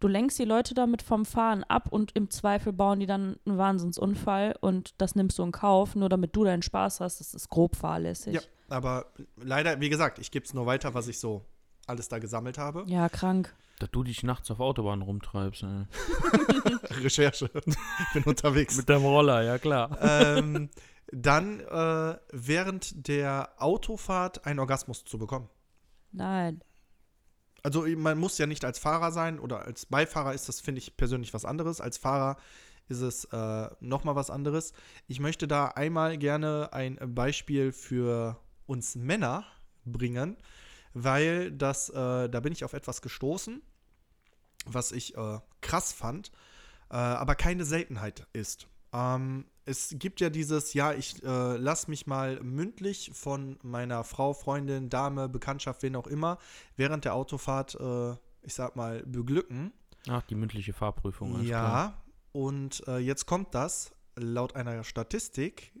Du 0.00 0.08
lenkst 0.08 0.36
die 0.40 0.46
Leute 0.46 0.74
damit 0.74 1.00
vom 1.00 1.24
Fahren 1.24 1.62
ab 1.62 1.92
und 1.92 2.10
im 2.16 2.28
Zweifel 2.28 2.72
bauen 2.72 2.98
die 2.98 3.06
dann 3.06 3.36
einen 3.46 3.56
Wahnsinnsunfall 3.56 4.56
und 4.60 5.00
das 5.00 5.14
nimmst 5.14 5.38
du 5.38 5.44
in 5.44 5.52
Kauf, 5.52 5.94
nur 5.94 6.08
damit 6.08 6.34
du 6.34 6.42
deinen 6.42 6.62
Spaß 6.62 6.98
hast. 6.98 7.20
Das 7.20 7.34
ist 7.34 7.48
grob 7.50 7.76
fahrlässig. 7.76 8.34
Ja, 8.34 8.40
aber 8.68 9.12
leider, 9.36 9.80
wie 9.80 9.90
gesagt, 9.90 10.18
ich 10.18 10.32
gebe 10.32 10.44
es 10.44 10.54
nur 10.54 10.66
weiter, 10.66 10.92
was 10.92 11.06
ich 11.06 11.20
so 11.20 11.44
alles 11.86 12.08
da 12.08 12.18
gesammelt 12.18 12.58
habe. 12.58 12.82
Ja, 12.88 13.08
krank. 13.08 13.54
Dass 13.78 13.90
du 13.90 14.02
dich 14.02 14.22
nachts 14.22 14.50
auf 14.50 14.60
Autobahn 14.60 15.02
rumtreibst. 15.02 15.62
Ey. 15.62 15.86
Recherche. 17.02 17.50
Ich 17.64 18.12
bin 18.14 18.24
unterwegs. 18.24 18.76
Mit 18.76 18.88
deinem 18.88 19.04
Roller, 19.04 19.42
ja 19.42 19.58
klar. 19.58 19.98
ähm, 20.00 20.70
dann 21.12 21.60
äh, 21.60 22.16
während 22.32 23.08
der 23.08 23.54
Autofahrt 23.58 24.44
einen 24.46 24.58
Orgasmus 24.58 25.04
zu 25.04 25.18
bekommen. 25.18 25.48
Nein. 26.12 26.60
Also 27.62 27.86
man 27.86 28.18
muss 28.18 28.38
ja 28.38 28.46
nicht 28.46 28.64
als 28.64 28.78
Fahrer 28.78 29.12
sein 29.12 29.38
oder 29.38 29.62
als 29.62 29.86
Beifahrer 29.86 30.34
ist 30.34 30.48
das, 30.48 30.60
finde 30.60 30.80
ich 30.80 30.96
persönlich, 30.96 31.34
was 31.34 31.44
anderes. 31.44 31.80
Als 31.80 31.98
Fahrer 31.98 32.36
ist 32.88 33.00
es 33.00 33.24
äh, 33.26 33.68
nochmal 33.80 34.16
was 34.16 34.30
anderes. 34.30 34.72
Ich 35.06 35.20
möchte 35.20 35.48
da 35.48 35.66
einmal 35.66 36.18
gerne 36.18 36.70
ein 36.72 36.98
Beispiel 37.14 37.72
für 37.72 38.38
uns 38.66 38.94
Männer 38.94 39.44
bringen, 39.84 40.36
weil 40.94 41.52
das, 41.52 41.90
äh, 41.90 42.28
da 42.28 42.40
bin 42.40 42.52
ich 42.52 42.64
auf 42.64 42.72
etwas 42.72 43.02
gestoßen, 43.02 43.62
was 44.66 44.92
ich 44.92 45.16
äh, 45.16 45.38
krass 45.60 45.92
fand, 45.92 46.30
äh, 46.90 46.96
aber 46.96 47.34
keine 47.34 47.64
Seltenheit 47.64 48.26
ist. 48.32 48.66
Ähm, 48.92 49.46
es 49.64 49.94
gibt 49.98 50.20
ja 50.20 50.30
dieses, 50.30 50.72
ja, 50.72 50.94
ich 50.94 51.22
äh, 51.22 51.56
lass 51.56 51.88
mich 51.88 52.06
mal 52.06 52.40
mündlich 52.42 53.10
von 53.12 53.58
meiner 53.62 54.02
Frau, 54.02 54.32
Freundin, 54.32 54.88
Dame, 54.88 55.28
Bekanntschaft, 55.28 55.82
wen 55.82 55.94
auch 55.94 56.06
immer, 56.06 56.38
während 56.76 57.04
der 57.04 57.14
Autofahrt, 57.14 57.74
äh, 57.78 58.12
ich 58.42 58.54
sag 58.54 58.76
mal, 58.76 59.02
beglücken. 59.04 59.72
Ach, 60.08 60.22
die 60.22 60.36
mündliche 60.36 60.72
Fahrprüfung. 60.72 61.44
Ja, 61.44 61.60
klar. 61.60 62.02
und 62.32 62.86
äh, 62.88 62.98
jetzt 62.98 63.26
kommt 63.26 63.54
das. 63.54 63.92
Laut 64.16 64.56
einer 64.56 64.82
Statistik 64.84 65.72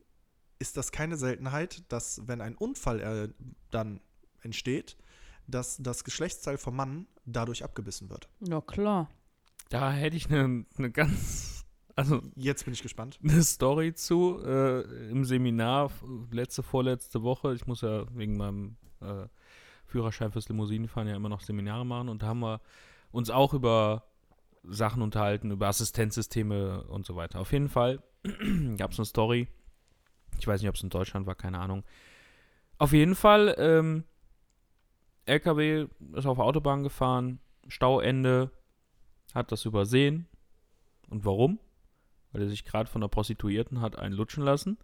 ist 0.58 0.76
das 0.76 0.92
keine 0.92 1.16
Seltenheit, 1.16 1.82
dass, 1.88 2.28
wenn 2.28 2.40
ein 2.40 2.56
Unfall 2.56 3.00
äh, 3.00 3.28
dann 3.70 4.00
entsteht, 4.48 4.96
dass 5.46 5.76
das 5.78 6.04
Geschlechtsteil 6.04 6.58
vom 6.58 6.76
Mann 6.76 7.06
dadurch 7.24 7.64
abgebissen 7.64 8.10
wird. 8.10 8.28
Ja, 8.40 8.60
klar. 8.60 9.08
Da 9.70 9.92
hätte 9.92 10.16
ich 10.16 10.30
eine 10.30 10.64
ne 10.76 10.90
ganz, 10.90 11.64
also 11.94 12.22
Jetzt 12.34 12.64
bin 12.64 12.74
ich 12.74 12.82
gespannt. 12.82 13.18
eine 13.22 13.42
Story 13.42 13.94
zu 13.94 14.40
äh, 14.44 15.10
im 15.10 15.24
Seminar 15.24 15.90
letzte, 16.30 16.62
vorletzte 16.62 17.22
Woche. 17.22 17.54
Ich 17.54 17.66
muss 17.66 17.82
ja 17.82 18.04
wegen 18.16 18.36
meinem 18.36 18.76
äh, 19.00 19.26
Führerschein 19.86 20.32
fürs 20.32 20.48
Limousinenfahren 20.48 21.08
ja 21.08 21.16
immer 21.16 21.28
noch 21.28 21.40
Seminare 21.40 21.84
machen 21.84 22.08
und 22.08 22.22
da 22.22 22.28
haben 22.28 22.40
wir 22.40 22.60
uns 23.10 23.30
auch 23.30 23.54
über 23.54 24.04
Sachen 24.64 25.02
unterhalten, 25.02 25.50
über 25.50 25.68
Assistenzsysteme 25.68 26.84
und 26.84 27.06
so 27.06 27.16
weiter. 27.16 27.40
Auf 27.40 27.52
jeden 27.52 27.68
Fall 27.68 28.02
gab 28.76 28.92
es 28.92 28.98
eine 28.98 29.06
Story. 29.06 29.48
Ich 30.38 30.46
weiß 30.46 30.60
nicht, 30.60 30.68
ob 30.68 30.76
es 30.76 30.82
in 30.82 30.90
Deutschland 30.90 31.26
war, 31.26 31.34
keine 31.34 31.58
Ahnung. 31.58 31.84
Auf 32.78 32.92
jeden 32.92 33.14
Fall, 33.14 33.54
ähm, 33.58 34.04
LKW 35.28 35.86
ist 36.14 36.26
auf 36.26 36.38
der 36.38 36.44
Autobahn 36.44 36.82
gefahren, 36.82 37.40
Stauende, 37.68 38.50
hat 39.34 39.52
das 39.52 39.64
übersehen. 39.64 40.26
Und 41.08 41.24
warum? 41.24 41.58
Weil 42.32 42.42
er 42.42 42.48
sich 42.48 42.64
gerade 42.64 42.90
von 42.90 43.00
der 43.00 43.08
Prostituierten 43.08 43.80
hat 43.80 43.98
einen 43.98 44.14
lutschen 44.14 44.42
lassen. 44.42 44.78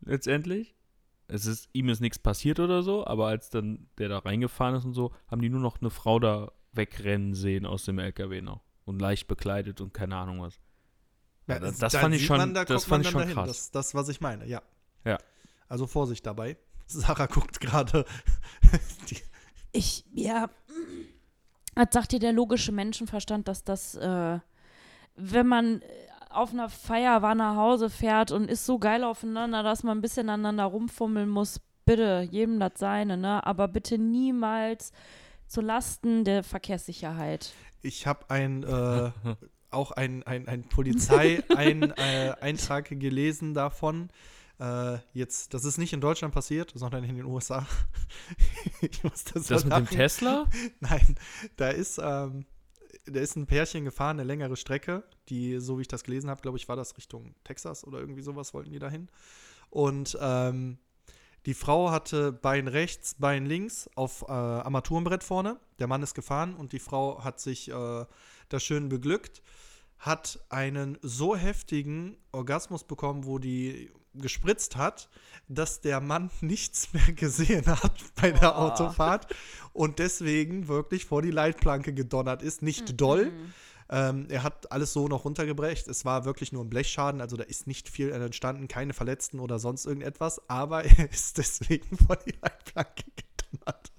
Letztendlich. 0.00 0.74
Es 1.26 1.44
ist, 1.44 1.68
ihm 1.72 1.90
ist 1.90 2.00
nichts 2.00 2.18
passiert 2.18 2.58
oder 2.58 2.82
so, 2.82 3.06
aber 3.06 3.26
als 3.26 3.50
dann 3.50 3.88
der 3.98 4.08
da 4.08 4.18
reingefahren 4.18 4.76
ist 4.76 4.86
und 4.86 4.94
so, 4.94 5.12
haben 5.30 5.42
die 5.42 5.50
nur 5.50 5.60
noch 5.60 5.80
eine 5.80 5.90
Frau 5.90 6.18
da 6.18 6.52
wegrennen 6.72 7.34
sehen 7.34 7.66
aus 7.66 7.84
dem 7.84 7.98
LKW 7.98 8.40
noch. 8.40 8.62
Und 8.86 9.00
leicht 9.00 9.28
bekleidet 9.28 9.82
und 9.82 9.92
keine 9.92 10.16
Ahnung 10.16 10.40
was. 10.40 10.58
Ja, 11.46 11.58
das, 11.58 11.78
das 11.78 11.92
da 11.92 12.00
fand 12.00 12.14
ich 12.14 12.24
schon, 12.24 12.38
man, 12.38 12.54
da 12.54 12.64
das 12.64 12.84
fand 12.84 13.04
ich 13.04 13.10
schon 13.10 13.20
dahin. 13.20 13.34
krass. 13.34 13.48
Das, 13.48 13.70
das, 13.70 13.94
was 13.94 14.08
ich 14.08 14.20
meine, 14.20 14.46
ja. 14.46 14.62
Ja. 15.04 15.18
Also 15.68 15.86
Vorsicht 15.86 16.24
dabei. 16.24 16.56
Sarah 16.88 17.26
guckt 17.26 17.60
gerade. 17.60 18.04
Ich, 19.70 20.06
ja. 20.14 20.48
Was 21.74 21.88
sagt 21.92 22.12
dir 22.12 22.18
der 22.18 22.32
logische 22.32 22.72
Menschenverstand, 22.72 23.46
dass 23.46 23.64
das, 23.64 23.94
äh, 23.96 24.38
wenn 25.14 25.46
man 25.46 25.82
äh, 25.82 25.84
auf 26.30 26.52
einer 26.52 26.70
Feier 26.70 27.20
war 27.22 27.34
nach 27.34 27.56
Hause 27.56 27.90
fährt 27.90 28.30
und 28.32 28.50
ist 28.50 28.64
so 28.66 28.78
geil 28.78 29.04
aufeinander, 29.04 29.62
dass 29.62 29.82
man 29.82 29.98
ein 29.98 30.00
bisschen 30.00 30.30
aneinander 30.30 30.64
rumfummeln 30.64 31.28
muss, 31.28 31.60
bitte, 31.84 32.26
jedem 32.30 32.58
das 32.58 32.72
seine, 32.76 33.18
ne? 33.18 33.46
Aber 33.46 33.68
bitte 33.68 33.98
niemals 33.98 34.92
zu 35.46 35.60
Lasten 35.60 36.24
der 36.24 36.42
Verkehrssicherheit. 36.42 37.52
Ich 37.82 38.06
habe 38.06 38.30
ein, 38.30 38.62
äh, 38.62 39.10
auch 39.70 39.90
ein, 39.92 40.22
ein, 40.24 40.48
ein 40.48 40.64
Polizei-Eintrag 40.64 42.88
gelesen 42.98 43.52
davon. 43.54 44.10
Äh, 44.60 44.98
jetzt, 45.12 45.54
das 45.54 45.64
ist 45.64 45.78
nicht 45.78 45.92
in 45.92 46.00
Deutschland 46.00 46.34
passiert, 46.34 46.72
sondern 46.74 47.04
in 47.04 47.16
den 47.16 47.24
USA. 47.24 47.66
ich 48.80 49.04
muss 49.04 49.24
das, 49.24 49.46
Das 49.46 49.64
mit 49.64 49.72
dem. 49.72 49.86
Tesla? 49.86 50.46
Nein, 50.80 51.16
da 51.56 51.68
ist, 51.68 51.98
ähm, 52.02 52.44
da 53.06 53.20
ist 53.20 53.36
ein 53.36 53.46
Pärchen 53.46 53.84
gefahren, 53.84 54.18
eine 54.18 54.26
längere 54.26 54.56
Strecke, 54.56 55.04
die, 55.28 55.58
so 55.60 55.78
wie 55.78 55.82
ich 55.82 55.88
das 55.88 56.02
gelesen 56.02 56.28
habe, 56.28 56.40
glaube 56.42 56.58
ich, 56.58 56.68
war 56.68 56.76
das 56.76 56.96
Richtung 56.96 57.34
Texas 57.44 57.84
oder 57.86 58.00
irgendwie 58.00 58.22
sowas 58.22 58.52
wollten 58.52 58.72
die 58.72 58.78
dahin. 58.78 59.08
Und 59.70 60.18
ähm, 60.20 60.78
die 61.46 61.54
Frau 61.54 61.90
hatte 61.90 62.32
Bein 62.32 62.68
rechts, 62.68 63.14
Bein 63.14 63.46
links 63.46 63.88
auf 63.94 64.22
äh, 64.28 64.32
Armaturenbrett 64.32 65.22
vorne. 65.22 65.58
Der 65.78 65.86
Mann 65.86 66.02
ist 66.02 66.14
gefahren 66.14 66.54
und 66.54 66.72
die 66.72 66.80
Frau 66.80 67.22
hat 67.22 67.40
sich 67.40 67.70
äh, 67.70 68.04
da 68.48 68.60
schön 68.60 68.88
beglückt, 68.88 69.42
hat 69.98 70.40
einen 70.48 70.98
so 71.02 71.36
heftigen 71.36 72.16
Orgasmus 72.32 72.84
bekommen, 72.84 73.24
wo 73.24 73.38
die 73.38 73.90
gespritzt 74.20 74.76
hat, 74.76 75.08
dass 75.48 75.80
der 75.80 76.00
Mann 76.00 76.30
nichts 76.40 76.92
mehr 76.92 77.12
gesehen 77.14 77.66
hat 77.66 77.92
bei 78.16 78.30
der 78.30 78.40
Boah. 78.40 78.58
Autofahrt 78.58 79.34
und 79.72 79.98
deswegen 79.98 80.68
wirklich 80.68 81.06
vor 81.06 81.22
die 81.22 81.30
Leitplanke 81.30 81.92
gedonnert 81.92 82.42
ist. 82.42 82.62
Nicht 82.62 83.00
doll. 83.00 83.32
Ähm, 83.90 84.26
er 84.28 84.42
hat 84.42 84.70
alles 84.70 84.92
so 84.92 85.08
noch 85.08 85.24
runtergebrecht. 85.24 85.88
Es 85.88 86.04
war 86.04 86.24
wirklich 86.24 86.52
nur 86.52 86.62
ein 86.62 86.68
Blechschaden, 86.68 87.20
also 87.20 87.36
da 87.36 87.44
ist 87.44 87.66
nicht 87.66 87.88
viel 87.88 88.10
entstanden, 88.10 88.68
keine 88.68 88.92
Verletzten 88.92 89.40
oder 89.40 89.58
sonst 89.58 89.86
irgendetwas, 89.86 90.42
aber 90.48 90.84
er 90.98 91.10
ist 91.10 91.38
deswegen 91.38 91.96
vor 92.06 92.16
die 92.16 92.34
Leitplanke 92.42 93.04
gedonnert. 93.16 93.92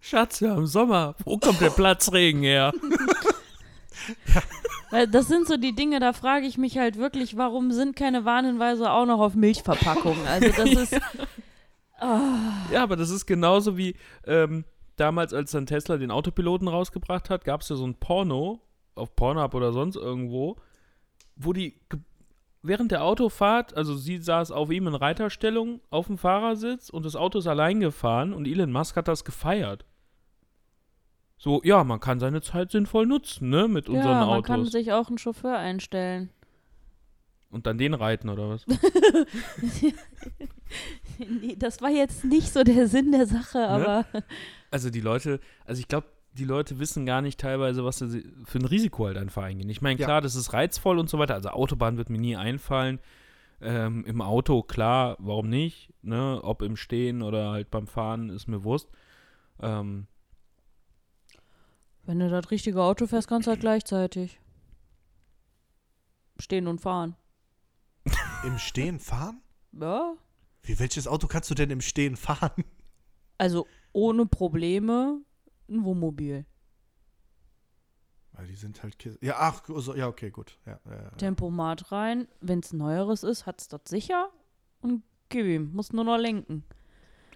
Schatz, 0.00 0.40
wir 0.40 0.50
haben 0.50 0.66
Sommer. 0.66 1.14
Wo 1.24 1.38
kommt 1.38 1.60
der 1.60 1.70
Platzregen 1.70 2.42
her? 2.42 2.72
Weil 4.90 5.06
das 5.06 5.28
sind 5.28 5.46
so 5.46 5.56
die 5.56 5.74
Dinge, 5.74 6.00
da 6.00 6.12
frage 6.12 6.46
ich 6.46 6.58
mich 6.58 6.78
halt 6.78 6.96
wirklich, 6.96 7.36
warum 7.36 7.72
sind 7.72 7.96
keine 7.96 8.24
Warnhinweise 8.24 8.90
auch 8.90 9.06
noch 9.06 9.20
auf 9.20 9.34
Milchverpackungen? 9.34 10.26
Also 10.26 10.48
das 10.48 10.70
ist. 10.92 11.00
Ja, 12.72 12.82
aber 12.82 12.96
das 12.96 13.10
ist 13.10 13.26
genauso 13.26 13.76
wie 13.76 13.94
ähm, 14.26 14.64
damals, 14.96 15.34
als 15.34 15.50
dann 15.50 15.66
Tesla 15.66 15.96
den 15.96 16.10
Autopiloten 16.10 16.66
rausgebracht 16.66 17.30
hat, 17.30 17.44
gab 17.44 17.60
es 17.60 17.68
ja 17.68 17.76
so 17.76 17.86
ein 17.86 17.94
Porno 17.94 18.60
auf 18.94 19.14
Pornhub 19.16 19.54
oder 19.54 19.72
sonst 19.72 19.96
irgendwo, 19.96 20.56
wo 21.36 21.52
die 21.52 21.78
während 22.62 22.92
der 22.92 23.04
Autofahrt, 23.04 23.76
also 23.76 23.96
sie 23.96 24.18
saß 24.18 24.50
auf 24.50 24.70
ihm 24.70 24.86
in 24.86 24.94
Reiterstellung 24.94 25.80
auf 25.90 26.06
dem 26.06 26.18
Fahrersitz 26.18 26.90
und 26.90 27.04
das 27.04 27.16
Auto 27.16 27.38
ist 27.38 27.46
allein 27.46 27.80
gefahren 27.80 28.32
und 28.32 28.46
Elon 28.46 28.72
Musk 28.72 28.96
hat 28.96 29.08
das 29.08 29.24
gefeiert. 29.24 29.86
So, 31.42 31.62
ja, 31.64 31.84
man 31.84 32.00
kann 32.00 32.20
seine 32.20 32.42
Zeit 32.42 32.70
sinnvoll 32.70 33.06
nutzen, 33.06 33.48
ne, 33.48 33.66
mit 33.66 33.88
unseren 33.88 34.18
ja, 34.20 34.26
man 34.26 34.42
kann 34.42 34.60
Autos. 34.60 34.72
sich 34.72 34.92
auch 34.92 35.08
einen 35.08 35.16
Chauffeur 35.16 35.56
einstellen. 35.56 36.28
Und 37.50 37.66
dann 37.66 37.78
den 37.78 37.94
reiten 37.94 38.28
oder 38.28 38.50
was? 38.50 38.66
Nee, 41.18 41.56
das 41.58 41.82
war 41.82 41.90
jetzt 41.90 42.24
nicht 42.24 42.52
so 42.52 42.62
der 42.62 42.86
Sinn 42.86 43.10
der 43.12 43.26
Sache, 43.26 43.66
aber 43.68 44.06
Also 44.70 44.88
die 44.90 45.00
Leute, 45.00 45.40
also 45.66 45.80
ich 45.80 45.88
glaube, 45.88 46.06
die 46.34 46.44
Leute 46.44 46.78
wissen 46.78 47.04
gar 47.06 47.20
nicht 47.22 47.40
teilweise, 47.40 47.84
was 47.84 47.98
sie 47.98 48.24
für 48.44 48.58
ein 48.58 48.64
Risiko 48.64 49.06
halt 49.06 49.16
einfach 49.18 49.42
eingehen. 49.42 49.68
Ich 49.68 49.82
meine, 49.82 49.98
Ja. 49.98 50.06
klar, 50.06 50.20
das 50.20 50.36
ist 50.36 50.52
reizvoll 50.52 50.98
und 50.98 51.10
so 51.10 51.18
weiter. 51.18 51.34
Also 51.34 51.48
Autobahn 51.50 51.96
wird 51.96 52.08
mir 52.08 52.20
nie 52.20 52.36
einfallen. 52.36 53.00
Ähm, 53.60 54.04
Im 54.06 54.22
Auto, 54.22 54.62
klar, 54.62 55.16
warum 55.18 55.48
nicht? 55.48 55.92
Ne? 56.02 56.40
Ob 56.42 56.62
im 56.62 56.76
Stehen 56.76 57.20
oder 57.22 57.50
halt 57.50 57.70
beim 57.70 57.86
Fahren, 57.88 58.30
ist 58.30 58.46
mir 58.46 58.62
Wurst. 58.64 58.88
Ähm, 59.60 60.06
wenn 62.04 62.18
du 62.18 62.28
das 62.28 62.50
richtige 62.50 62.82
Auto 62.82 63.06
fährst, 63.06 63.28
kannst 63.28 63.46
du 63.46 63.50
halt 63.50 63.60
gleichzeitig 63.60 64.40
stehen 66.38 66.66
und 66.66 66.80
fahren. 66.80 67.16
Im 68.44 68.58
Stehen 68.58 68.98
fahren? 68.98 69.42
Ja, 69.72 70.14
Wie, 70.62 70.78
welches 70.78 71.06
Auto 71.06 71.26
kannst 71.28 71.50
du 71.50 71.54
denn 71.54 71.70
im 71.70 71.80
Stehen 71.80 72.16
fahren? 72.16 72.64
also 73.38 73.66
ohne 73.92 74.26
Probleme 74.26 75.20
ein 75.68 75.84
Wohnmobil. 75.84 76.44
Ja, 78.36 78.44
die 78.44 78.54
sind 78.56 78.82
halt. 78.82 78.98
Ki- 78.98 79.18
Ja, 79.20 79.34
ach, 79.38 79.62
so, 79.68 79.94
ja, 79.94 80.08
okay, 80.08 80.30
gut. 80.30 80.58
Ja, 80.66 80.80
ja, 80.86 81.02
ja. 81.02 81.10
Tempomat 81.12 81.92
rein. 81.92 82.26
Wenn 82.40 82.60
es 82.60 82.72
neueres 82.72 83.22
ist, 83.22 83.46
hat 83.46 83.60
es 83.60 83.68
das 83.68 83.82
sicher. 83.86 84.30
Und 84.80 85.02
gib 85.28 85.46
ihm. 85.46 85.72
Muss 85.72 85.92
nur 85.92 86.04
noch 86.04 86.16
lenken. 86.18 86.64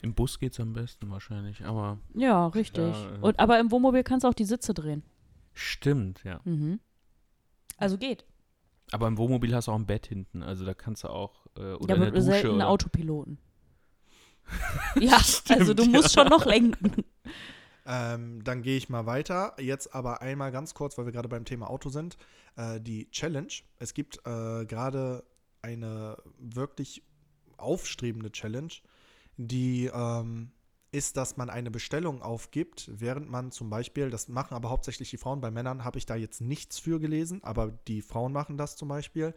Im 0.05 0.15
Bus 0.15 0.39
geht's 0.39 0.61
am 0.61 0.75
besten 0.75 1.11
wahrscheinlich, 1.11 1.65
aber 1.65 1.99
Ja, 2.13 2.49
richtig. 2.49 2.95
Ja, 2.95 3.15
äh. 3.15 3.19
Und, 3.21 3.41
aber 3.41 3.59
im 3.59 3.71
Wohnmobil 3.71 4.03
kannst 4.03 4.25
du 4.25 4.29
auch 4.29 4.35
die 4.35 4.45
Sitze 4.45 4.75
drehen. 4.75 5.03
stimmt, 5.55 6.23
ja. 6.25 6.41
Mhm. 6.45 6.79
Also 7.79 7.97
geht. 7.97 8.27
Aber 8.93 9.09
im 9.09 9.17
Wohnmobil 9.17 9.55
hast 9.55 9.67
du 9.67 9.73
auch 9.73 9.79
ein 9.79 9.87
Bett 9.87 10.07
hinten, 10.07 10.43
also 10.43 10.67
da 10.67 10.75
kannst 10.75 11.05
du 11.05 11.09
auch 11.09 11.47
äh, 11.57 11.73
oder 11.73 11.89
ja, 11.89 11.95
in 11.95 12.03
aber 12.03 12.05
der 12.05 12.11
Dusche 12.11 12.23
selten 12.23 12.51
oder 12.51 12.69
Autopiloten. 12.69 13.39
ja, 15.01 15.19
also 15.49 15.73
du 15.73 15.87
musst 15.87 16.13
schon 16.13 16.29
noch 16.29 16.45
lenken. 16.45 17.03
Ähm, 17.87 18.45
dann 18.45 18.63
gehe 18.63 18.77
ich 18.77 18.91
mal 18.91 19.07
weiter. 19.07 19.55
Jetzt 19.59 19.95
aber 19.95 20.21
einmal 20.21 20.53
ganz 20.53 20.75
kurz, 20.75 20.99
weil 20.99 21.07
wir 21.07 21.13
gerade 21.13 21.29
beim 21.29 21.47
Thema 21.47 21.71
Auto 21.71 21.89
sind. 21.89 22.19
Äh, 22.57 22.81
die 22.81 23.11
Challenge. 23.11 23.53
Es 23.79 23.95
gibt 23.95 24.19
äh, 24.27 24.67
gerade 24.67 25.25
eine 25.63 26.19
wirklich 26.39 27.03
aufstrebende 27.57 28.31
Challenge, 28.33 28.73
die 29.37 29.91
ähm, 29.93 30.51
ist, 30.95 31.17
dass 31.17 31.37
man 31.37 31.51
eine 31.51 31.71
Bestellung 31.71 32.23
aufgibt, 32.23 32.89
während 32.93 33.29
man 33.29 33.51
zum 33.51 33.69
Beispiel, 33.69 34.11
das 34.11 34.29
machen 34.29 34.55
aber 34.55 34.71
hauptsächlich 34.71 35.11
die 35.11 35.17
Frauen, 35.17 35.41
bei 35.41 35.51
Männern 35.51 35.85
habe 35.85 35.99
ich 35.99 36.07
da 36.07 36.15
jetzt 36.15 36.41
nichts 36.41 36.79
für 36.79 37.01
gelesen, 37.01 37.43
aber 37.43 37.73
die 37.89 38.01
Frauen 38.01 38.33
machen 38.33 38.57
das 38.57 38.77
zum 38.77 38.89
Beispiel. 38.89 39.35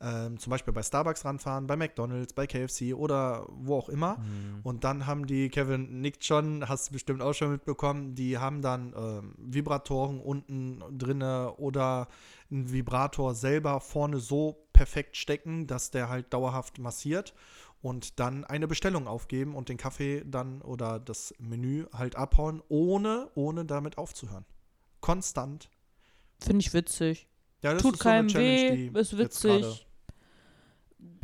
Ähm, 0.00 0.36
zum 0.38 0.50
Beispiel 0.50 0.72
bei 0.72 0.82
Starbucks 0.82 1.24
ranfahren, 1.24 1.68
bei 1.68 1.76
McDonalds, 1.76 2.32
bei 2.32 2.48
KFC 2.48 2.92
oder 2.94 3.46
wo 3.50 3.76
auch 3.76 3.88
immer. 3.88 4.18
Mhm. 4.18 4.60
Und 4.64 4.82
dann 4.82 5.06
haben 5.06 5.26
die, 5.26 5.48
Kevin 5.48 6.00
nickt 6.00 6.24
schon, 6.24 6.68
hast 6.68 6.88
du 6.88 6.94
bestimmt 6.94 7.22
auch 7.22 7.34
schon 7.34 7.52
mitbekommen, 7.52 8.16
die 8.16 8.38
haben 8.38 8.62
dann 8.62 8.92
ähm, 8.96 9.34
Vibratoren 9.38 10.20
unten 10.20 10.82
drinne 10.98 11.54
oder 11.56 12.08
einen 12.50 12.72
Vibrator 12.72 13.36
selber 13.36 13.78
vorne 13.78 14.18
so 14.18 14.66
perfekt 14.72 15.16
stecken, 15.16 15.68
dass 15.68 15.92
der 15.92 16.08
halt 16.08 16.32
dauerhaft 16.32 16.78
massiert 16.78 17.32
und 17.82 18.20
dann 18.20 18.44
eine 18.44 18.68
Bestellung 18.68 19.08
aufgeben 19.08 19.54
und 19.54 19.68
den 19.68 19.76
Kaffee 19.76 20.22
dann 20.24 20.62
oder 20.62 21.00
das 21.00 21.34
Menü 21.38 21.86
halt 21.92 22.16
abhauen, 22.16 22.62
ohne, 22.68 23.30
ohne 23.34 23.64
damit 23.64 23.98
aufzuhören. 23.98 24.46
Konstant. 25.00 25.68
Finde 26.38 26.60
ich 26.60 26.72
witzig. 26.72 27.28
Ja, 27.62 27.74
das 27.74 27.82
Tut 27.82 27.94
ist 27.94 28.02
so 28.02 28.08
eine 28.08 28.18
keinem 28.18 28.28
Challenge, 28.28 28.70
weh, 28.72 28.90
die 28.90 28.98
ist 28.98 29.18
witzig. 29.18 29.86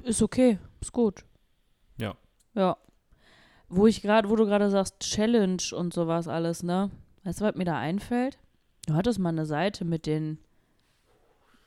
Ist 0.03 0.23
okay, 0.23 0.59
ist 0.81 0.93
gut. 0.93 1.25
Ja. 1.99 2.17
Ja. 2.55 2.77
Wo 3.69 3.87
ich 3.87 4.03
gerade, 4.03 4.29
wo 4.29 4.37
du 4.37 4.45
gerade 4.45 4.71
sagst, 4.71 4.99
Challenge 5.01 5.63
und 5.73 5.95
sowas 5.95 6.27
alles, 6.27 6.63
ne? 6.63 6.91
Weißt 7.23 7.41
du, 7.41 7.45
was 7.45 7.55
mir 7.55 7.65
da 7.65 7.79
einfällt? 7.79 8.39
Du 8.87 8.95
hattest 8.95 9.19
mal 9.19 9.29
eine 9.29 9.47
Seite 9.47 9.85
mit 9.85 10.07
den 10.07 10.39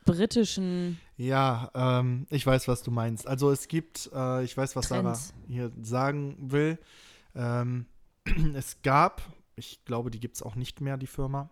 britischen 0.05 0.99
Ja, 1.21 1.69
ähm, 1.75 2.25
ich 2.31 2.47
weiß, 2.47 2.67
was 2.67 2.81
du 2.81 2.89
meinst. 2.89 3.27
Also 3.27 3.51
es 3.51 3.67
gibt, 3.67 4.09
äh, 4.11 4.43
ich 4.43 4.57
weiß, 4.57 4.75
was 4.75 4.87
Trends. 4.87 5.27
Sarah 5.27 5.41
hier 5.47 5.71
sagen 5.83 6.35
will. 6.39 6.79
Ähm, 7.35 7.85
es 8.55 8.81
gab, 8.81 9.21
ich 9.55 9.85
glaube, 9.85 10.09
die 10.09 10.19
gibt 10.19 10.37
es 10.37 10.41
auch 10.41 10.55
nicht 10.55 10.81
mehr, 10.81 10.97
die 10.97 11.05
Firma. 11.05 11.51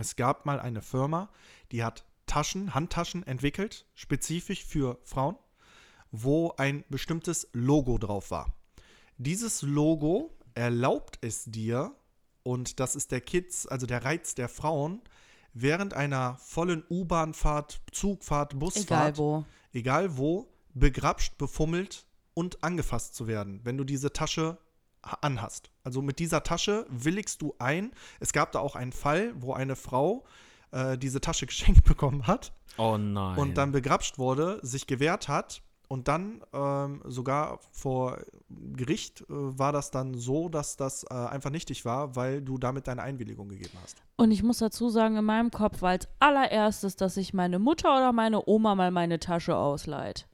Es 0.00 0.16
gab 0.16 0.46
mal 0.46 0.58
eine 0.58 0.82
Firma, 0.82 1.30
die 1.70 1.84
hat 1.84 2.04
Taschen, 2.26 2.74
Handtaschen 2.74 3.24
entwickelt, 3.24 3.86
spezifisch 3.94 4.64
für 4.64 4.98
Frauen, 5.04 5.36
wo 6.10 6.52
ein 6.56 6.82
bestimmtes 6.88 7.48
Logo 7.52 7.98
drauf 7.98 8.32
war. 8.32 8.52
Dieses 9.16 9.62
Logo 9.62 10.36
erlaubt 10.54 11.18
es 11.20 11.44
dir, 11.44 11.94
und 12.42 12.80
das 12.80 12.96
ist 12.96 13.12
der 13.12 13.20
Kids, 13.20 13.68
also 13.68 13.86
der 13.86 14.04
Reiz 14.04 14.34
der 14.34 14.48
Frauen, 14.48 15.02
während 15.54 15.94
einer 15.94 16.36
vollen 16.38 16.82
U-Bahnfahrt, 16.90 17.80
Zugfahrt, 17.92 18.58
Busfahrt, 18.58 19.14
egal 19.14 19.16
wo. 19.18 19.44
egal 19.72 20.16
wo, 20.16 20.48
begrapscht, 20.74 21.36
befummelt 21.38 22.06
und 22.34 22.62
angefasst 22.64 23.14
zu 23.14 23.26
werden, 23.26 23.60
wenn 23.64 23.76
du 23.76 23.84
diese 23.84 24.12
Tasche 24.12 24.58
ha- 25.04 25.18
anhast. 25.20 25.70
Also 25.84 26.00
mit 26.00 26.18
dieser 26.18 26.42
Tasche 26.42 26.86
willigst 26.88 27.42
du 27.42 27.54
ein. 27.58 27.92
Es 28.20 28.32
gab 28.32 28.52
da 28.52 28.60
auch 28.60 28.74
einen 28.76 28.92
Fall, 28.92 29.32
wo 29.36 29.52
eine 29.52 29.76
Frau 29.76 30.24
äh, 30.70 30.96
diese 30.96 31.20
Tasche 31.20 31.46
geschenkt 31.52 31.84
bekommen 31.84 32.26
hat 32.26 32.52
Oh 32.78 32.96
nein. 32.96 33.36
und 33.38 33.54
dann 33.58 33.72
begrapscht 33.72 34.16
wurde, 34.18 34.58
sich 34.62 34.86
gewehrt 34.86 35.28
hat 35.28 35.62
und 35.92 36.08
dann 36.08 36.40
ähm, 36.54 37.02
sogar 37.04 37.58
vor 37.70 38.16
Gericht 38.48 39.20
äh, 39.20 39.24
war 39.28 39.72
das 39.72 39.90
dann 39.90 40.14
so, 40.14 40.48
dass 40.48 40.78
das 40.78 41.04
äh, 41.04 41.12
einfach 41.12 41.50
nichtig 41.50 41.84
war, 41.84 42.16
weil 42.16 42.40
du 42.40 42.56
damit 42.56 42.88
deine 42.88 43.02
Einwilligung 43.02 43.50
gegeben 43.50 43.76
hast. 43.82 43.98
Und 44.16 44.30
ich 44.30 44.42
muss 44.42 44.56
dazu 44.56 44.88
sagen, 44.88 45.16
in 45.18 45.24
meinem 45.26 45.50
Kopf 45.50 45.82
war 45.82 45.90
als 45.90 46.08
allererstes, 46.18 46.96
dass 46.96 47.16
sich 47.16 47.34
meine 47.34 47.58
Mutter 47.58 47.90
oder 47.94 48.10
meine 48.14 48.42
Oma 48.48 48.74
mal 48.74 48.90
meine 48.90 49.18
Tasche 49.18 49.54
ausleiht. 49.54 50.26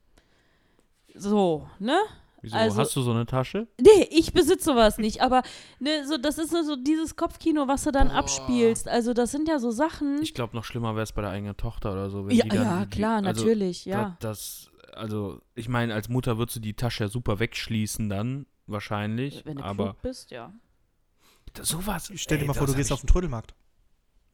So, 1.17 1.67
ne? 1.81 1.99
Wieso 2.41 2.55
also- 2.57 2.79
hast 2.81 2.95
du 2.95 3.03
so 3.03 3.11
eine 3.11 3.27
Tasche? 3.27 3.67
Nee, 3.81 4.07
ich 4.13 4.33
besitze 4.33 4.67
sowas 4.67 4.99
nicht, 4.99 5.23
aber 5.23 5.43
ne, 5.81 6.07
so, 6.07 6.19
das 6.19 6.39
ist 6.39 6.53
nur 6.53 6.63
so 6.63 6.77
dieses 6.77 7.17
Kopfkino, 7.17 7.67
was 7.67 7.83
du 7.83 7.91
dann 7.91 8.11
Boah. 8.11 8.19
abspielst. 8.19 8.87
Also, 8.87 9.13
das 9.13 9.33
sind 9.33 9.49
ja 9.49 9.59
so 9.59 9.73
Sachen. 9.73 10.23
Ich 10.23 10.35
glaube, 10.35 10.55
noch 10.55 10.63
schlimmer 10.63 10.95
wäre 10.95 11.03
es 11.03 11.11
bei 11.11 11.23
der 11.23 11.33
eigenen 11.33 11.57
Tochter 11.57 11.91
oder 11.91 12.11
so. 12.11 12.29
Wenn 12.29 12.37
ja, 12.37 12.45
die 12.45 12.49
dann 12.51 12.63
ja, 12.65 12.85
die, 12.85 12.91
klar, 12.91 13.17
also, 13.17 13.25
natürlich, 13.25 13.85
da- 13.85 13.91
ja. 13.91 14.17
Das, 14.21 14.68
also, 14.95 15.41
ich 15.55 15.69
meine, 15.69 15.95
als 15.95 16.09
Mutter 16.09 16.39
würdest 16.39 16.57
du 16.57 16.61
die 16.61 16.75
Tasche 16.75 17.05
ja 17.05 17.09
super 17.09 17.39
wegschließen 17.39 18.09
dann, 18.09 18.47
wahrscheinlich. 18.67 19.45
Wenn 19.45 19.57
du 19.59 19.65
aber 19.65 19.85
klug 19.93 20.03
bist, 20.03 20.31
ja. 20.31 20.53
das, 21.55 21.69
sowas. 21.69 22.11
Stell 22.15 22.39
dir 22.39 22.43
ey, 22.43 22.49
mal 22.49 22.55
vor, 22.55 22.67
du 22.67 22.75
gehst 22.75 22.93
auf 22.93 23.01
den 23.01 23.07
Trödelmarkt. 23.09 23.55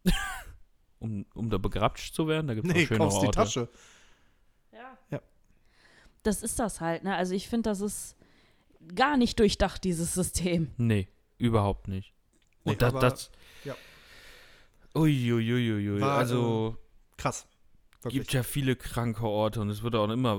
ich, 0.04 0.12
um, 0.98 1.26
um 1.34 1.50
da 1.50 1.58
begrapscht 1.58 2.14
zu 2.14 2.26
werden, 2.28 2.46
da 2.46 2.54
gibt 2.54 2.66
es 2.66 2.72
Nee, 2.74 2.82
auch 2.84 2.86
schönere 2.88 3.04
kaufst 3.08 3.22
die 3.22 3.26
Orte. 3.26 3.36
Tasche. 3.38 3.68
Ja. 4.72 4.98
Ja. 5.10 5.20
Das 6.22 6.42
ist 6.42 6.58
das 6.58 6.80
halt, 6.80 7.04
ne? 7.04 7.14
Also, 7.16 7.34
ich 7.34 7.48
finde, 7.48 7.70
das 7.70 7.80
ist 7.80 8.16
gar 8.94 9.16
nicht 9.16 9.38
durchdacht, 9.38 9.84
dieses 9.84 10.14
System. 10.14 10.70
Nee, 10.76 11.08
überhaupt 11.38 11.88
nicht. 11.88 12.12
Und 12.64 12.72
Nee, 12.72 12.78
das, 12.78 12.92
aber- 12.94 13.00
das 13.00 13.30
ja. 13.64 13.74
Uiuiuiui. 14.94 16.00
War, 16.00 16.18
also 16.18 16.76
Krass. 17.16 17.46
Wirklich. 18.04 18.22
gibt 18.22 18.32
ja 18.34 18.42
viele 18.42 18.76
kranke 18.76 19.24
Orte 19.24 19.60
und 19.60 19.70
es 19.70 19.82
wird 19.82 19.94
auch 19.94 20.08
immer, 20.10 20.38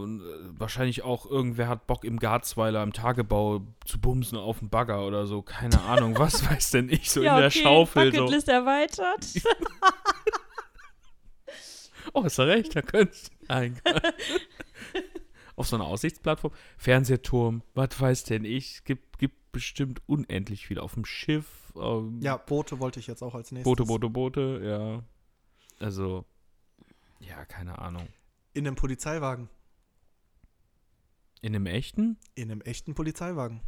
wahrscheinlich 0.57 1.03
auch 1.03 1.26
irgendwer 1.26 1.68
hat 1.68 1.88
Bock 1.88 2.03
im 2.03 2.20
Garzweiler 2.20 2.84
im 2.84 2.93
Tagebau 2.93 3.61
zu 3.86 3.99
bumsen 3.99 4.38
auf 4.38 4.59
dem 4.59 4.70
Bagger 4.70 5.05
oder 5.05 5.26
so, 5.26 5.41
keine 5.41 5.82
Ahnung, 5.82 6.16
was 6.20 6.49
weiß 6.49 6.72
denn 6.72 6.89
ich, 6.89 7.09
so 7.11 7.22
ja, 7.22 7.36
in 7.36 7.39
der 7.39 7.47
okay, 7.47 7.63
Schaufel. 7.63 8.11
So. 8.11 8.18
Bucketlist 8.20 8.49
erweitert. 8.49 9.26
Oh, 12.13 12.24
hast 12.24 12.38
du 12.38 12.43
recht, 12.43 12.74
da 12.74 12.82
könntest 12.82 13.30
Nein. 13.49 13.80
Auf 15.57 15.68
so 15.68 15.76
einer 15.76 15.86
Aussichtsplattform, 15.86 16.53
Fernsehturm, 16.78 17.61
was 17.74 17.99
weiß 17.99 18.24
denn 18.26 18.45
ich, 18.45 18.84
gibt, 18.86 19.18
gibt 19.20 19.51
bestimmt 19.51 20.01
unendlich 20.05 20.68
viel 20.68 20.80
auf 20.80 20.93
dem 20.93 21.05
Schiff. 21.05 21.74
Ähm, 21.78 22.20
Ja, 22.22 22.38
Boote 22.38 22.80
wollte 22.80 22.99
ich 22.99 23.07
jetzt 23.07 23.22
auch 23.22 23.36
als 23.36 23.51
nächstes. 23.51 23.70
Boote, 23.70 23.84
Boote, 23.86 24.09
Boote, 24.09 24.61
ja. 24.63 25.03
Also, 25.86 26.26
ja, 27.28 27.46
keine 27.46 27.80
Ahnung. 27.80 28.08
In 28.54 28.68
einem 28.68 28.76
Polizeiwagen. 28.76 29.50
In 31.42 31.56
einem 31.56 31.66
echten? 31.66 32.18
In 32.34 32.52
einem 32.52 32.62
echten 32.62 32.96
Polizeiwagen. 32.96 33.62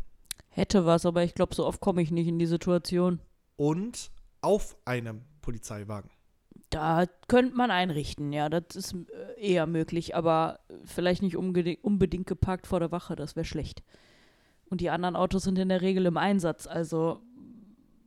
Hätte 0.50 0.86
was, 0.86 1.06
aber 1.06 1.24
ich 1.24 1.36
glaube, 1.36 1.54
so 1.54 1.66
oft 1.66 1.80
komme 1.82 2.02
ich 2.02 2.12
nicht 2.12 2.28
in 2.28 2.40
die 2.40 2.46
Situation. 2.46 3.20
Und 3.56 4.12
auf 4.42 4.78
einem 4.86 5.24
Polizeiwagen. 5.42 6.10
Da 6.70 7.06
könnte 7.28 7.56
man 7.56 7.72
einrichten, 7.72 8.34
ja, 8.34 8.50
das 8.50 8.76
ist 8.76 8.94
äh, 8.94 9.40
eher 9.40 9.68
möglich, 9.68 10.16
aber 10.16 10.60
vielleicht 10.86 11.22
nicht 11.22 11.38
unbedingt, 11.38 11.84
unbedingt 11.84 12.28
geparkt 12.28 12.68
vor 12.68 12.80
der 12.80 12.92
Wache, 12.92 13.16
das 13.16 13.36
wäre 13.36 13.46
schlecht. 13.46 13.84
Und 14.66 14.82
die 14.82 14.90
anderen 14.90 15.16
Autos 15.16 15.44
sind 15.44 15.58
in 15.60 15.70
der 15.70 15.82
Regel 15.82 16.06
im 16.06 16.18
Einsatz, 16.18 16.68
also 16.68 17.22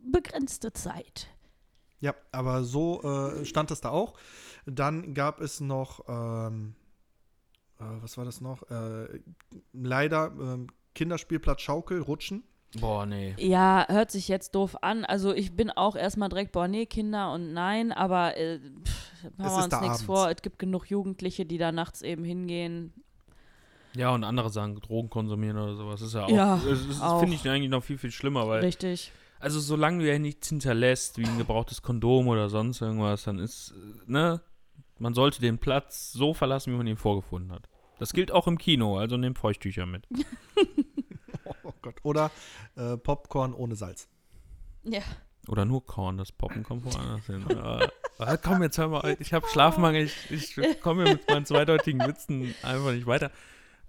begrenzte 0.03 0.73
Zeit. 0.73 1.29
Ja, 2.01 2.15
aber 2.33 2.65
so 2.65 3.03
äh, 3.03 3.45
stand 3.45 3.71
es 3.71 3.81
da 3.81 3.91
auch. 3.91 4.15
Dann 4.67 5.15
gab 5.15 5.41
es 5.41 5.61
noch, 5.61 6.05
ähm, 6.09 6.75
äh, 7.79 7.85
was 8.01 8.17
war 8.17 8.25
das 8.25 8.41
noch? 8.41 8.63
Äh, 8.71 9.21
leider 9.73 10.33
ähm, 10.41 10.69
Kinderspielplatz 10.95 11.61
Schaukel, 11.61 12.01
Rutschen. 12.01 12.45
Boah, 12.79 13.05
nee. 13.05 13.35
Ja, 13.39 13.85
hört 13.89 14.11
sich 14.13 14.29
jetzt 14.29 14.55
doof 14.55 14.77
an. 14.83 15.05
Also 15.05 15.35
ich 15.35 15.57
bin 15.57 15.71
auch 15.71 15.97
erstmal 15.97 16.29
direkt, 16.29 16.53
boah, 16.53 16.69
nee, 16.69 16.87
Kinder 16.87 17.33
und 17.33 17.53
nein, 17.53 17.91
aber 17.91 18.37
äh, 18.37 18.61
pff, 18.61 19.25
machen 19.37 19.47
Es 19.47 19.57
wir 19.57 19.65
uns 19.65 19.81
nichts 19.81 20.03
vor. 20.03 20.31
Es 20.31 20.41
gibt 20.41 20.59
genug 20.59 20.87
Jugendliche, 20.89 21.45
die 21.45 21.59
da 21.59 21.73
nachts 21.73 22.03
eben 22.03 22.25
hingehen. 22.25 22.93
Ja, 23.97 24.11
und 24.11 24.23
andere 24.23 24.51
sagen, 24.51 24.77
Drogen 24.77 25.11
konsumieren 25.11 25.59
oder 25.59 25.75
sowas. 25.75 26.01
ist 26.01 26.15
ja 26.15 26.25
auch. 26.25 26.31
Ja, 26.31 26.61
das 26.65 27.01
auch. 27.01 27.21
finde 27.21 27.35
ich 27.35 27.49
eigentlich 27.49 27.71
noch 27.71 27.83
viel, 27.83 27.99
viel 27.99 28.13
schlimmer, 28.13 28.47
weil. 28.47 28.61
Richtig. 28.61 29.13
Also, 29.41 29.59
solange 29.59 30.05
du 30.05 30.11
ja 30.11 30.19
nichts 30.19 30.49
hinterlässt, 30.49 31.19
wie 31.19 31.27
ein 31.27 31.39
gebrauchtes 31.39 31.83
Kondom 31.83 32.29
oder 32.29 32.49
sonst 32.49 32.81
irgendwas, 32.81 33.25
dann 33.25 33.39
ist, 33.39 33.75
ne? 34.07 34.41
Man 34.99 35.15
sollte 35.15 35.41
den 35.41 35.59
Platz 35.59 36.13
so 36.13 36.35
verlassen, 36.35 36.73
wie 36.73 36.77
man 36.77 36.87
ihn 36.87 36.99
vorgefunden 36.99 37.53
hat. 37.53 37.69
Das 37.99 38.13
gilt 38.13 38.31
auch 38.33 38.47
im 38.47 38.59
Kino, 38.59 38.99
also 38.99 39.17
nehmt 39.17 39.39
Feuchttücher 39.39 39.87
mit. 39.87 40.07
Oh 41.63 41.73
Gott. 41.83 41.97
Oder 42.03 42.31
äh, 42.77 42.97
Popcorn 42.97 43.55
ohne 43.55 43.75
Salz. 43.75 44.09
Ja. 44.85 45.03
Oder 45.49 45.65
nur 45.65 45.85
Korn, 45.85 46.17
das 46.17 46.33
Poppen 46.33 46.63
kommt 46.63 46.85
woanders 46.85 47.27
hin. 47.27 47.45
Äh, 47.49 48.39
komm, 48.43 48.63
jetzt 48.63 48.79
hör 48.79 48.89
mal, 48.89 49.17
ich 49.19 49.33
habe 49.33 49.47
Schlafmangel, 49.49 50.05
ich, 50.31 50.57
ich 50.57 50.81
komme 50.81 51.05
mit 51.05 51.29
meinen 51.29 51.47
zweideutigen 51.47 52.07
Witzen 52.07 52.55
einfach 52.63 52.93
nicht 52.93 53.07
weiter. 53.07 53.31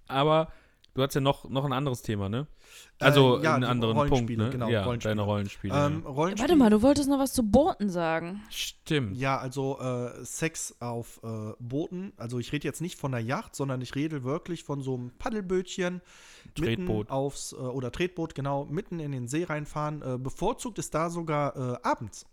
Aber 0.08 0.52
du 0.94 1.02
hast 1.02 1.14
ja 1.16 1.22
noch, 1.22 1.50
noch 1.50 1.66
ein 1.66 1.74
anderes 1.74 2.02
Thema, 2.02 2.30
ne? 2.30 2.48
Also 3.00 3.40
Äh, 3.40 3.44
ja, 3.44 3.56
einen 3.56 3.64
anderen 3.64 3.96
Punkt, 3.96 4.12
Rollenspiele, 4.12 4.44
ne? 4.46 4.50
genau, 4.50 4.70
ja, 4.70 4.84
Rollenspiele. 4.84 5.12
deine 5.12 5.22
Rollenspiele. 5.22 5.74
Ähm, 5.74 6.02
ja. 6.04 6.10
Rollenspiel, 6.10 6.42
Warte 6.50 6.56
mal, 6.56 6.70
du 6.70 6.82
wolltest 6.82 7.10
noch 7.10 7.20
was 7.20 7.34
zu 7.34 7.44
Booten 7.44 7.90
sagen. 7.90 8.42
Stimmt. 8.50 9.18
Ja, 9.18 9.38
also 9.38 9.80
äh, 9.80 10.24
Sex 10.24 10.76
auf 10.80 11.20
äh, 11.24 11.54
Booten. 11.60 12.14
Also 12.18 12.40
ich 12.40 12.52
rede 12.52 12.68
jetzt 12.68 12.82
nicht 12.82 12.98
von 12.98 13.14
einer 13.14 13.24
Yacht, 13.26 13.56
sondern 13.56 13.82
ich 13.82 13.96
rede 13.96 14.24
wirklich 14.24 14.64
von 14.64 14.82
so 14.82 14.96
einem 14.96 15.12
Paddelbötchen. 15.18 16.02
Tretboot. 16.56 17.10
Aufs, 17.10 17.54
äh, 17.54 17.56
oder 17.56 17.92
Tretboot, 17.92 18.36
genau, 18.36 18.66
mitten 18.66 19.00
in 19.00 19.12
den 19.12 19.28
See 19.28 19.44
reinfahren. 19.44 20.02
Äh, 20.02 20.18
bevorzugt 20.18 20.80
ist 20.80 20.94
da 20.94 21.10
sogar 21.10 21.56
äh, 21.56 21.78
abends. 21.84 22.26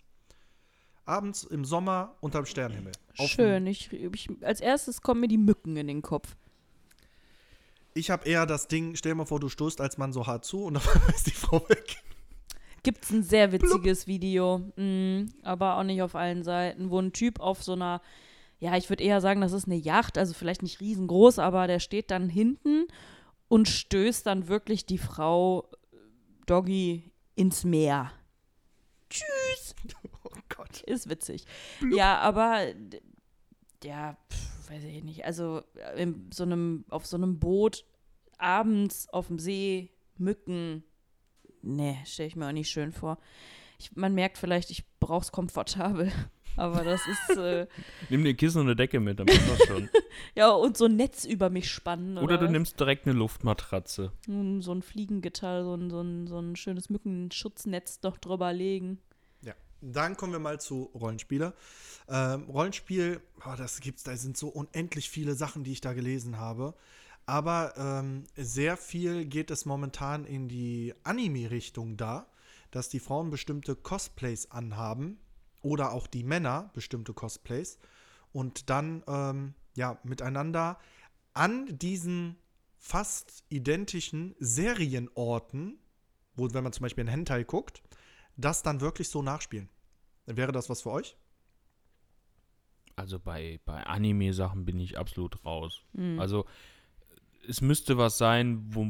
Abends 1.05 1.45
im 1.45 1.65
Sommer 1.65 2.17
unterm 2.21 2.45
Sternenhimmel. 2.45 2.93
Schön. 3.15 3.67
Ich, 3.67 3.91
ich, 3.93 4.29
als 4.43 4.61
erstes 4.61 5.01
kommen 5.01 5.21
mir 5.23 5.29
die 5.29 5.39
Mücken 5.39 5.77
in 5.77 5.87
den 5.87 6.03
Kopf. 6.03 6.37
Ich 7.99 8.11
habe 8.11 8.29
eher 8.29 8.47
das 8.47 8.69
Ding, 8.69 8.95
stell 8.95 9.13
dir 9.13 9.17
mal 9.17 9.27
vor, 9.27 9.41
du 9.41 9.49
stoßt 9.49 9.81
als 9.81 9.99
Mann 9.99 10.13
so 10.13 10.27
hart 10.27 10.45
zu 10.45 10.65
und 10.65 10.77
einmal 10.95 11.15
ist 11.15 11.27
die 11.27 11.33
Frau 11.33 11.69
weg. 11.69 11.97
Gibt's 12.85 13.11
ein 13.11 13.25
sehr 13.25 13.51
witziges 13.51 14.07
Video, 14.07 14.59
mm, 14.77 15.33
aber 15.43 15.77
auch 15.77 15.83
nicht 15.83 16.01
auf 16.01 16.15
allen 16.15 16.45
Seiten, 16.45 16.91
wo 16.91 17.01
ein 17.01 17.13
Typ 17.13 17.41
auf 17.41 17.63
so 17.63 17.73
einer, 17.73 18.01
ja, 18.61 18.77
ich 18.77 18.89
würde 18.89 19.03
eher 19.03 19.21
sagen, 19.21 19.41
das 19.41 19.53
ist 19.53 19.67
eine 19.67 19.75
Yacht, 19.75 20.17
also 20.17 20.33
vielleicht 20.33 20.63
nicht 20.63 20.81
riesengroß, 20.81 21.41
aber 21.41 21.67
der 21.67 21.81
steht 21.81 22.13
dann 22.13 22.29
hinten 22.29 22.87
und 23.49 23.69
stößt 23.69 24.25
dann 24.25 24.47
wirklich 24.47 24.87
die 24.87 24.99
Frau 24.99 25.69
äh, 25.93 25.97
Doggy 26.47 27.11
ins 27.35 27.65
Meer. 27.65 28.13
Oh 30.25 30.41
Gott. 30.51 30.83
Ist 30.83 31.09
witzig. 31.09 31.47
Ja, 31.91 32.19
aber 32.19 32.67
ja, 33.85 34.17
pf, 34.31 34.71
weiß 34.71 34.85
ich 34.85 35.05
nicht. 35.05 35.25
Also 35.25 35.63
in 35.97 36.31
so 36.33 36.45
einem, 36.45 36.85
auf 36.89 37.07
so 37.07 37.17
einem 37.17 37.39
Boot 37.39 37.85
abends 38.39 39.09
auf 39.09 39.29
dem 39.29 39.39
See, 39.39 39.91
Mücken, 40.17 40.85
nee, 41.63 41.97
stelle 42.05 42.29
ich 42.29 42.37
mir 42.37 42.49
auch 42.49 42.53
nicht 42.53 42.71
schön 42.71 42.93
vor. 42.93 43.19
Ich, 43.79 43.95
man 43.95 44.15
merkt 44.15 44.39
vielleicht, 44.39 44.71
ich 44.71 44.85
brauche 44.99 45.23
es 45.23 45.33
komfortabel. 45.33 46.13
Aber 46.57 46.83
das 46.83 47.01
ist, 47.07 47.37
äh, 47.37 47.69
Nimm 48.09 48.25
dir 48.25 48.31
ein 48.31 48.37
Kissen 48.37 48.59
und 48.61 48.67
eine 48.67 48.75
Decke 48.75 48.99
mit, 48.99 49.21
dann 49.21 49.27
passt 49.27 49.49
das 49.49 49.67
schon. 49.69 49.89
ja, 50.35 50.51
und 50.51 50.77
so 50.77 50.87
ein 50.87 50.97
Netz 50.97 51.25
über 51.25 51.51
mich 51.51 51.71
spannen. 51.71 52.19
Oder, 52.19 52.25
Oder 52.25 52.39
du 52.39 52.45
was? 52.47 52.51
nimmst 52.51 52.81
direkt 52.81 53.07
eine 53.07 53.17
Luftmatratze. 53.17 54.11
Mm, 54.27 54.61
so 54.61 54.73
ein 54.73 54.83
Fliegengitter, 54.83 55.63
so 55.63 55.75
ein, 55.75 55.89
so 55.89 56.01
ein, 56.01 56.27
so 56.27 56.41
ein 56.41 56.57
schönes 56.57 56.91
Mückenschutznetz 56.91 58.01
doch 58.01 58.17
drüber 58.17 58.53
legen. 58.53 58.99
Dann 59.81 60.17
kommen 60.17 60.33
wir 60.33 60.41
mal 60.41 60.61
zu 60.61 60.91
Rollenspiele. 60.95 61.55
Ähm, 62.09 62.45
Rollenspiel, 62.45 63.21
oh, 63.45 63.55
das 63.57 63.81
gibt's, 63.81 64.03
da 64.03 64.17
sind 64.17 64.37
so 64.37 64.49
unendlich 64.49 65.11
viele 65.11 65.35
Sachen, 65.35 65.65
die 65.65 65.73
ich 65.73 65.81
da 65.81 65.93
gelesen 65.93 66.39
habe. 66.39 66.75
Aber 67.27 67.75
ähm, 67.77 68.25
sehr 68.37 68.77
viel 68.77 69.27
geht 69.27 69.51
es 69.51 69.67
momentan 69.67 70.25
in 70.25 70.49
die 70.49 70.95
Anime-Richtung 71.05 71.97
da, 71.97 72.27
dass 72.71 72.89
die 72.89 73.01
Frauen 73.01 73.31
bestimmte 73.31 73.77
Cosplays 73.77 74.51
anhaben 74.51 75.19
oder 75.61 75.93
auch 75.93 76.07
die 76.07 76.25
Männer 76.25 76.71
bestimmte 76.75 77.13
Cosplays 77.13 77.79
und 78.33 78.71
dann 78.71 79.03
ähm, 79.07 79.55
ja 79.75 79.99
miteinander 80.05 80.79
an 81.35 81.67
diesen 81.79 82.37
fast 82.79 83.45
identischen 83.49 84.35
Serienorten, 84.39 85.79
wo 86.35 86.53
wenn 86.53 86.65
man 86.65 86.73
zum 86.73 86.85
Beispiel 86.85 87.03
in 87.03 87.09
Hentai 87.09 87.45
guckt, 87.45 87.83
das 88.39 88.63
dann 88.63 88.81
wirklich 88.81 89.09
so 89.11 89.21
nachspielen. 89.21 89.69
Wäre 90.25 90.53
das 90.53 90.71
was 90.71 90.83
für 90.83 90.91
euch? 90.91 91.17
Also 92.97 93.19
bei, 93.19 93.61
bei 93.65 93.85
Anime-Sachen 93.85 94.65
bin 94.65 94.81
ich 94.81 94.99
absolut 94.99 95.45
raus. 95.45 95.83
Mhm. 95.93 96.19
Also 96.19 96.47
es 97.47 97.61
müsste 97.61 97.99
was 97.99 98.19
sein, 98.19 98.65
wo, 98.75 98.87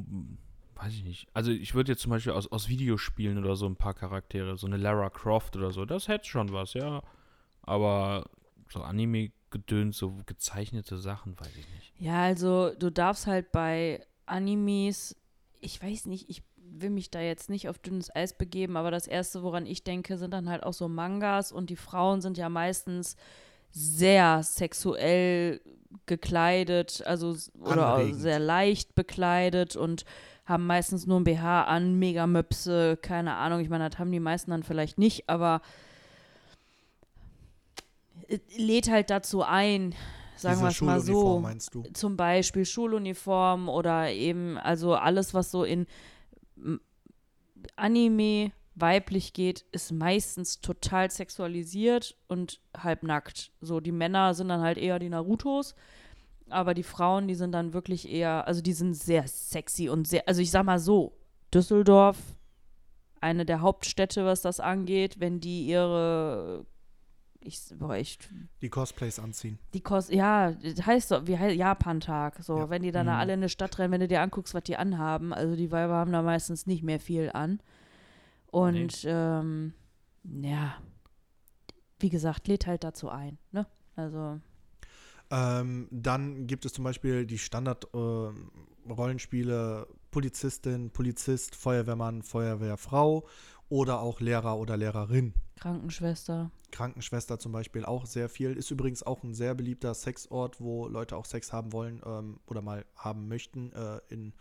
weiß 0.77 0.93
ich 0.95 1.05
nicht. 1.05 1.29
Also 1.35 1.51
ich 1.51 1.75
würde 1.75 1.93
jetzt 1.93 2.03
zum 2.03 2.11
Beispiel 2.11 2.33
aus, 2.33 2.47
aus 2.47 2.69
Videospielen 2.69 3.39
oder 3.39 3.57
so 3.57 3.67
ein 3.67 3.77
paar 3.77 3.95
Charaktere, 3.95 4.57
so 4.57 4.67
eine 4.67 4.77
Lara 4.77 5.11
Croft 5.11 5.57
oder 5.57 5.73
so, 5.73 5.85
das 5.85 6.09
hätte 6.09 6.27
schon 6.27 6.53
was, 6.53 6.75
ja. 6.75 7.03
Aber 7.63 8.29
so 8.71 8.83
Anime-Gedöns, 8.83 9.99
so 9.99 10.17
gezeichnete 10.27 10.99
Sachen, 10.99 11.39
weiß 11.39 11.55
ich 11.57 11.69
nicht. 11.75 11.93
Ja, 11.99 12.23
also 12.23 12.75
du 12.75 12.91
darfst 12.91 13.27
halt 13.27 13.53
bei 13.53 14.07
Animes, 14.27 15.17
ich 15.61 15.83
weiß 15.83 16.07
nicht, 16.07 16.29
ich 16.29 16.43
will 16.71 16.91
mich 16.91 17.11
da 17.11 17.21
jetzt 17.21 17.51
nicht 17.51 17.69
auf 17.69 17.79
dünnes 17.79 18.15
Eis 18.15 18.33
begeben, 18.37 18.77
aber 18.77 18.91
das 18.91 19.07
erste, 19.07 19.43
woran 19.43 19.67
ich 19.67 19.85
denke, 19.85 20.19
sind 20.19 20.33
dann 20.33 20.49
halt 20.49 20.63
auch 20.63 20.73
so 20.73 20.89
Mangas 20.89 21.53
und 21.53 21.71
die 21.71 21.77
Frauen 21.77 22.21
sind 22.21 22.39
ja 22.39 22.49
meistens 22.49 23.17
sehr 23.71 24.43
sexuell 24.43 25.61
gekleidet, 26.07 27.03
also 27.07 27.37
oder 27.61 27.95
Anregend. 27.95 28.21
sehr 28.21 28.39
leicht 28.39 28.95
bekleidet 28.95 29.77
und 29.77 30.05
haben 30.45 30.67
meistens 30.67 31.07
nur 31.07 31.21
ein 31.21 31.25
BH 31.25 31.65
an, 31.65 31.99
Megamöpse, 31.99 32.99
keine 33.01 33.35
Ahnung, 33.35 33.61
ich 33.61 33.69
meine, 33.69 33.89
das 33.89 33.99
haben 33.99 34.13
die 34.13 34.21
meisten 34.21 34.51
dann 34.51 34.63
vielleicht 34.63 34.99
nicht, 34.99 35.29
aber 35.29 35.61
lädt 38.57 38.91
halt 38.91 39.11
dazu 39.11 39.43
ein, 39.43 39.95
sagen 40.37 40.61
wir 40.61 40.69
es 40.69 40.81
mal 40.81 41.01
so 41.01 41.41
meinst 41.41 41.75
du? 41.75 41.83
zum 41.93 42.17
Beispiel 42.17 42.65
Schuluniform 42.65 43.69
oder 43.69 44.11
eben, 44.11 44.59
also 44.59 44.95
alles, 44.95 45.35
was 45.35 45.51
so 45.51 45.65
in 45.65 45.87
Anime 47.77 48.53
weiblich 48.75 49.33
geht, 49.33 49.65
ist 49.73 49.93
meistens 49.93 50.61
total 50.61 51.11
sexualisiert 51.11 52.17
und 52.29 52.61
halbnackt. 52.77 53.51
So, 53.61 53.81
die 53.81 53.93
Männer 53.93 54.35
sind 54.35 54.49
dann 54.49 54.61
halt 54.61 54.79
eher 54.79 54.99
die 54.99 55.09
Narutos, 55.09 55.75
aber 56.49 56.75
die 56.75 56.83
Frauen, 56.83 57.29
die 57.29 57.35
sind 57.35 57.53
dann 57.53 57.73
wirklich 57.73 58.09
eher, 58.09 58.47
also 58.47 58.63
die 58.63 58.73
sind 58.73 58.95
sehr 58.95 59.27
sexy 59.27 59.89
und 59.89 60.07
sehr, 60.07 60.27
also 60.27 60.41
ich 60.41 60.51
sag 60.51 60.65
mal 60.65 60.79
so, 60.79 61.17
Düsseldorf, 61.53 62.19
eine 63.21 63.45
der 63.45 63.61
Hauptstädte, 63.61 64.25
was 64.25 64.43
das 64.43 64.61
angeht, 64.61 65.19
wenn 65.19 65.41
die 65.41 65.67
ihre, 65.67 66.65
ich, 67.41 67.61
boah, 67.79 67.97
ich 67.97 68.19
Die 68.63 68.69
Cosplays 68.69 69.19
anziehen. 69.19 69.59
die 69.75 69.81
kost 69.81 70.11
ja, 70.11 70.53
das 70.53 70.85
heißt 70.87 71.09
so, 71.09 71.27
wie 71.27 71.39
heißt 71.39 71.57
Japan-Tag. 71.57 72.37
So, 72.43 72.59
Ja. 72.59 72.71
wenn 72.71 72.83
die 72.83 72.93
dann 72.93 73.07
da 73.07 73.15
Mhm. 73.15 73.21
alle 73.21 73.33
in 73.35 73.41
eine 73.41 73.49
Stadt 73.49 73.79
rennen, 73.79 73.93
wenn 73.93 74.01
du 74.01 74.09
dir 74.09 74.21
anguckst, 74.23 74.55
was 74.55 74.63
die 74.65 74.77
anhaben, 74.77 75.33
also 75.33 75.57
die 75.57 75.71
Weiber 75.71 75.95
haben 75.95 76.13
da 76.13 76.23
meistens 76.23 76.67
nicht 76.67 76.83
mehr 76.83 77.01
viel 77.01 77.31
an. 77.33 77.61
Und 78.51 79.03
ähm, 79.05 79.75
ja, 80.25 80.75
wie 82.01 82.09
gesagt, 82.09 82.49
lädt 82.49 82.67
halt 82.67 82.83
dazu 82.85 83.09
ein, 83.11 83.39
ne? 83.53 83.67
Also, 83.97 84.41
Ähm, 85.31 85.89
dann 85.91 86.47
gibt 86.47 86.65
es 86.65 86.73
zum 86.73 86.85
Beispiel 86.85 87.27
die 87.27 87.37
Standard-Rollenspiele 87.39 89.87
Polizistin, 90.11 90.91
Polizist, 90.91 91.55
Feuerwehrmann, 91.55 92.23
Feuerwehrfrau 92.23 93.27
oder 93.69 94.01
auch 94.01 94.21
Lehrer 94.21 94.57
oder 94.59 94.77
Lehrerin. 94.77 95.35
Krankenschwester. 95.57 96.51
Krankenschwester 96.71 97.39
zum 97.39 97.53
Beispiel 97.53 97.85
auch 97.85 98.07
sehr 98.07 98.29
viel. 98.29 98.53
Ist 98.53 98.71
übrigens 98.71 99.03
auch 99.03 99.23
ein 99.23 99.35
sehr 99.35 99.55
beliebter 99.55 99.95
Sexort, 99.95 100.61
wo 100.61 100.87
Leute 100.89 101.17
auch 101.17 101.25
Sex 101.25 101.53
haben 101.53 101.73
wollen 101.73 102.01
ähm, 102.05 102.39
oder 102.47 102.63
mal 102.63 102.85
haben 102.97 103.29
möchten 103.29 103.73
äh, 103.73 104.01
in 104.09 104.33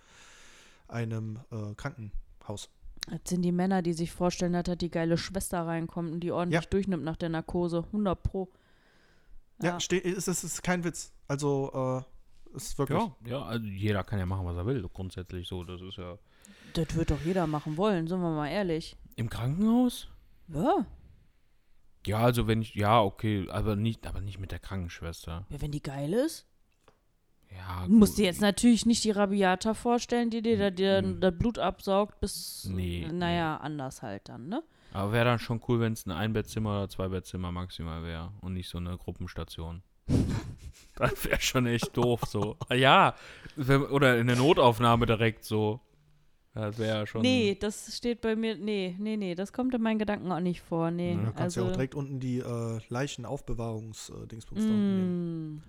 einem 0.88 1.39
äh, 1.51 1.73
Krankenhaus. 1.75 2.69
Das 3.09 3.19
sind 3.30 3.41
die 3.41 3.51
Männer, 3.51 3.82
die 3.82 3.93
sich 3.93 4.11
vorstellen, 4.11 4.53
dass 4.53 4.63
da 4.63 4.75
die 4.75 4.89
geile 4.91 5.17
Schwester 5.17 5.65
reinkommt 5.65 6.11
und 6.11 6.19
die 6.21 6.32
ordentlich 6.32 6.63
Ja. 6.63 6.69
durchnimmt 6.69 7.03
nach 7.03 7.15
der 7.17 7.30
Narkose. 7.30 7.84
100 7.91 8.21
Pro. 8.21 8.49
Ja, 9.61 9.78
Ja. 9.78 9.97
ist, 9.97 10.28
es 10.28 10.43
ist 10.43 10.63
kein 10.63 10.84
Witz. 10.84 11.11
Also, 11.28 12.05
äh, 12.53 12.55
ist 12.55 12.78
wirklich. 12.78 12.99
Ja, 12.99 13.15
ja, 13.25 13.41
also 13.43 13.65
jeder 13.65 14.03
kann 14.03 14.19
ja 14.19 14.25
machen, 14.25 14.45
was 14.45 14.55
er 14.57 14.65
will, 14.65 14.88
grundsätzlich 14.93 15.47
so. 15.47 15.63
Das 15.63 15.82
ist 15.82 15.97
ja. 15.97 16.17
Das 16.73 16.95
wird 16.95 17.11
doch 17.11 17.21
jeder 17.21 17.47
machen 17.47 17.78
wollen, 17.78 18.07
sind 18.07 18.19
wir 18.21 18.30
mal 18.32 18.49
ehrlich. 18.49 18.95
Im 19.18 19.30
Krankenhaus? 19.30 20.07
Ja, 20.47 20.86
Ja, 22.05 22.20
also 22.20 22.47
wenn 22.47 22.61
ich, 22.61 22.74
ja, 22.76 23.01
okay, 23.01 23.49
aber 23.49 23.76
nicht, 23.76 24.07
aber 24.07 24.22
nicht 24.22 24.39
mit 24.39 24.51
der 24.53 24.59
Krankenschwester. 24.59 25.45
ja 25.49 25.61
wenn 25.61 25.72
die 25.72 25.82
geil 25.84 26.13
ist. 26.13 26.45
Ja, 27.53 27.86
Du 27.88 27.93
musst 27.93 28.13
gut. 28.13 28.20
dir 28.20 28.26
jetzt 28.26 28.39
natürlich 28.41 28.86
nicht 28.86 29.03
die 29.03 29.11
Rabiata 29.11 29.74
vorstellen, 29.74 30.30
die 30.30 30.41
dir 30.41 30.57
da 30.57 30.70
dir 30.70 31.01
Mhm. 31.01 31.20
das 31.20 31.38
Blut 31.38 31.57
absaugt, 31.59 32.20
bis, 32.22 32.70
Nee, 32.72 33.07
naja, 33.11 33.57
anders 33.57 34.01
halt 34.03 34.30
dann, 34.30 34.47
ne? 34.47 34.63
Aber 34.93 35.11
wäre 35.11 35.26
dann 35.26 35.39
schon 35.39 35.61
cool, 35.68 35.80
wenn 35.82 35.93
es 35.93 36.05
ein 36.05 36.11
Einbettzimmer 36.11 36.70
oder 36.78 36.89
Zweibettzimmer 36.89 37.51
maximal 37.51 38.03
wäre 38.03 38.32
und 38.41 38.53
nicht 38.53 38.70
so 38.70 38.78
eine 38.78 38.97
Gruppenstation. 38.97 39.82
das 40.95 41.26
wäre 41.26 41.41
schon 41.41 41.65
echt 41.65 41.95
doof 41.97 42.22
so. 42.28 42.55
Ja, 42.74 43.15
oder 43.91 44.18
in 44.18 44.28
der 44.28 44.36
Notaufnahme 44.38 45.05
direkt 45.05 45.43
so. 45.43 45.82
Das 46.58 46.78
wäre 46.80 47.05
schon. 47.05 47.22
Nee, 47.22 47.55
das 47.60 47.95
steht 47.95 48.22
bei 48.22 48.36
mir, 48.36 48.58
nee, 48.58 48.95
nee, 48.97 49.16
nee, 49.16 49.36
das 49.36 49.53
kommt 49.53 49.76
in 49.76 49.82
meinen 49.82 49.99
Gedanken 49.99 50.32
auch 50.32 50.39
nicht 50.39 50.62
vor, 50.62 50.89
nee. 50.89 51.14
Du 51.14 51.26
kannst 51.26 51.39
also, 51.39 51.62
ja 51.62 51.68
auch 51.68 51.72
direkt 51.72 51.93
unten 51.93 52.20
die 52.20 52.39
äh, 52.39 52.80
Leichenaufbewahrungs-Dingsbums 52.89 54.64
nehmen. 54.64 55.55
mm, 55.55 55.62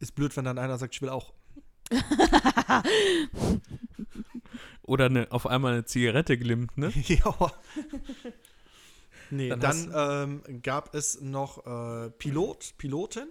Ist 0.00 0.16
blöd, 0.16 0.36
wenn 0.36 0.44
dann 0.44 0.58
einer 0.58 0.76
sagt, 0.76 0.94
ich 0.94 1.02
will 1.02 1.10
auch. 1.10 1.32
Oder 4.82 5.06
eine, 5.06 5.30
auf 5.30 5.46
einmal 5.46 5.74
eine 5.74 5.84
Zigarette 5.84 6.36
glimmt, 6.36 6.76
ne? 6.76 6.92
ja. 7.06 7.34
Nee, 9.30 9.50
Dann 9.50 9.60
dann, 9.60 10.42
ähm, 10.48 10.62
gab 10.62 10.94
es 10.94 11.20
noch 11.20 11.66
äh, 11.66 12.08
Pilot, 12.12 12.72
Pilotin. 12.78 13.28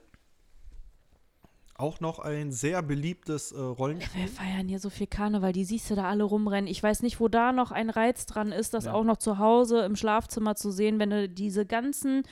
Auch 1.79 1.99
noch 1.99 2.17
ein 2.19 2.51
sehr 2.51 2.81
beliebtes 2.81 3.51
äh, 3.51 3.59
Rollenspiel. 3.59 4.21
Wir 4.23 4.27
feiern 4.27 4.67
hier 4.67 4.79
so 4.79 4.89
viel 4.89 5.05
Karneval, 5.07 5.53
die 5.53 5.63
siehst 5.63 5.89
du 5.91 5.95
da 5.95 6.05
alle 6.05 6.23
rumrennen. 6.23 6.67
Ich 6.67 6.81
weiß 6.81 7.03
nicht, 7.03 7.19
wo 7.19 7.27
da 7.27 7.51
noch 7.51 7.71
ein 7.71 7.89
Reiz 7.91 8.25
dran 8.25 8.51
ist, 8.51 8.73
das 8.73 8.85
Ja. 8.85 8.93
auch 8.93 9.03
noch 9.03 9.17
zu 9.17 9.37
Hause 9.37 9.85
im 9.85 9.95
Schlafzimmer 9.95 10.55
zu 10.55 10.71
sehen, 10.71 10.97
wenn 10.99 11.11
du 11.11 11.29
diese 11.29 11.65
ganzen 11.67 12.23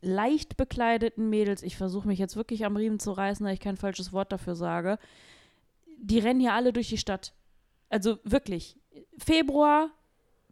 leicht 0.00 0.56
bekleideten 0.56 1.28
Mädels, 1.28 1.62
ich 1.62 1.76
versuche 1.76 2.08
mich 2.08 2.18
jetzt 2.18 2.36
wirklich 2.36 2.64
am 2.64 2.76
Riemen 2.76 2.98
zu 2.98 3.12
reißen, 3.12 3.44
da 3.44 3.52
ich 3.52 3.60
kein 3.60 3.76
falsches 3.76 4.12
Wort 4.12 4.32
dafür 4.32 4.54
sage, 4.54 4.98
die 5.98 6.18
rennen 6.18 6.40
hier 6.40 6.54
alle 6.54 6.72
durch 6.72 6.88
die 6.88 6.98
Stadt. 6.98 7.34
Also 7.88 8.18
wirklich, 8.24 8.78
Februar, 9.18 9.90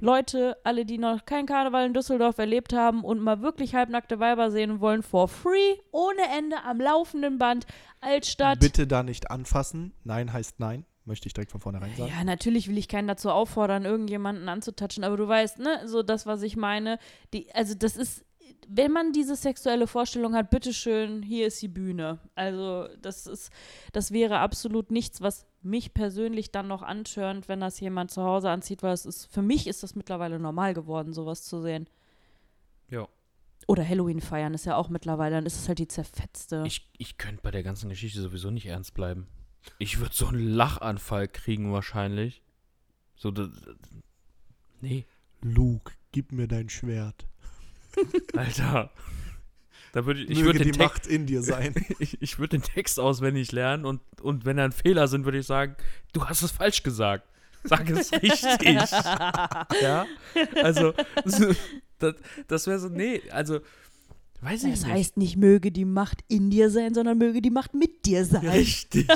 Leute, 0.01 0.57
alle, 0.65 0.85
die 0.85 0.99
noch 0.99 1.25
keinen 1.25 1.47
Karneval 1.47 1.87
in 1.87 1.95
Düsseldorf 1.95 2.39
erlebt 2.39 2.73
haben 2.73 3.05
und 3.05 3.21
mal 3.21 3.43
wirklich 3.43 3.75
halbnackte 3.75 4.19
Weiber 4.19 4.51
sehen 4.51 4.81
wollen, 4.81 5.03
for 5.03 5.29
free, 5.29 5.77
ohne 5.93 6.23
Ende, 6.37 6.57
am 6.65 6.81
laufenden 6.81 7.39
Band, 7.39 7.67
Altstadt. 8.01 8.61
Bitte 8.61 8.87
da 8.87 9.03
nicht 9.03 9.31
anfassen. 9.31 9.95
Nein 10.05 10.33
heißt 10.33 10.61
nein. 10.61 10.85
Möchte 11.07 11.27
ich 11.27 11.35
direkt 11.35 11.53
von 11.53 11.61
vornherein 11.61 11.95
sagen. 11.97 12.11
Ja, 12.11 12.25
natürlich 12.25 12.69
will 12.69 12.79
ich 12.79 12.89
keinen 12.89 13.09
dazu 13.09 13.31
auffordern, 13.31 13.85
irgendjemanden 13.85 14.49
anzutatschen, 14.49 15.05
aber 15.05 15.19
du 15.19 15.29
weißt, 15.29 15.59
ne, 15.59 15.83
so 15.87 16.03
das, 16.03 16.25
was 16.25 16.41
ich 16.41 16.57
meine. 16.57 16.99
Die, 17.35 17.55
also 17.55 17.75
das 17.75 17.97
ist, 17.97 18.25
wenn 18.69 18.93
man 18.93 19.13
diese 19.13 19.37
sexuelle 19.37 19.87
Vorstellung 19.87 20.35
hat, 20.35 20.51
bitteschön, 20.51 21.23
hier 21.23 21.47
ist 21.47 21.61
die 21.63 21.69
Bühne. 21.69 22.19
Also 22.35 22.89
das 23.01 23.27
ist, 23.27 23.51
das 23.93 24.11
wäre 24.13 24.39
absolut 24.39 24.91
nichts, 24.91 25.21
was 25.21 25.47
mich 25.63 25.95
persönlich 25.95 26.51
dann 26.53 26.69
noch 26.69 26.83
antörnt, 26.83 27.49
wenn 27.49 27.61
das 27.61 27.81
jemand 27.81 28.11
zu 28.11 28.23
Hause 28.23 28.51
anzieht, 28.51 28.83
weil 28.83 28.93
es 28.93 29.07
ist, 29.07 29.33
für 29.33 29.43
mich 29.43 29.67
ist 29.67 29.83
das 29.83 29.95
mittlerweile 29.95 30.39
normal 30.39 30.75
geworden, 30.75 31.13
sowas 31.13 31.45
zu 31.45 31.61
sehen. 31.61 31.89
Ja. 32.91 33.09
Oder 33.67 33.89
Halloween 33.89 34.21
feiern 34.21 34.55
ist 34.55 34.67
ja 34.67 34.77
auch 34.77 34.89
mittlerweile, 34.89 35.37
dann 35.37 35.47
ist 35.47 35.59
es 35.59 35.69
halt 35.69 35.79
die 35.79 35.89
zerfetzte. 35.89 36.65
Ich, 36.67 36.91
ich 36.99 37.17
könnte 37.17 37.43
bei 37.43 37.51
der 37.51 37.63
ganzen 37.63 37.89
Geschichte 37.89 38.21
sowieso 38.21 38.51
nicht 38.51 38.67
ernst 38.67 38.95
bleiben. 38.95 39.27
Ich 39.79 39.99
würde 39.99 40.15
so 40.15 40.27
einen 40.27 40.47
Lachanfall 40.47 41.29
kriegen 41.29 41.73
wahrscheinlich. 41.73 42.43
So, 43.17 43.31
das, 43.31 43.49
nee, 44.81 45.07
Luke, 45.41 45.93
gib 46.13 46.33
mir 46.33 46.47
dein 46.47 46.69
Schwert. 46.69 47.27
Alter. 48.37 48.91
Da 49.93 50.07
würde 50.07 50.23
ich, 50.23 50.31
ich 50.31 50.39
Möge 50.39 50.47
würde 50.47 50.59
die 50.59 50.73
den, 50.73 50.81
Text, 50.81 51.05
Macht 51.05 51.07
in 51.07 51.27
dir 51.27 51.43
sein. 51.43 51.73
ich, 52.01 52.21
ich 52.21 52.39
würd 52.41 52.53
den 52.53 52.63
Text 52.63 52.99
auswendig 52.99 53.53
lernen 53.53 53.85
und, 53.85 54.01
und 54.21 54.45
wenn 54.45 54.57
da 54.57 54.65
ein 54.65 54.73
Fehler 54.73 55.07
sind, 55.07 55.25
würde 55.25 55.39
ich 55.39 55.47
sagen, 55.47 55.77
du 56.13 56.25
hast 56.25 56.43
es 56.43 56.51
falsch 56.51 56.83
gesagt. 56.83 57.29
Sag 57.63 57.89
es 57.89 58.13
richtig. 58.23 58.91
ja? 59.81 60.07
Also, 60.63 60.95
so, 61.25 61.55
das, 61.99 62.15
das 62.49 62.67
wäre 62.67 62.79
so, 62.81 62.89
nee, 62.89 63.23
also, 63.31 63.61
weiß 64.41 64.65
ich 64.65 64.73
das 64.73 64.83
nicht. 64.83 64.93
heißt 64.93 65.17
nicht, 65.17 65.37
möge 65.37 65.71
die 65.71 65.85
Macht 65.85 66.25
in 66.29 66.51
dir 66.51 66.71
sein, 66.71 66.93
sondern 66.93 67.17
möge 67.17 67.41
die 67.41 67.51
Macht 67.51 67.73
mit 67.73 68.05
dir 68.05 68.25
sein. 68.25 68.49
Richtig. 68.49 69.07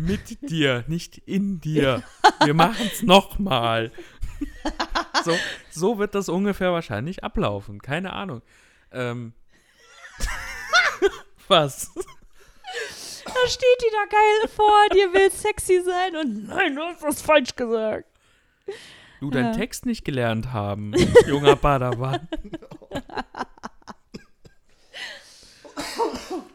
Mit 0.00 0.50
dir, 0.50 0.84
nicht 0.88 1.18
in 1.18 1.60
dir. 1.60 2.02
Wir 2.44 2.54
machen 2.54 2.90
es 2.92 3.02
nochmal. 3.02 3.92
So, 5.24 5.36
so 5.70 5.98
wird 5.98 6.14
das 6.14 6.28
ungefähr 6.28 6.72
wahrscheinlich 6.72 7.24
ablaufen. 7.24 7.80
Keine 7.80 8.12
Ahnung. 8.12 8.42
Ähm. 8.92 9.32
Was? 11.48 11.92
Da 11.94 13.48
steht 13.48 13.80
die 13.80 13.90
da 13.92 14.04
geil 14.16 14.48
vor 14.54 14.88
dir, 14.92 15.12
will 15.12 15.30
sexy 15.30 15.82
sein 15.82 16.16
und 16.16 16.46
nein, 16.46 16.74
du 16.76 16.82
hast 16.82 17.02
was 17.02 17.22
falsch 17.22 17.56
gesagt. 17.56 18.06
Du 19.20 19.30
deinen 19.30 19.52
Ja. 19.52 19.58
Text 19.58 19.86
nicht 19.86 20.04
gelernt 20.04 20.52
haben, 20.52 20.94
junger 21.26 21.56
Padawan. 21.56 22.28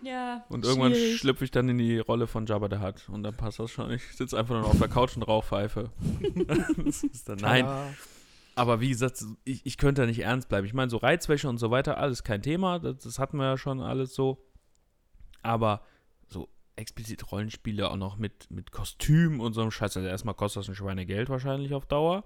Ja. 0.02 0.46
Und 0.50 0.66
irgendwann 0.66 0.96
schlüpfe 0.96 1.44
ich 1.44 1.52
dann 1.52 1.70
in 1.70 1.78
die 1.78 2.00
Rolle 2.00 2.28
von 2.28 2.46
Jabba 2.46 2.68
the 2.70 2.84
Hutt. 2.84 3.08
Und 3.10 3.24
dann 3.24 3.36
passt 3.36 3.60
das 3.60 3.70
schon. 3.72 3.92
Ich 3.92 4.04
sitze 4.16 4.38
einfach 4.38 4.54
nur 4.56 4.64
noch 4.64 4.72
auf 4.72 4.80
der 4.80 4.88
Couch 4.88 5.16
und 5.16 5.24
rauchpfeife. 5.24 5.92
das 6.86 7.04
ist 7.04 7.30
dann, 7.30 7.38
nein, 7.38 7.66
Tada. 7.66 7.94
Aber 8.60 8.82
wie 8.82 8.89
gesagt, 8.89 9.24
ich, 9.45 9.66
ich 9.66 9.78
könnte 9.78 10.01
da 10.01 10.05
nicht 10.05 10.20
ernst 10.20 10.49
bleiben. 10.49 10.68
Ich 10.68 10.74
meine, 10.74 10.89
so 10.89 10.97
Reizwäsche 10.97 11.47
und 11.47 11.60
so 11.60 11.72
weiter, 11.72 11.97
alles 11.97 12.26
kein 12.26 12.41
Thema. 12.41 12.78
Das, 12.80 12.97
das 12.97 13.18
hatten 13.18 13.38
wir 13.38 13.45
ja 13.45 13.57
schon 13.57 13.80
alles 13.80 14.14
so. 14.14 14.45
Aber 15.41 15.82
so 16.28 16.49
explizit 16.76 17.32
Rollenspiele 17.32 17.89
auch 17.89 17.95
noch 17.95 18.18
mit, 18.18 18.51
mit 18.51 18.74
Kostüm 18.74 19.39
und 19.39 19.53
so 19.53 19.62
einem 19.62 19.72
Scheiß. 19.72 19.95
Also 19.95 20.10
erstmal 20.10 20.36
kostet 20.36 20.64
das 20.64 20.68
ein 20.68 20.76
Schweinegeld 20.76 21.30
wahrscheinlich 21.30 21.74
auf 21.74 21.86
Dauer. 21.86 22.26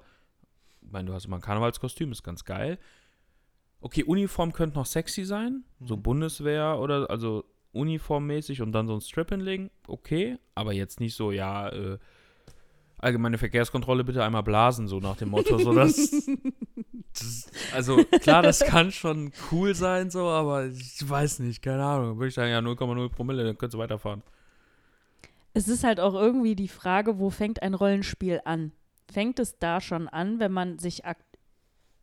Ich 0.81 0.91
meine, 0.91 1.05
du 1.05 1.13
hast 1.13 1.25
immer 1.25 1.35
ein 1.35 1.41
Karnevalskostüm, 1.41 2.11
ist 2.11 2.23
ganz 2.23 2.45
geil. 2.45 2.79
Okay, 3.79 4.03
Uniform 4.03 4.53
könnte 4.53 4.75
noch 4.75 4.87
sexy 4.87 5.25
sein. 5.25 5.65
So 5.81 5.97
Bundeswehr 5.97 6.79
oder 6.79 7.11
also 7.11 7.43
uniformmäßig 7.73 8.63
und 8.63 8.71
dann 8.71 8.87
so 8.87 8.95
ein 8.95 9.01
Strip 9.01 9.29
hinlegen. 9.29 9.69
Okay, 9.85 10.39
aber 10.55 10.73
jetzt 10.73 10.99
nicht 10.99 11.13
so, 11.13 11.31
ja, 11.31 11.69
äh, 11.69 11.99
allgemeine 13.03 13.37
Verkehrskontrolle 13.37 14.03
bitte 14.03 14.23
einmal 14.23 14.43
blasen, 14.43 14.87
so 14.87 14.99
nach 14.99 15.17
dem 15.17 15.29
Motto. 15.29 15.57
So 15.57 15.73
das, 15.73 15.95
das, 17.13 17.51
also 17.73 18.03
klar, 18.21 18.41
das 18.41 18.59
kann 18.61 18.91
schon 18.91 19.31
cool 19.51 19.75
sein, 19.75 20.09
so, 20.09 20.27
aber 20.27 20.67
ich 20.67 21.07
weiß 21.07 21.39
nicht, 21.39 21.61
keine 21.61 21.83
Ahnung. 21.83 22.17
Würde 22.17 22.29
ich 22.29 22.33
sagen, 22.33 22.51
ja, 22.51 22.59
0,0 22.59 23.09
Promille, 23.09 23.43
dann 23.43 23.57
könntest 23.57 23.75
du 23.75 23.79
weiterfahren. 23.79 24.23
Es 25.53 25.67
ist 25.67 25.83
halt 25.83 25.99
auch 25.99 26.15
irgendwie 26.15 26.55
die 26.55 26.67
Frage, 26.67 27.19
wo 27.19 27.29
fängt 27.29 27.61
ein 27.61 27.75
Rollenspiel 27.75 28.41
an? 28.45 28.71
Fängt 29.11 29.39
es 29.39 29.59
da 29.59 29.81
schon 29.81 30.07
an, 30.07 30.39
wenn 30.39 30.51
man 30.51 30.79
sich 30.79 31.03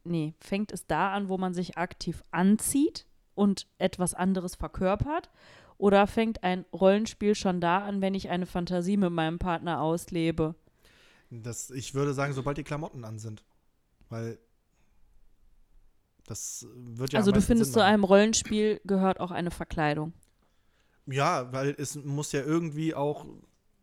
nee, 0.05 0.35
fängt 0.41 0.73
es 0.73 0.87
da 0.87 1.13
an, 1.13 1.29
wo 1.29 1.39
man 1.39 1.55
sich 1.55 1.77
aktiv 1.79 2.23
anzieht 2.31 3.07
und 3.35 3.67
etwas 3.79 4.15
anderes 4.15 4.55
verkörpert? 4.55 5.31
Oder 5.79 6.07
fängt 6.07 6.45
ein 6.45 6.67
Rollenspiel 6.75 7.35
schon 7.35 7.61
da 7.61 7.79
an, 7.79 8.03
wenn 8.03 8.15
ich 8.15 8.29
eine 8.29 8.47
Fantasie 8.47 8.99
mit 8.99 9.13
meinem 9.13 9.39
Partner 9.39 9.81
auslebe? 9.81 10.55
Das, 11.31 11.71
ich 11.71 11.95
würde 11.95 12.13
sagen, 12.13 12.33
sobald 12.33 12.59
die 12.59 12.65
Klamotten 12.65 13.05
an 13.05 13.19
sind. 13.19 13.45
Weil 14.09 14.39
das 16.27 16.67
wird 16.75 17.13
ja 17.13 17.19
also 17.19 17.33
du 17.33 17.41
findest, 17.41 17.73
Sinn 17.73 17.81
zu 17.81 17.85
einem 17.85 18.05
Rollenspiel 18.05 18.81
gehört 18.85 19.21
auch 19.21 19.31
eine 19.31 19.51
Verkleidung. 19.51 20.13
Ja, 21.07 21.53
weil 21.53 21.75
es 21.79 21.97
muss 21.97 22.33
ja 22.33 22.43
irgendwie 22.43 22.95
auch 22.95 23.27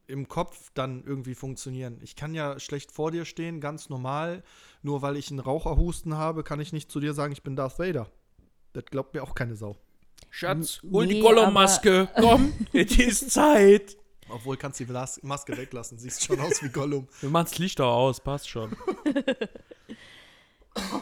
im 0.08 0.28
Kopf 0.28 0.72
dann 0.74 1.04
irgendwie 1.06 1.36
funktionieren. 1.36 2.00
Ich 2.02 2.16
kann 2.16 2.34
ja 2.34 2.60
schlecht 2.60 2.92
vor 2.92 3.12
dir 3.12 3.26
stehen, 3.26 3.60
ganz 3.60 3.90
normal. 3.90 4.44
Nur 4.82 5.02
weil 5.02 5.18
ich 5.18 5.30
einen 5.30 5.40
Raucherhusten 5.40 6.16
habe, 6.16 6.44
kann 6.44 6.60
ich 6.60 6.72
nicht 6.72 6.90
zu 6.90 7.00
dir 7.00 7.14
sagen, 7.14 7.34
ich 7.34 7.44
bin 7.44 7.56
Darth 7.56 7.80
Vader. 7.80 8.10
Das 8.74 8.86
glaubt 8.86 9.14
mir 9.14 9.24
auch 9.24 9.36
keine 9.36 9.56
Sau. 9.56 9.76
Schatz, 10.30 10.82
hol 10.90 11.08
die 11.08 11.16
nee, 11.16 11.22
Gollum-Maske. 11.22 12.10
Komm, 12.20 12.54
es 12.74 12.98
ist 12.98 13.32
Zeit. 13.32 13.98
Obwohl 14.30 14.58
kannst 14.58 14.80
du 14.80 14.86
die 14.86 14.92
Las- 14.92 15.22
Maske 15.24 15.56
weglassen, 15.58 15.98
siehst 15.98 16.24
schon 16.24 16.40
aus 16.40 16.62
wie 16.62 16.70
Gollum. 16.70 17.08
Wir 17.22 17.30
machen 17.30 17.46
das 17.46 17.58
Licht 17.58 17.80
auch 17.82 17.96
aus, 17.96 18.20
passt 18.22 18.50
schon. 18.50 18.76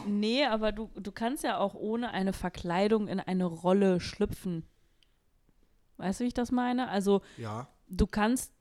Nee, 0.07 0.45
aber 0.45 0.71
du, 0.71 0.89
du 0.95 1.11
kannst 1.11 1.43
ja 1.43 1.57
auch 1.57 1.73
ohne 1.73 2.11
eine 2.11 2.31
Verkleidung 2.31 3.09
in 3.09 3.19
eine 3.19 3.43
Rolle 3.45 3.99
schlüpfen. 3.99 4.65
Weißt 5.97 6.19
du, 6.19 6.23
wie 6.23 6.27
ich 6.29 6.33
das 6.33 6.49
meine? 6.51 6.87
Also 6.87 7.21
Ja. 7.37 7.67
du 7.89 8.07
kannst, 8.07 8.53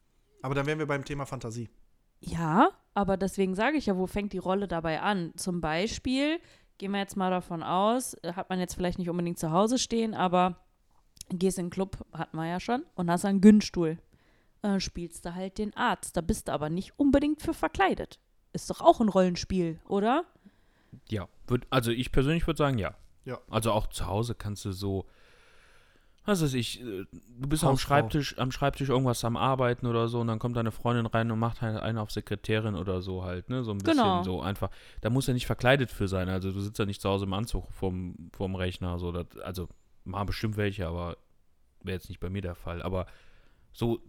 Aber 0.43 0.55
dann 0.57 0.67
wären 0.67 0.81
wir 0.81 0.87
beim 0.87 1.05
Thema 1.05 1.25
Fantasie. 1.25 1.71
ja, 2.21 2.71
aber 2.95 3.17
deswegen 3.17 3.55
sage 3.55 3.77
ich 3.77 3.87
ja, 3.87 3.97
wo 3.97 4.07
fängt 4.09 4.33
die 4.33 4.39
Rolle 4.39 4.67
dabei 4.67 5.01
an? 5.03 5.33
Zum 5.37 5.61
Beispiel, 5.61 6.41
gehen 6.79 6.91
wir 6.91 6.99
jetzt 6.99 7.17
mal 7.17 7.31
davon 7.31 7.62
aus, 7.62 8.15
äh, 8.23 8.33
hat 8.33 8.51
man 8.51 8.59
jetzt 8.59 8.75
vielleicht 8.75 8.99
nicht 8.99 9.11
unbedingt 9.11 9.39
zu 9.39 9.53
Hause 9.53 9.79
stehen, 9.79 10.15
aber 10.15 10.65
gehst 11.29 11.59
in 11.59 11.67
den 11.67 11.71
Club, 11.71 12.05
hatten 12.12 12.37
wir 12.37 12.47
ja 12.49 12.59
schon, 12.59 12.85
und 12.97 13.09
hast 13.11 13.25
einen 13.25 13.41
Günststuhl. 13.41 13.99
Äh, 14.65 14.81
spielst 14.81 15.27
du 15.27 15.35
halt 15.35 15.59
den 15.59 15.77
Arzt. 15.77 16.17
Da 16.17 16.23
bist 16.23 16.49
du 16.49 16.53
aber 16.53 16.71
nicht 16.71 16.99
unbedingt 16.99 17.43
für 17.43 17.53
verkleidet. 17.53 18.19
Ist 18.55 18.71
doch 18.71 18.81
auch 18.81 18.99
ein 19.01 19.11
Rollenspiel, 19.11 19.79
oder? 19.87 20.25
Ja, 21.11 21.29
würd, 21.47 21.67
also 21.69 21.91
ich 21.91 22.11
persönlich 22.12 22.47
würde 22.47 22.57
sagen, 22.57 22.79
ja. 22.79 22.95
Ja. 23.27 23.41
Also 23.51 23.73
auch 23.73 23.89
zu 23.89 24.07
Hause 24.07 24.35
kannst 24.35 24.65
du 24.65 24.73
so, 24.73 25.05
was 26.25 26.41
weiß 26.43 26.55
ich, 26.55 26.81
äh, 26.81 27.05
du 27.12 27.49
bist 27.49 27.62
am. 27.62 27.77
Schreibtisch, 27.77 28.39
am 28.39 28.53
Schreibtisch 28.53 28.89
irgendwas 28.89 29.23
am 29.27 29.37
Arbeiten 29.37 29.87
oder 29.87 30.09
so 30.09 30.21
und 30.21 30.29
dann 30.29 30.39
kommt 30.39 30.57
deine 30.57 30.71
Freundin 30.71 31.05
rein 31.05 31.31
und 31.31 31.39
macht 31.39 31.61
halt 31.61 31.77
einen 31.79 31.99
auf 31.99 32.11
Sekretärin 32.11 32.75
oder 32.75 33.03
so 33.03 33.23
halt, 33.23 33.51
ne? 33.51 33.65
So 33.65 33.73
ein 33.73 33.79
bisschen 33.79 33.99
Genau. 33.99 34.23
so 34.23 34.41
einfach. 34.41 34.71
Da 35.03 35.11
muss 35.11 35.27
ja 35.27 35.35
nicht 35.35 35.47
verkleidet 35.47 35.91
für 35.91 36.09
sein. 36.09 36.31
Also 36.31 36.51
du 36.53 36.61
sitzt 36.61 36.79
ja 36.79 36.87
nicht 36.87 37.03
zu 37.03 37.11
Hause 37.11 37.27
im 37.27 37.35
Anzug 37.35 37.71
vorm, 37.71 38.31
vorm 38.33 38.55
Rechner. 38.55 38.99
So, 38.99 39.12
das, 39.12 39.27
also 39.43 39.69
mal 40.05 40.25
bestimmt 40.25 40.57
welche, 40.57 40.87
aber 40.87 41.19
wäre 41.83 41.97
jetzt 41.97 42.09
nicht 42.09 42.21
bei 42.21 42.31
mir 42.31 42.41
der 42.41 42.55
Fall. 42.55 42.83
Aber 42.83 43.05
so, 43.75 44.01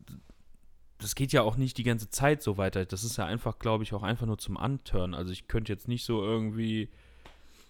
das 0.99 1.15
geht 1.15 1.33
ja 1.33 1.41
auch 1.41 1.57
nicht 1.57 1.77
die 1.77 1.83
ganze 1.83 2.09
Zeit 2.09 2.41
so 2.41 2.57
weiter. 2.57 2.85
Das 2.85 3.03
ist 3.03 3.17
ja 3.17 3.25
einfach, 3.25 3.59
glaube 3.59 3.83
ich, 3.83 3.93
auch 3.93 4.03
einfach 4.03 4.25
nur 4.25 4.37
zum 4.37 4.57
Antören. 4.57 5.13
Also 5.13 5.31
ich 5.31 5.47
könnte 5.47 5.71
jetzt 5.73 5.87
nicht 5.87 6.05
so 6.05 6.23
irgendwie, 6.23 6.89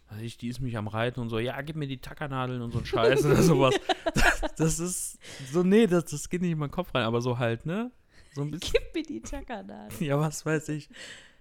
also 0.08 0.24
ich, 0.24 0.38
die 0.38 0.48
ist 0.48 0.60
mich 0.62 0.78
am 0.78 0.88
Reiten 0.88 1.20
und 1.20 1.30
so, 1.30 1.40
ja, 1.40 1.60
gib 1.62 1.76
mir 1.76 1.88
die 1.88 1.98
Tackernadeln 2.00 2.62
und 2.62 2.72
so 2.72 2.80
ein 2.80 2.86
Scheiß 2.86 3.26
oder 3.26 3.42
sowas. 3.42 3.76
Das, 4.14 4.42
das 4.56 4.80
ist 4.80 5.20
so, 5.52 5.64
nee, 5.64 5.88
das, 5.88 6.06
das 6.06 6.30
geht 6.30 6.42
nicht 6.42 6.52
in 6.52 6.60
meinen 6.60 6.72
Kopf 6.72 6.94
rein, 6.94 7.04
aber 7.04 7.22
so 7.22 7.40
halt, 7.40 7.66
ne? 7.66 7.92
So 8.34 8.42
ein 8.42 8.52
bisschen, 8.52 8.74
Gib 8.74 8.94
mir 8.94 9.04
die 9.04 9.22
Tackernadel. 9.22 10.06
ja, 10.06 10.20
was 10.20 10.46
weiß 10.46 10.70
ich. 10.70 10.90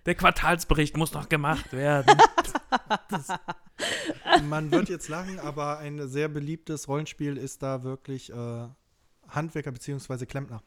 Der 0.06 0.14
Quartalsbericht 0.14 0.96
muss 0.96 1.12
noch 1.12 1.28
gemacht 1.28 1.72
werden. 1.72 2.16
Man 4.48 4.70
wird 4.70 4.88
jetzt 4.88 5.08
lachen, 5.08 5.38
aber 5.38 5.78
ein 5.78 6.08
sehr 6.08 6.28
beliebtes 6.28 6.88
Rollenspiel 6.88 7.36
ist 7.36 7.62
da 7.62 7.82
wirklich 7.82 8.30
äh, 8.30 8.68
Handwerker 9.28 9.72
bzw. 9.72 10.26
Klempner. 10.26 10.62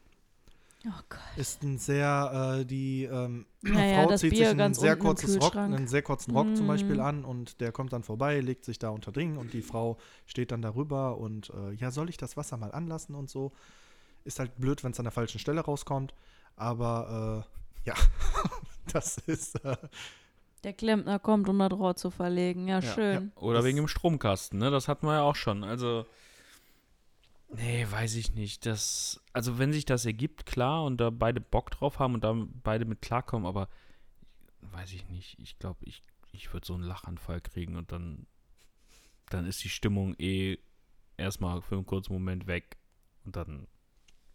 Oh 0.86 0.90
Gott. 1.08 1.18
Ist 1.36 1.62
ein 1.64 1.76
sehr, 1.78 2.58
äh, 2.60 2.64
die 2.64 3.04
ähm, 3.04 3.46
Naja, 3.62 4.04
Frau 4.04 4.16
zieht 4.16 4.30
Bier 4.30 4.38
sich 4.38 4.48
einen 4.48 4.58
ganz 4.58 4.78
sehr 4.78 4.96
kurzes 4.96 5.40
Rock, 5.40 5.56
einen 5.56 5.88
sehr 5.88 6.02
kurzen 6.02 6.30
Rock 6.36 6.56
zum 6.56 6.66
Beispiel 6.68 6.96
Mm. 6.98 7.00
an 7.00 7.24
und 7.24 7.60
der 7.60 7.72
kommt 7.72 7.92
dann 7.92 8.04
vorbei, 8.04 8.38
legt 8.40 8.64
sich 8.64 8.78
da 8.78 8.90
unter 8.90 9.10
Ding 9.10 9.36
und 9.38 9.52
die 9.52 9.62
Frau 9.62 9.98
steht 10.26 10.52
dann 10.52 10.62
darüber 10.62 11.18
und 11.18 11.50
äh, 11.50 11.72
ja, 11.74 11.90
soll 11.90 12.08
ich 12.08 12.16
das 12.16 12.36
Wasser 12.36 12.56
mal 12.56 12.70
anlassen 12.72 13.16
und 13.16 13.28
so. 13.28 13.50
Ist 14.24 14.38
halt 14.38 14.56
blöd, 14.58 14.84
wenn 14.84 14.92
es 14.92 14.98
an 15.00 15.04
der 15.04 15.12
falschen 15.12 15.40
Stelle 15.40 15.60
rauskommt, 15.62 16.14
aber 16.54 17.44
äh, 17.84 17.88
ja, 17.88 17.94
das 18.92 19.18
ist 19.18 19.62
äh, 19.64 19.76
Der 20.64 20.72
Klempner 20.74 21.18
kommt, 21.18 21.48
um 21.48 21.58
das 21.58 21.72
Rohr 21.72 21.96
zu 21.96 22.10
verlegen. 22.10 22.68
Ja, 22.68 22.78
Ja, 22.78 22.94
schön. 22.94 23.32
Oder 23.36 23.58
Das- 23.58 23.64
wegen 23.64 23.76
dem 23.76 23.88
Stromkasten, 23.88 24.58
ne? 24.60 24.70
Das 24.70 24.86
hatten 24.86 25.06
wir 25.06 25.14
ja 25.14 25.22
auch 25.22 25.36
schon. 25.36 25.64
Also, 25.64 26.06
nee, 27.48 27.86
weiß 27.88 28.14
ich 28.16 28.34
nicht. 28.34 28.66
Das, 28.66 29.20
also, 29.32 29.58
wenn 29.58 29.72
sich 29.72 29.84
das 29.84 30.06
ergibt, 30.06 30.46
klar, 30.46 30.84
und 30.84 30.98
da 30.98 31.10
beide 31.10 31.40
Bock 31.40 31.70
drauf 31.70 31.98
haben 31.98 32.14
und 32.14 32.24
da 32.24 32.34
beide 32.62 32.84
mit 32.84 33.02
klarkommen, 33.02 33.46
aber 33.46 33.68
weiß 34.60 34.92
ich 34.92 35.08
nicht. 35.08 35.38
Ich 35.38 35.58
glaube, 35.58 35.78
ich, 35.84 36.02
ich 36.32 36.52
würde 36.52 36.66
so 36.66 36.74
einen 36.74 36.84
Lachanfall 36.84 37.40
kriegen 37.40 37.76
und 37.76 37.92
dann, 37.92 38.26
dann 39.30 39.46
ist 39.46 39.62
die 39.64 39.68
Stimmung 39.68 40.14
eh 40.18 40.58
erstmal 41.16 41.60
für 41.60 41.76
einen 41.76 41.86
kurzen 41.86 42.12
Moment 42.12 42.46
weg. 42.46 42.78
Und 43.24 43.36
dann 43.36 43.66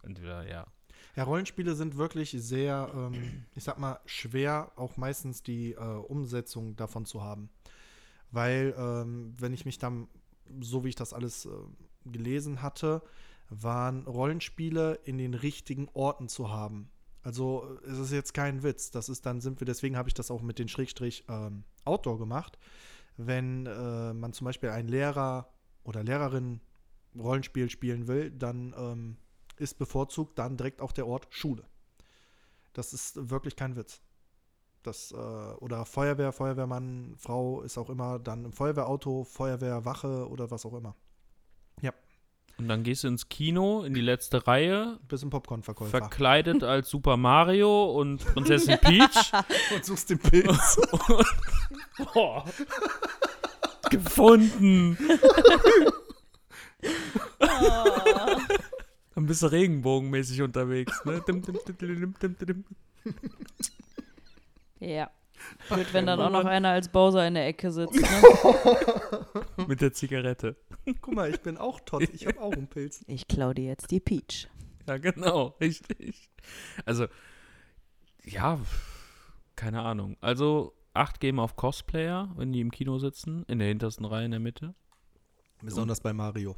entweder, 0.04 0.48
ja. 0.48 0.68
Ja, 1.16 1.24
Rollenspiele 1.24 1.76
sind 1.76 1.98
wirklich 1.98 2.32
sehr, 2.32 2.92
ähm, 2.94 3.46
ich 3.56 3.64
sag 3.64 3.78
mal, 3.80 4.00
schwer, 4.06 4.72
auch 4.76 4.98
meistens 4.98 5.44
die 5.44 5.74
äh, 5.74 5.78
Umsetzung 5.78 6.76
davon 6.76 7.06
zu 7.06 7.24
haben. 7.24 7.50
Weil, 8.32 8.74
ähm, 8.78 9.34
wenn 9.40 9.54
ich 9.54 9.66
mich 9.66 9.78
dann, 9.78 10.08
so 10.60 10.84
wie 10.84 10.90
ich 10.90 10.96
das 10.96 11.14
alles 11.14 11.46
äh, 11.46 11.50
gelesen 12.06 12.62
hatte, 12.62 13.02
waren 13.50 14.06
Rollenspiele 14.06 15.00
in 15.04 15.18
den 15.18 15.34
richtigen 15.34 15.90
Orten 15.94 16.28
zu 16.30 16.52
haben. 16.52 16.90
Also 17.22 17.78
es 17.88 17.98
ist 17.98 18.12
jetzt 18.12 18.34
kein 18.34 18.64
Witz. 18.64 18.92
Das 18.92 19.10
ist 19.10 19.26
dann 19.26 19.42
sind 19.42 19.62
wir, 19.62 19.66
deswegen 19.66 19.96
habe 19.98 20.10
ich 20.10 20.14
das 20.14 20.30
auch 20.32 20.42
mit 20.42 20.60
den 20.60 20.68
Schrägstrich 20.68 21.24
ähm, 21.30 21.64
Outdoor 21.86 22.20
gemacht. 22.20 22.58
Wenn 23.16 23.66
äh, 23.66 24.14
man 24.14 24.34
zum 24.34 24.46
Beispiel 24.46 24.70
einen 24.70 24.90
Lehrer 24.90 25.50
oder 25.84 26.04
Lehrerin 26.04 26.60
Rollenspiel 27.18 27.70
spielen 27.70 28.08
will, 28.08 28.32
dann 28.32 28.74
ähm, 28.78 29.18
ist 29.58 29.78
bevorzugt 29.78 30.38
dann 30.40 30.58
direkt 30.58 30.82
auch 30.82 30.92
der 30.92 31.08
Ort 31.08 31.28
Schule. 31.30 31.64
Das 32.74 32.94
ist 32.94 33.30
wirklich 33.30 33.56
kein 33.56 33.76
Witz. 33.76 34.02
Das, 34.82 35.12
äh, 35.12 35.16
oder 35.16 35.86
Feuerwehr, 35.86 36.34
Feuerwehrmann, 36.34 37.16
Frau 37.18 37.62
ist 37.62 37.78
auch 37.78 37.90
immer 37.90 38.20
dann 38.20 38.46
im 38.46 38.52
Feuerwehrauto, 38.52 39.24
Feuerwehrwache 39.24 40.28
oder 40.28 40.52
was 40.52 40.66
auch 40.66 40.74
immer. 40.74 40.96
Und 42.64 42.70
dann 42.70 42.84
gehst 42.84 43.04
du 43.04 43.10
ins 43.10 43.28
Kino, 43.28 43.84
in 43.84 43.94
die 43.94 44.00
letzte 44.00 44.48
Reihe, 44.48 44.98
Bis 45.10 45.22
ein 45.22 45.30
Popcornverkäufer. 45.30 45.90
verkleidet 45.90 46.64
als 46.64 46.90
Super 46.90 47.18
Mario 47.18 47.92
und 47.92 48.24
Prinzessin 48.24 48.78
Peach. 48.80 49.34
Und 49.76 49.84
suchst 49.84 50.10
den 50.10 50.20
Pilz. 50.20 50.80
Boah. 52.14 52.46
Gefunden. 53.90 54.98
Dann 59.14 59.26
bist 59.26 59.44
du 59.44 59.48
regenbogenmäßig 59.48 60.42
unterwegs, 60.42 61.04
ne? 61.04 61.22
Dim, 61.28 61.42
dim, 61.42 61.60
dim, 61.68 61.78
dim, 61.78 62.16
dim, 62.18 62.38
dim, 62.38 62.46
dim. 62.48 62.64
Ja. 64.80 65.12
Blöd, 65.70 65.94
wenn 65.94 66.06
dann 66.06 66.20
auch 66.20 66.30
noch 66.30 66.46
einer 66.46 66.70
als 66.70 66.90
Bowser 66.90 67.28
in 67.28 67.36
der 67.36 67.48
Ecke 67.48 67.72
sitzt. 67.72 67.96
Ne? 67.96 69.26
Mit 69.68 69.82
der 69.82 69.94
Zigarette. 69.94 70.56
Guck 71.02 71.16
mal, 71.16 71.30
ich 71.30 71.42
bin 71.42 71.58
auch 71.58 71.80
Todd. 71.80 72.04
Ich 72.14 72.28
habe 72.28 72.40
auch 72.42 72.52
einen 72.52 72.68
Pilz. 72.68 73.04
Ich 73.08 73.28
klau 73.28 73.54
dir 73.54 73.66
jetzt 73.66 73.92
die 73.92 74.00
Peach. 74.00 74.48
Ja, 74.88 74.98
genau, 74.98 75.56
richtig. 75.62 76.30
Also, 76.86 77.08
ja, 78.24 78.60
keine 79.56 79.82
Ahnung. 79.82 80.18
Also, 80.20 80.74
acht 80.94 81.20
geben 81.20 81.40
auf 81.40 81.56
Cosplayer, 81.56 82.32
wenn 82.36 82.52
die 82.52 82.62
im 82.62 82.72
Kino 82.72 83.00
sitzen, 83.00 83.44
in 83.48 83.60
der 83.60 83.70
hintersten 83.70 84.06
Reihe 84.06 84.26
in 84.26 84.32
der 84.32 84.40
Mitte. 84.40 84.76
Besonders 85.62 86.02
bei 86.02 86.12
Mario. 86.12 86.58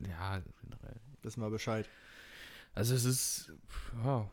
Ja, 0.00 0.42
generell. 0.60 1.00
Wissen 1.22 1.40
wir 1.40 1.50
Bescheid. 1.50 1.88
Also 2.74 2.94
es 2.94 3.04
ist, 3.04 3.52
ja. 4.04 4.28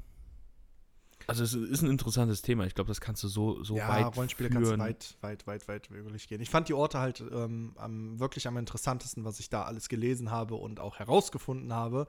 Also 1.30 1.44
es 1.44 1.54
ist 1.54 1.82
ein 1.82 1.90
interessantes 1.90 2.42
Thema. 2.42 2.66
Ich 2.66 2.76
glaube, 2.76 2.88
das 2.88 3.02
kannst 3.02 3.24
du 3.24 3.28
so, 3.28 3.64
so 3.64 3.78
ja, 3.78 3.88
weit 3.88 4.16
Rollenspiele 4.16 4.50
führen. 4.50 4.80
kannst 4.80 5.16
du 5.16 5.24
weit, 5.24 5.46
weit, 5.46 5.48
weit, 5.48 5.68
weit 5.68 5.92
wirklich 5.92 6.28
gehen. 6.28 6.42
Ich 6.42 6.50
fand 6.50 6.68
die 6.70 6.74
Orte 6.74 7.00
halt 7.00 7.24
ähm, 7.32 7.74
am, 7.78 8.20
wirklich 8.20 8.48
am 8.48 8.58
interessantesten, 8.58 9.26
was 9.26 9.40
ich 9.40 9.50
da 9.50 9.64
alles 9.64 9.90
gelesen 9.90 10.32
habe 10.32 10.56
und 10.56 10.80
auch 10.80 11.00
herausgefunden 11.00 11.74
habe. 11.74 12.08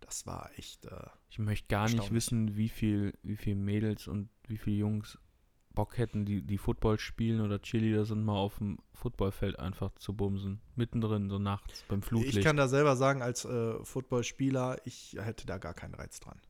Das 0.00 0.26
war 0.26 0.50
echt. 0.56 0.86
Äh, 0.86 0.90
Ich 1.30 1.38
möchte 1.38 1.68
gar 1.68 1.88
nicht 1.88 2.12
wissen, 2.12 2.56
wie 2.56 2.68
viel, 2.68 3.14
wie 3.22 3.36
viel 3.36 3.54
Mädels 3.54 4.08
und 4.08 4.28
wie 4.46 4.58
viele 4.58 4.76
Jungs 4.76 5.18
Bock 5.76 5.98
hätten, 5.98 6.24
die, 6.24 6.42
die 6.42 6.58
Football 6.58 6.98
spielen 6.98 7.40
oder 7.40 7.60
Cheerleader 7.60 8.04
sind, 8.04 8.24
mal 8.24 8.34
auf 8.34 8.58
dem 8.58 8.78
Footballfeld 8.94 9.60
einfach 9.60 9.94
zu 9.94 10.14
bumsen. 10.14 10.60
Mittendrin, 10.74 11.28
so 11.28 11.38
nachts 11.38 11.84
beim 11.86 12.02
Flutlicht. 12.02 12.38
ich 12.38 12.44
kann 12.44 12.56
da 12.56 12.66
selber 12.66 12.96
sagen, 12.96 13.22
als 13.22 13.44
äh, 13.44 13.84
Footballspieler, 13.84 14.78
ich 14.84 15.16
hätte 15.20 15.46
da 15.46 15.58
gar 15.58 15.74
keinen 15.74 15.94
Reiz 15.94 16.18
dran. 16.18 16.40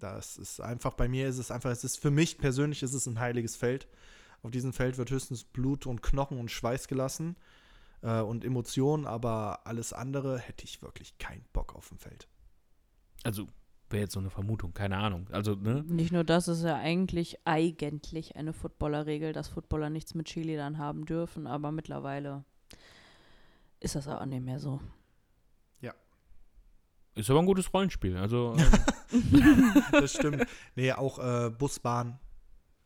Das 0.00 0.36
ist 0.36 0.60
einfach, 0.60 0.94
bei 0.94 1.08
mir 1.08 1.28
ist 1.28 1.38
es 1.38 1.50
einfach, 1.50 1.70
es 1.70 1.84
ist 1.84 1.98
für 1.98 2.10
mich 2.10 2.38
persönlich 2.38 2.82
ist 2.82 2.94
es 2.94 3.06
ein 3.06 3.20
heiliges 3.20 3.56
Feld. 3.56 3.86
Auf 4.42 4.50
diesem 4.50 4.72
Feld 4.72 4.98
wird 4.98 5.10
höchstens 5.10 5.44
Blut 5.44 5.86
und 5.86 6.02
Knochen 6.02 6.38
und 6.38 6.50
Schweiß 6.50 6.88
gelassen 6.88 7.36
äh, 8.02 8.20
und 8.20 8.44
Emotionen, 8.44 9.06
aber 9.06 9.66
alles 9.66 9.92
andere 9.92 10.38
hätte 10.38 10.64
ich 10.64 10.82
wirklich 10.82 11.18
keinen 11.18 11.44
Bock 11.52 11.74
auf 11.74 11.88
dem 11.88 11.98
Feld. 11.98 12.26
also, 13.22 13.46
wäre 13.90 14.02
jetzt 14.02 14.14
so 14.14 14.20
eine 14.20 14.30
Vermutung, 14.30 14.72
keine 14.72 14.96
Ahnung. 14.96 15.26
Also, 15.32 15.54
ne? 15.54 15.82
Nicht 15.86 16.12
nur 16.12 16.24
das, 16.24 16.48
ist 16.48 16.62
ja 16.62 16.76
eigentlich, 16.76 17.38
eigentlich 17.44 18.36
eine 18.36 18.52
Footballerregel, 18.52 19.32
dass 19.32 19.48
Footballer 19.48 19.90
nichts 19.90 20.14
mit 20.14 20.28
Cheerleadern 20.28 20.78
haben 20.78 21.06
dürfen, 21.06 21.46
aber 21.46 21.72
mittlerweile 21.72 22.44
ist 23.80 23.96
das 23.96 24.06
auch 24.08 24.24
nicht 24.26 24.44
mehr 24.44 24.60
so. 24.60 24.80
Ist 27.14 27.30
aber 27.30 27.40
ein 27.40 27.46
gutes 27.46 27.72
Rollenspiel. 27.72 28.16
Also, 28.16 28.56
ähm, 29.12 29.82
Das 29.92 30.12
stimmt. 30.14 30.46
nee, 30.76 30.92
auch 30.92 31.18
äh, 31.18 31.50
Busbahn. 31.50 32.18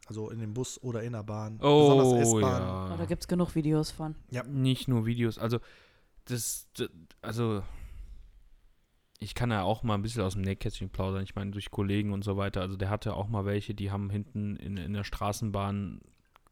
Also 0.07 0.29
in 0.31 0.39
dem 0.39 0.53
Bus 0.53 0.83
oder 0.83 1.03
in 1.03 1.13
der 1.13 1.23
Bahn. 1.23 1.59
oh, 1.63 1.89
Besonders 1.89 2.29
S-Bahn. 2.29 2.63
Aber 2.63 2.95
da 2.97 3.03
ja. 3.03 3.07
gibt 3.07 3.23
es 3.23 3.29
genug 3.29 3.55
Videos 3.55 3.91
von. 3.91 4.15
Nicht 4.47 4.87
nur 4.87 5.07
Videos. 5.07 5.39
Also, 5.39 5.61
das, 6.27 6.69
das, 6.77 6.91
also, 7.23 7.63
ich 9.19 9.35
kann 9.35 9.51
ja 9.51 9.63
auch 9.63 9.83
mal 9.83 9.95
ein 9.95 10.03
bisschen 10.03 10.23
aus 10.23 10.35
dem 10.35 10.43
Nähkästchen 10.43 10.91
plaudern. 10.91 11.23
Ich 11.23 11.35
meine, 11.35 11.53
durch 11.53 11.71
Kollegen 11.71 12.13
und 12.13 12.23
so 12.23 12.37
weiter. 12.37 12.61
Also, 12.61 12.77
der 12.77 12.91
hatte 12.91 13.15
auch 13.15 13.29
mal 13.29 13.47
welche, 13.47 13.75
die 13.75 13.91
haben 13.91 14.11
hinten 14.11 14.57
in, 14.57 14.77
in 14.77 14.93
der 14.93 15.05
Straßenbahn 15.05 16.01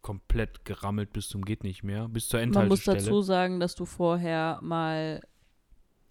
komplett 0.01 0.65
gerammelt 0.65 1.13
bis 1.13 1.29
zum 1.29 1.45
geht 1.45 1.63
nicht 1.63 1.85
mehr, 1.85 2.09
bis 2.09 2.29
zur 2.29 2.41
Man 2.41 2.49
muss 2.49 2.57
Endhaltestelle. 2.59 2.99
dazu 2.99 3.23
sagen, 3.23 3.61
dass 3.61 3.75
du 3.77 3.85
vorher 3.85 4.59
mal 4.63 5.21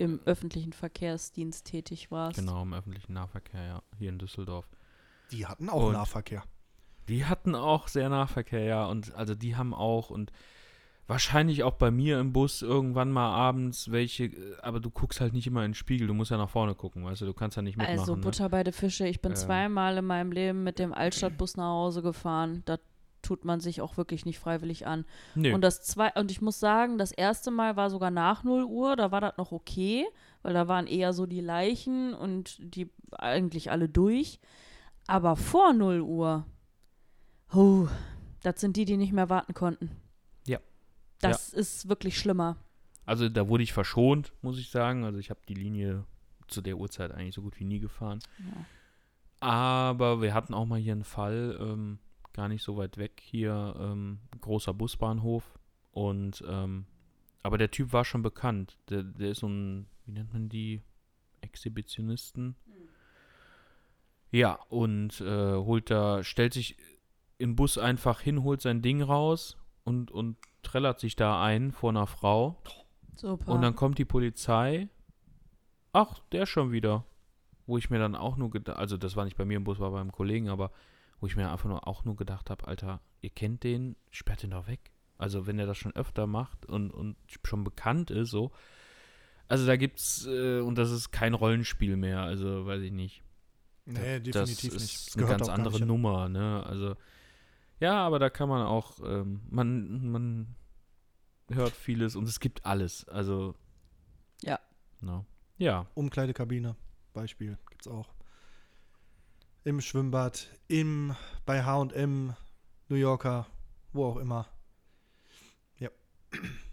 im 0.01 0.19
öffentlichen 0.25 0.73
Verkehrsdienst 0.73 1.65
tätig 1.65 2.11
warst. 2.11 2.37
Genau, 2.39 2.63
im 2.63 2.73
öffentlichen 2.73 3.13
Nahverkehr, 3.13 3.63
ja, 3.63 3.81
hier 3.97 4.09
in 4.09 4.17
Düsseldorf. 4.17 4.67
Die 5.31 5.45
hatten 5.45 5.69
auch 5.69 5.87
Und- 5.87 5.93
Nahverkehr. 5.93 6.43
Die 7.07 7.25
hatten 7.25 7.55
auch 7.55 7.87
sehr 7.87 8.09
Nahverkehr, 8.09 8.63
ja, 8.63 8.85
und 8.85 9.13
also 9.15 9.35
die 9.35 9.55
haben 9.55 9.73
auch 9.73 10.09
und 10.11 10.31
wahrscheinlich 11.07 11.63
auch 11.63 11.73
bei 11.73 11.91
mir 11.91 12.19
im 12.19 12.31
Bus 12.31 12.61
irgendwann 12.61 13.11
mal 13.11 13.29
abends 13.33 13.91
welche, 13.91 14.25
äh, 14.25 14.57
aber 14.61 14.79
du 14.79 14.89
guckst 14.89 15.19
halt 15.19 15.33
nicht 15.33 15.45
immer 15.47 15.61
in 15.65 15.71
den 15.71 15.75
Spiegel, 15.75 16.07
du 16.07 16.13
musst 16.13 16.31
ja 16.31 16.37
nach 16.37 16.49
vorne 16.49 16.73
gucken, 16.75 17.03
weißt 17.03 17.21
du, 17.21 17.25
du 17.25 17.33
kannst 17.33 17.57
ja 17.57 17.63
nicht 17.63 17.75
mitmachen. 17.77 17.99
Also 17.99 18.15
ne? 18.15 18.21
Butter 18.21 18.47
bei 18.49 18.63
den 18.63 18.73
Fische. 18.73 19.07
Ich 19.07 19.19
bin 19.21 19.31
Ähm. 19.31 19.35
zweimal 19.35 19.97
in 19.97 20.05
meinem 20.05 20.31
Leben 20.31 20.63
mit 20.63 20.79
dem 20.79 20.93
Altstadtbus 20.93 21.57
nach 21.57 21.69
Hause 21.69 22.01
gefahren. 22.01 22.61
Da 22.65 22.77
tut 23.21 23.45
man 23.45 23.59
sich 23.59 23.81
auch 23.81 23.97
wirklich 23.97 24.25
nicht 24.25 24.39
freiwillig 24.39 24.87
an. 24.87 25.05
Nö. 25.35 25.53
Und 25.53 25.61
das 25.61 25.83
zwei 25.83 26.11
und 26.13 26.31
ich 26.31 26.41
muss 26.41 26.59
sagen, 26.59 26.97
das 26.97 27.11
erste 27.11 27.51
Mal 27.51 27.75
war 27.75 27.89
sogar 27.89 28.11
nach 28.11 28.43
0 28.43 28.63
Uhr, 28.63 28.95
da 28.95 29.11
war 29.11 29.21
das 29.21 29.37
noch 29.37 29.51
okay, 29.51 30.05
weil 30.41 30.53
da 30.53 30.67
waren 30.67 30.87
eher 30.87 31.13
so 31.13 31.25
die 31.25 31.41
Leichen 31.41 32.13
und 32.13 32.57
die 32.59 32.89
eigentlich 33.11 33.71
alle 33.71 33.89
durch. 33.89 34.39
Aber 35.07 35.35
vor 35.35 35.73
0 35.73 36.01
Uhr, 36.01 36.45
huh, 37.53 37.87
das 38.43 38.59
sind 38.61 38.77
die, 38.77 38.85
die 38.85 38.97
nicht 38.97 39.13
mehr 39.13 39.29
warten 39.29 39.53
konnten. 39.53 39.91
Ja. 40.45 40.59
Das 41.19 41.53
ist 41.53 41.89
wirklich 41.89 42.17
schlimmer. 42.17 42.57
Also 43.05 43.29
da 43.29 43.47
wurde 43.47 43.63
ich 43.63 43.73
verschont, 43.73 44.33
muss 44.41 44.57
ich 44.57 44.69
sagen. 44.69 45.03
Also 45.03 45.19
ich 45.19 45.29
habe 45.29 45.41
die 45.47 45.53
Linie 45.53 46.05
zu 46.47 46.61
der 46.61 46.77
Uhrzeit 46.77 47.11
eigentlich 47.11 47.35
so 47.35 47.41
gut 47.41 47.59
wie 47.59 47.65
nie 47.65 47.79
gefahren. 47.79 48.19
Ja. 48.39 48.65
Aber 49.47 50.21
wir 50.21 50.33
hatten 50.33 50.53
auch 50.53 50.65
mal 50.65 50.79
hier 50.79 50.93
einen 50.93 51.03
Fall, 51.03 51.57
ähm, 51.59 51.99
gar 52.33 52.47
nicht 52.47 52.63
so 52.63 52.77
weit 52.77 52.97
weg 52.97 53.21
hier, 53.23 53.75
ähm, 53.79 54.19
großer 54.39 54.73
Busbahnhof. 54.73 55.59
Und 55.91 56.43
ähm, 56.47 56.85
aber 57.43 57.57
der 57.57 57.71
Typ 57.71 57.91
war 57.93 58.05
schon 58.05 58.21
bekannt. 58.21 58.77
Der, 58.89 59.03
der 59.03 59.31
ist 59.31 59.39
so 59.39 59.47
ein, 59.47 59.87
wie 60.05 60.11
nennt 60.11 60.33
man 60.33 60.49
die? 60.49 60.81
Exhibitionisten. 61.41 62.55
Ja, 64.31 64.59
und 64.69 65.19
äh, 65.21 65.55
holt 65.55 65.89
da, 65.89 66.23
stellt 66.23 66.53
sich 66.53 66.77
den 67.39 67.55
Bus 67.55 67.77
einfach 67.77 68.21
hin, 68.21 68.43
holt 68.43 68.61
sein 68.61 68.81
Ding 68.81 69.01
raus 69.01 69.57
und, 69.83 70.11
und 70.11 70.37
trällert 70.61 70.99
sich 70.99 71.15
da 71.15 71.43
ein 71.43 71.71
vor 71.71 71.89
einer 71.89 72.07
Frau. 72.07 72.61
Super. 73.15 73.51
Und 73.51 73.61
dann 73.61 73.75
kommt 73.75 73.97
die 73.97 74.05
Polizei. 74.05 74.87
Ach, 75.91 76.19
der 76.31 76.45
schon 76.45 76.71
wieder. 76.71 77.05
Wo 77.65 77.77
ich 77.77 77.89
mir 77.89 77.99
dann 77.99 78.15
auch 78.15 78.37
nur 78.37 78.49
gedacht, 78.49 78.77
also 78.77 78.97
das 78.97 79.15
war 79.15 79.25
nicht 79.25 79.37
bei 79.37 79.45
mir 79.45 79.57
im 79.57 79.63
Bus, 79.63 79.79
war 79.79 79.91
beim 79.91 80.11
Kollegen, 80.11 80.49
aber 80.49 80.71
wo 81.21 81.27
ich 81.27 81.35
mir 81.37 81.49
einfach 81.51 81.69
nur 81.69 81.87
auch 81.87 82.03
nur 82.03 82.15
gedacht 82.17 82.49
habe, 82.49 82.67
Alter, 82.67 82.99
ihr 83.21 83.29
kennt 83.29 83.63
den, 83.63 83.95
sperrt 84.09 84.43
den 84.43 84.51
doch 84.51 84.67
weg. 84.67 84.91
Also 85.17 85.45
wenn 85.45 85.59
er 85.59 85.67
das 85.67 85.77
schon 85.77 85.95
öfter 85.95 86.25
macht 86.27 86.65
und, 86.65 86.91
und 86.91 87.15
schon 87.45 87.63
bekannt 87.63 88.09
ist, 88.11 88.31
so. 88.31 88.51
Also 89.47 89.67
da 89.67 89.75
gibt's, 89.75 90.25
äh, 90.25 90.61
und 90.61 90.75
das 90.75 90.89
ist 90.91 91.11
kein 91.11 91.33
Rollenspiel 91.35 91.95
mehr, 91.95 92.21
also 92.21 92.65
weiß 92.65 92.81
ich 92.81 92.91
nicht. 92.91 93.23
Nee, 93.85 94.19
definitiv 94.19 94.33
das 94.33 94.81
nicht. 94.81 94.93
ist 94.95 95.07
Das 95.09 95.17
eine 95.17 95.27
ganz 95.27 95.47
andere 95.49 95.75
nicht. 95.77 95.85
Nummer, 95.85 96.27
ne? 96.27 96.63
Also 96.65 96.95
ja, 97.79 97.95
aber 97.95 98.19
da 98.19 98.29
kann 98.29 98.49
man 98.49 98.65
auch, 98.65 98.99
ähm, 99.03 99.41
man, 99.49 100.09
man 100.11 100.55
hört 101.49 101.73
vieles 101.73 102.15
und 102.15 102.27
es 102.27 102.39
gibt 102.39 102.65
alles. 102.65 103.07
Also 103.07 103.55
Ja. 104.43 104.59
No. 105.01 105.25
Ja. 105.57 105.85
Umkleidekabine, 105.93 106.75
Beispiel, 107.13 107.57
gibt's 107.69 107.87
auch. 107.87 108.09
Im 109.63 109.81
Schwimmbad, 109.81 110.47
im, 110.67 111.15
bei 111.45 111.63
H&M, 111.63 112.35
New 112.89 112.95
Yorker, 112.95 113.47
wo 113.93 114.05
auch 114.05 114.17
immer. 114.17 114.47
Ja. 115.77 115.89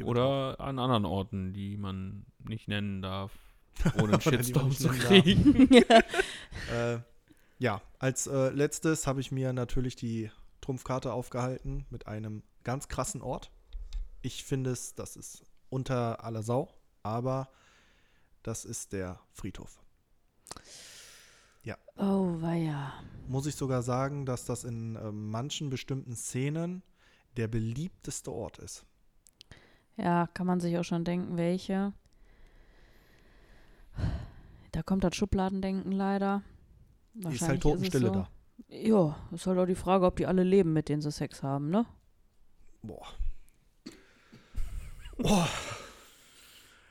Auch. 0.00 0.06
Oder 0.06 0.60
an 0.60 0.78
anderen 0.78 1.04
Orten, 1.04 1.52
die 1.52 1.76
man 1.76 2.26
nicht 2.38 2.68
nennen 2.68 3.00
darf, 3.02 3.32
ohne 4.00 4.14
einen 4.14 4.20
Shitstorm 4.20 4.72
zu 4.72 4.88
kriegen. 4.88 5.68
Äh, 6.70 7.00
ja, 7.58 7.82
als 7.98 8.26
äh, 8.26 8.48
letztes 8.50 9.06
habe 9.06 9.20
ich 9.20 9.30
mir 9.30 9.52
natürlich 9.52 9.96
die 9.96 10.30
Trumpfkarte 10.60 11.12
aufgehalten 11.12 11.84
mit 11.90 12.06
einem 12.06 12.42
ganz 12.62 12.88
krassen 12.88 13.20
Ort. 13.20 13.50
Ich 14.22 14.44
finde 14.44 14.70
es, 14.70 14.94
das 14.94 15.16
ist 15.16 15.44
unter 15.68 16.24
aller 16.24 16.42
Sau, 16.42 16.72
aber 17.02 17.50
das 18.42 18.64
ist 18.64 18.92
der 18.92 19.20
Friedhof. 19.32 19.82
Oh, 21.96 22.40
weia. 22.40 22.92
Muss 23.28 23.46
ich 23.46 23.54
sogar 23.54 23.82
sagen, 23.82 24.26
dass 24.26 24.44
das 24.44 24.64
in 24.64 24.96
äh, 24.96 25.10
manchen 25.12 25.70
bestimmten 25.70 26.14
Szenen 26.14 26.82
der 27.36 27.48
beliebteste 27.48 28.32
Ort 28.32 28.58
ist. 28.58 28.84
Ja, 29.96 30.26
kann 30.34 30.46
man 30.46 30.60
sich 30.60 30.76
auch 30.78 30.84
schon 30.84 31.04
denken, 31.04 31.36
welche. 31.36 31.92
Da 34.72 34.82
kommt 34.82 35.04
das 35.04 35.14
Schubladendenken 35.14 35.92
leider. 35.92 36.42
Ist 37.14 37.24
Wahrscheinlich 37.24 37.48
halt 37.48 37.62
Totenstille 37.62 38.06
es 38.08 38.12
so. 38.12 38.18
da. 38.20 38.28
Ja, 38.68 39.16
ist 39.30 39.46
halt 39.46 39.58
auch 39.58 39.66
die 39.66 39.74
Frage, 39.74 40.06
ob 40.06 40.16
die 40.16 40.26
alle 40.26 40.42
leben, 40.42 40.72
mit 40.72 40.88
denen 40.88 41.00
sie 41.02 41.12
Sex 41.12 41.42
haben, 41.42 41.70
ne? 41.70 41.86
Boah. 42.82 43.06
Boah. 45.16 45.48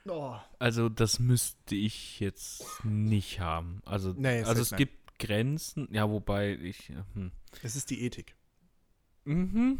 Oh. 0.07 0.35
Also 0.59 0.89
das 0.89 1.19
müsste 1.19 1.75
ich 1.75 2.19
jetzt 2.19 2.83
nicht 2.83 3.39
haben. 3.39 3.81
Also, 3.85 4.13
Nee, 4.15 4.43
also 4.43 4.61
es 4.61 4.71
nein. 4.71 4.79
gibt 4.79 5.19
Grenzen, 5.19 5.87
ja, 5.91 6.09
wobei 6.09 6.55
ich. 6.55 6.91
Hm. 7.13 7.31
Es 7.61 7.75
ist 7.75 7.89
die 7.89 8.03
Ethik. 8.03 8.35
Mhm. 9.25 9.79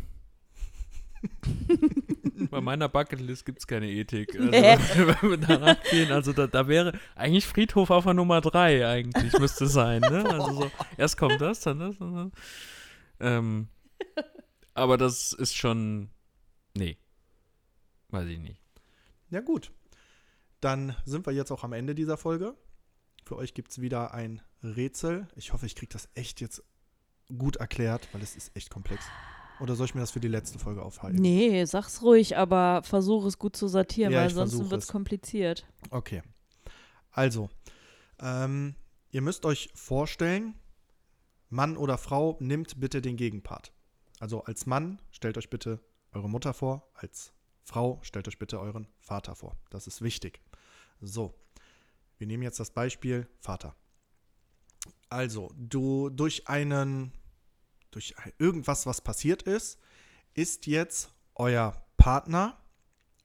Bei 2.50 2.62
meiner 2.62 2.90
Bucketlist 2.90 3.46
gibt 3.46 3.60
es 3.60 3.68
keine 3.68 3.90
Ethik. 3.90 4.36
Also, 4.36 4.52
wenn 4.52 5.30
wir 5.30 5.38
danach 5.38 5.82
gehen, 5.84 6.12
also 6.12 6.34
da, 6.34 6.48
da 6.48 6.68
wäre 6.68 6.98
eigentlich 7.16 7.46
Friedhof 7.46 7.90
auf 7.90 8.04
der 8.06 8.14
Nummer 8.14 8.42
3 8.42 8.88
eigentlich, 8.88 9.34
müsste 9.40 9.68
sein, 9.68 10.02
ne? 10.02 10.24
Also 10.30 10.54
so, 10.54 10.72
erst 10.98 11.18
kommt 11.18 11.40
das, 11.42 11.62
dann 11.62 11.80
das, 11.80 11.98
dann. 11.98 12.32
Ähm, 13.20 13.68
aber 14.74 14.98
das 14.98 15.34
ist 15.34 15.56
schon. 15.56 16.10
Nee. 16.76 16.98
Weiß 18.10 18.28
ich 18.28 18.40
nicht. 18.40 18.62
Ja, 19.30 19.42
gut. 19.42 19.72
Dann 20.64 20.96
sind 21.04 21.26
wir 21.26 21.34
jetzt 21.34 21.52
auch 21.52 21.64
am 21.66 21.74
Ende 21.74 21.94
dieser 21.94 22.16
Folge. 22.16 22.56
Für 23.26 23.36
euch 23.36 23.54
gibt 23.54 23.72
es 23.72 23.82
wieder 23.82 24.14
ein 24.14 24.42
Rätsel. 24.64 25.28
Ich 25.36 25.52
hoffe, 25.52 25.66
ich 25.66 25.76
kriege 25.76 25.92
das 25.92 26.08
echt 26.14 26.40
jetzt 26.40 26.64
gut 27.38 27.58
erklärt, 27.58 28.08
weil 28.14 28.22
es 28.22 28.38
ist 28.38 28.56
echt 28.56 28.70
komplex. 28.70 29.04
Oder 29.60 29.76
soll 29.76 29.88
ich 29.88 29.96
mir 29.96 30.02
das 30.02 30.12
für 30.12 30.22
die 30.22 30.30
letzte 30.30 30.60
Folge 30.60 30.82
aufhalten? 30.82 31.22
Nee, 31.22 31.66
sag's 31.66 32.02
ruhig, 32.02 32.38
aber 32.38 32.82
versuch 32.84 33.26
es 33.26 33.38
gut 33.38 33.58
zu 33.58 33.68
sortieren, 33.68 34.14
Ja, 34.14 34.22
weil 34.22 34.30
sonst 34.30 34.70
wird's 34.70 34.86
es. 34.86 34.92
kompliziert. 34.92 35.66
Okay. 35.90 36.22
Also, 37.12 37.50
ähm, 38.20 38.76
ihr 39.12 39.22
müsst 39.22 39.46
euch 39.46 39.70
vorstellen, 39.76 40.56
Mann 41.50 41.76
oder 41.76 41.98
Frau 41.98 42.38
nimmt 42.40 42.80
bitte 42.80 43.02
den 43.02 43.18
Gegenpart. 43.18 43.74
Also 44.20 44.44
als 44.46 44.66
Mann 44.66 45.02
stellt 45.12 45.38
euch 45.38 45.50
bitte 45.50 45.82
eure 46.14 46.30
Mutter 46.30 46.54
vor, 46.54 46.90
als 46.94 47.34
Frau 47.64 48.00
stellt 48.02 48.28
euch 48.28 48.40
bitte 48.40 48.60
euren 48.60 48.88
Vater 49.00 49.36
vor. 49.36 49.56
Das 49.70 49.88
ist 49.88 50.02
wichtig. 50.02 50.42
So, 51.02 51.34
wir 52.18 52.28
nehmen 52.28 52.44
jetzt 52.44 52.60
das 52.60 52.72
Beispiel 52.72 53.28
Vater. 53.40 53.76
Also, 55.10 55.52
du 55.56 56.10
durch 56.10 56.48
einen, 56.48 57.12
durch 57.92 58.16
irgendwas, 58.38 58.86
was 58.86 59.02
passiert 59.02 59.44
ist, 59.44 59.80
ist 60.34 60.66
jetzt 60.66 61.14
euer 61.36 61.86
Partner 61.98 62.58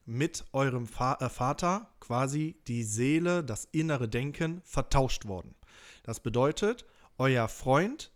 mit 0.05 0.45
eurem 0.53 0.85
äh, 0.85 1.29
Vater 1.29 1.95
quasi 2.01 2.57
die 2.67 2.83
Seele, 2.83 3.45
das 3.45 3.67
innere 3.73 4.09
Denken 4.09 4.63
vertauscht 4.65 5.27
worden. 5.27 5.55
Das 6.03 6.21
bedeutet, 6.21 6.87
euer 7.19 7.49
Freund 7.49 8.11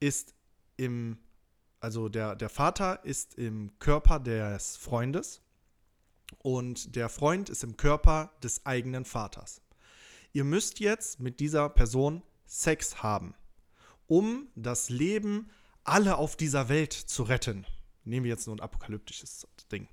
ist 0.00 0.34
im, 0.76 1.18
also 1.80 2.08
der, 2.08 2.36
der 2.36 2.48
Vater 2.48 3.04
ist 3.04 3.34
im 3.34 3.78
Körper 3.78 4.20
des 4.20 4.76
Freundes 4.76 5.42
und 6.38 6.94
der 6.96 7.08
Freund 7.08 7.48
ist 7.48 7.64
im 7.64 7.76
Körper 7.76 8.32
des 8.42 8.66
eigenen 8.66 9.04
Vaters. 9.04 9.60
Ihr 10.32 10.44
müsst 10.44 10.80
jetzt 10.80 11.20
mit 11.20 11.40
dieser 11.40 11.68
Person 11.68 12.22
Sex 12.46 13.02
haben, 13.02 13.34
um 14.06 14.48
das 14.54 14.90
Leben 14.90 15.50
aller 15.84 16.18
auf 16.18 16.36
dieser 16.36 16.68
Welt 16.68 16.92
zu 16.92 17.22
retten. 17.22 17.66
Nehmen 18.04 18.24
wir 18.24 18.30
jetzt 18.30 18.46
nur 18.46 18.56
ein 18.56 18.60
apokalyptisches 18.60 19.46
Ding. 19.72 19.88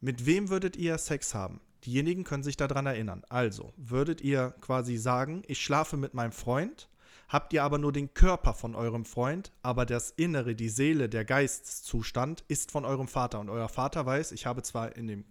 Mit 0.00 0.26
wem 0.26 0.48
würdet 0.48 0.76
ihr 0.76 0.98
Sex 0.98 1.34
haben? 1.34 1.60
Diejenigen 1.84 2.24
können 2.24 2.42
sich 2.42 2.56
daran 2.56 2.86
erinnern. 2.86 3.22
Also, 3.28 3.72
würdet 3.76 4.20
ihr 4.20 4.54
quasi 4.60 4.96
sagen, 4.96 5.42
ich 5.46 5.62
schlafe 5.62 5.96
mit 5.96 6.14
meinem 6.14 6.32
Freund, 6.32 6.88
habt 7.28 7.52
ihr 7.52 7.64
aber 7.64 7.78
nur 7.78 7.92
den 7.92 8.14
Körper 8.14 8.54
von 8.54 8.74
eurem 8.74 9.04
Freund, 9.04 9.52
aber 9.62 9.86
das 9.86 10.10
Innere, 10.10 10.54
die 10.54 10.68
Seele, 10.68 11.08
der 11.08 11.24
Geisteszustand 11.24 12.44
ist 12.48 12.70
von 12.70 12.84
eurem 12.84 13.08
Vater. 13.08 13.40
Und 13.40 13.48
euer 13.48 13.68
Vater 13.68 14.06
weiß, 14.06 14.32
ich 14.32 14.46
habe 14.46 14.62
zwar 14.62 14.96
in 14.96 15.06
dem 15.06 15.24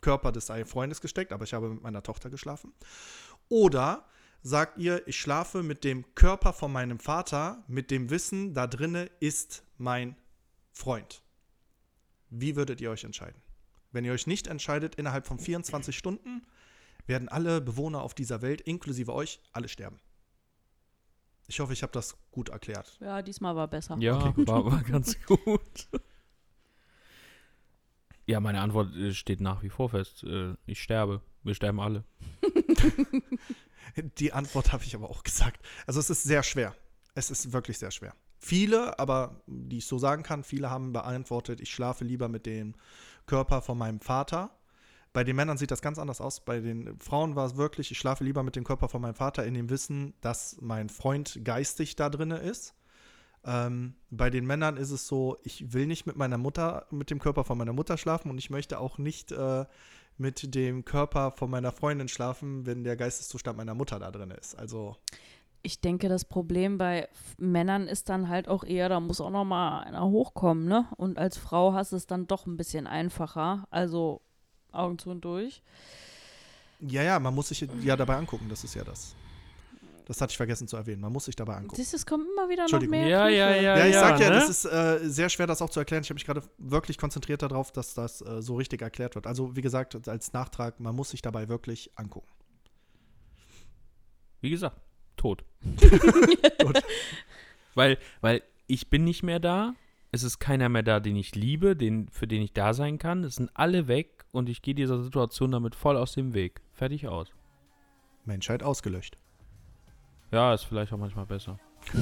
Körper 0.00 0.32
des 0.32 0.50
Freundes 0.64 1.00
gesteckt, 1.00 1.32
aber 1.32 1.44
ich 1.44 1.54
habe 1.54 1.68
mit 1.68 1.82
meiner 1.82 2.02
Tochter 2.02 2.30
geschlafen. 2.30 2.72
Oder 3.48 4.04
sagt 4.42 4.78
ihr, 4.78 5.06
ich 5.08 5.18
schlafe 5.18 5.62
mit 5.62 5.84
dem 5.84 6.14
Körper 6.14 6.52
von 6.52 6.72
meinem 6.72 6.98
Vater, 6.98 7.64
mit 7.66 7.90
dem 7.90 8.10
Wissen, 8.10 8.54
da 8.54 8.66
drinne 8.66 9.10
ist 9.20 9.64
mein 9.78 10.16
Freund. 10.72 11.22
Wie 12.30 12.56
würdet 12.56 12.80
ihr 12.80 12.90
euch 12.90 13.04
entscheiden? 13.04 13.40
Wenn 13.92 14.04
ihr 14.04 14.12
euch 14.12 14.26
nicht 14.26 14.46
entscheidet, 14.46 14.94
innerhalb 14.96 15.26
von 15.26 15.38
24 15.38 15.96
Stunden 15.96 16.46
werden 17.06 17.28
alle 17.28 17.60
Bewohner 17.60 18.02
auf 18.02 18.14
dieser 18.14 18.42
Welt, 18.42 18.60
inklusive 18.60 19.12
euch, 19.12 19.40
alle 19.52 19.68
sterben. 19.68 20.00
Ich 21.48 21.60
hoffe, 21.60 21.72
ich 21.72 21.82
habe 21.82 21.92
das 21.92 22.16
gut 22.32 22.48
erklärt. 22.48 22.98
Ja, 23.00 23.22
diesmal 23.22 23.54
war 23.56 23.68
besser. 23.68 23.96
Ja, 24.00 24.16
Okay, 24.28 24.46
war, 24.46 24.64
war 24.64 24.82
ganz 24.82 25.16
gut. 25.24 25.88
Ja, 28.26 28.40
meine 28.40 28.60
Antwort 28.60 28.94
äh, 28.96 29.14
steht 29.14 29.40
nach 29.40 29.62
wie 29.62 29.68
vor 29.70 29.90
fest. 29.90 30.24
Äh, 30.24 30.54
Ich 30.66 30.82
sterbe. 30.82 31.22
Wir 31.44 31.54
sterben 31.54 31.78
alle. 31.78 32.04
Die 34.18 34.32
Antwort 34.32 34.72
habe 34.72 34.82
ich 34.84 34.94
aber 34.96 35.08
auch 35.08 35.22
gesagt. 35.22 35.64
Also 35.86 36.00
es 36.00 36.10
ist 36.10 36.24
sehr 36.24 36.42
schwer. 36.42 36.74
Es 37.14 37.30
ist 37.30 37.52
wirklich 37.52 37.78
sehr 37.78 37.92
schwer. 37.92 38.14
Viele, 38.38 38.98
aber 38.98 39.40
die 39.46 39.78
ich 39.78 39.86
so 39.86 39.98
sagen 39.98 40.22
kann, 40.22 40.42
viele 40.44 40.68
haben 40.70 40.92
beantwortet, 40.92 41.60
ich 41.60 41.70
schlafe 41.70 42.04
lieber 42.04 42.28
mit 42.28 42.44
dem 42.46 42.74
Körper 43.26 43.62
von 43.62 43.78
meinem 43.78 44.00
Vater. 44.00 44.50
Bei 45.16 45.24
den 45.24 45.34
Männern 45.34 45.56
sieht 45.56 45.70
das 45.70 45.80
ganz 45.80 45.98
anders 45.98 46.20
aus. 46.20 46.40
Bei 46.40 46.60
den 46.60 47.00
Frauen 47.00 47.36
war 47.36 47.46
es 47.46 47.56
wirklich, 47.56 47.90
ich 47.90 47.96
schlafe 47.96 48.22
lieber 48.22 48.42
mit 48.42 48.54
dem 48.54 48.64
Körper 48.64 48.90
von 48.90 49.00
meinem 49.00 49.14
Vater 49.14 49.46
in 49.46 49.54
dem 49.54 49.70
Wissen, 49.70 50.12
dass 50.20 50.58
mein 50.60 50.90
Freund 50.90 51.40
geistig 51.42 51.96
da 51.96 52.10
drinne 52.10 52.36
ist. 52.36 52.74
Ähm, 53.42 53.94
bei 54.10 54.28
den 54.28 54.44
Männern 54.44 54.76
ist 54.76 54.90
es 54.90 55.06
so, 55.06 55.38
ich 55.42 55.72
will 55.72 55.86
nicht 55.86 56.04
mit 56.04 56.16
meiner 56.16 56.36
Mutter, 56.36 56.84
mit 56.90 57.08
dem 57.08 57.18
Körper 57.18 57.44
von 57.44 57.56
meiner 57.56 57.72
Mutter 57.72 57.96
schlafen 57.96 58.28
und 58.28 58.36
ich 58.36 58.50
möchte 58.50 58.78
auch 58.78 58.98
nicht 58.98 59.32
äh, 59.32 59.64
mit 60.18 60.54
dem 60.54 60.84
Körper 60.84 61.30
von 61.30 61.48
meiner 61.48 61.72
Freundin 61.72 62.08
schlafen, 62.08 62.66
wenn 62.66 62.84
der 62.84 62.96
Geisteszustand 62.96 63.56
meiner 63.56 63.72
Mutter 63.72 63.98
da 63.98 64.10
drin 64.10 64.32
ist. 64.32 64.54
Also, 64.54 64.96
Ich 65.62 65.80
denke, 65.80 66.10
das 66.10 66.26
Problem 66.26 66.76
bei 66.76 67.08
Männern 67.38 67.88
ist 67.88 68.10
dann 68.10 68.28
halt 68.28 68.48
auch 68.48 68.64
eher, 68.64 68.90
da 68.90 69.00
muss 69.00 69.22
auch 69.22 69.30
noch 69.30 69.46
mal 69.46 69.80
einer 69.80 70.04
hochkommen, 70.04 70.66
ne? 70.66 70.86
Und 70.98 71.16
als 71.16 71.38
Frau 71.38 71.72
hast 71.72 71.92
du 71.92 71.96
es 71.96 72.06
dann 72.06 72.26
doch 72.26 72.44
ein 72.44 72.58
bisschen 72.58 72.86
einfacher. 72.86 73.66
Also 73.70 74.20
Augen 74.78 74.98
zu 74.98 75.10
und 75.10 75.24
durch. 75.24 75.62
ja, 76.80 77.02
ja, 77.02 77.18
man 77.18 77.34
muss 77.34 77.48
sich 77.48 77.66
ja 77.82 77.96
dabei 77.96 78.16
angucken, 78.16 78.48
das 78.48 78.64
ist 78.64 78.74
ja 78.74 78.84
das. 78.84 79.14
Das 80.06 80.20
hatte 80.20 80.30
ich 80.30 80.36
vergessen 80.36 80.68
zu 80.68 80.76
erwähnen. 80.76 81.00
Man 81.00 81.12
muss 81.12 81.24
sich 81.24 81.34
dabei 81.34 81.56
angucken. 81.56 81.82
Das, 81.82 81.92
es 81.92 82.06
kommt 82.06 82.24
immer 82.32 82.48
wieder 82.48 82.68
noch 82.70 82.80
mehr. 82.80 83.08
Ja, 83.08 83.28
ja, 83.28 83.56
ja. 83.56 83.76
Ja, 83.76 83.86
ich 83.86 83.94
sag 83.94 84.20
ja, 84.20 84.30
ne? 84.30 84.36
das 84.36 84.48
ist 84.48 84.64
äh, 84.64 85.00
sehr 85.02 85.28
schwer, 85.28 85.48
das 85.48 85.60
auch 85.60 85.68
zu 85.68 85.80
erklären. 85.80 86.04
Ich 86.04 86.10
habe 86.10 86.14
mich 86.14 86.24
gerade 86.24 86.42
wirklich 86.58 86.96
konzentriert 86.96 87.42
darauf, 87.42 87.72
dass 87.72 87.92
das 87.92 88.22
äh, 88.22 88.40
so 88.40 88.54
richtig 88.54 88.82
erklärt 88.82 89.16
wird. 89.16 89.26
Also, 89.26 89.56
wie 89.56 89.62
gesagt, 89.62 90.08
als 90.08 90.32
Nachtrag, 90.32 90.78
man 90.78 90.94
muss 90.94 91.10
sich 91.10 91.22
dabei 91.22 91.48
wirklich 91.48 91.90
angucken. 91.96 92.28
Wie 94.40 94.50
gesagt, 94.50 94.80
tot. 95.16 95.44
Tot. 96.58 96.84
Weil, 97.74 97.98
weil 98.20 98.42
ich 98.68 98.88
bin 98.88 99.02
nicht 99.02 99.24
mehr 99.24 99.40
da. 99.40 99.74
Es 100.12 100.22
ist 100.22 100.38
keiner 100.38 100.68
mehr 100.68 100.84
da, 100.84 101.00
den 101.00 101.16
ich 101.16 101.34
liebe, 101.34 101.74
den, 101.74 102.08
für 102.10 102.28
den 102.28 102.42
ich 102.42 102.52
da 102.52 102.74
sein 102.74 102.98
kann. 102.98 103.24
Es 103.24 103.34
sind 103.34 103.50
alle 103.54 103.88
weg 103.88 104.15
und 104.36 104.48
ich 104.48 104.62
gehe 104.62 104.74
dieser 104.74 105.02
Situation 105.02 105.50
damit 105.50 105.74
voll 105.74 105.96
aus 105.96 106.12
dem 106.12 106.34
Weg. 106.34 106.60
Fertig 106.74 107.08
aus. 107.08 107.28
Menschheit 108.24 108.62
ausgelöscht. 108.62 109.16
Ja, 110.30 110.52
ist 110.52 110.64
vielleicht 110.64 110.92
auch 110.92 110.98
manchmal 110.98 111.26
besser. 111.26 111.58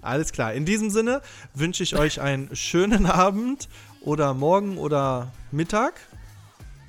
Alles 0.00 0.32
klar. 0.32 0.52
In 0.54 0.64
diesem 0.64 0.90
Sinne 0.90 1.22
wünsche 1.54 1.82
ich 1.82 1.96
euch 1.96 2.20
einen 2.20 2.54
schönen 2.56 3.06
Abend 3.06 3.68
oder 4.00 4.34
morgen 4.34 4.78
oder 4.78 5.32
Mittag. 5.50 5.94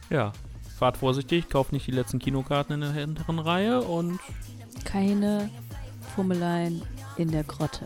Ja. 0.09 0.31
Fahrt 0.77 0.97
vorsichtig, 0.97 1.49
kauft 1.49 1.73
nicht 1.73 1.85
die 1.87 1.91
letzten 1.91 2.19
Kinokarten 2.19 2.75
in 2.75 2.81
der 2.81 2.93
hinteren 2.93 3.39
Reihe 3.39 3.81
und 3.81 4.19
Keine 4.85 5.49
Fummeleien 6.15 6.81
in 7.17 7.31
der 7.31 7.43
Grotte. 7.43 7.85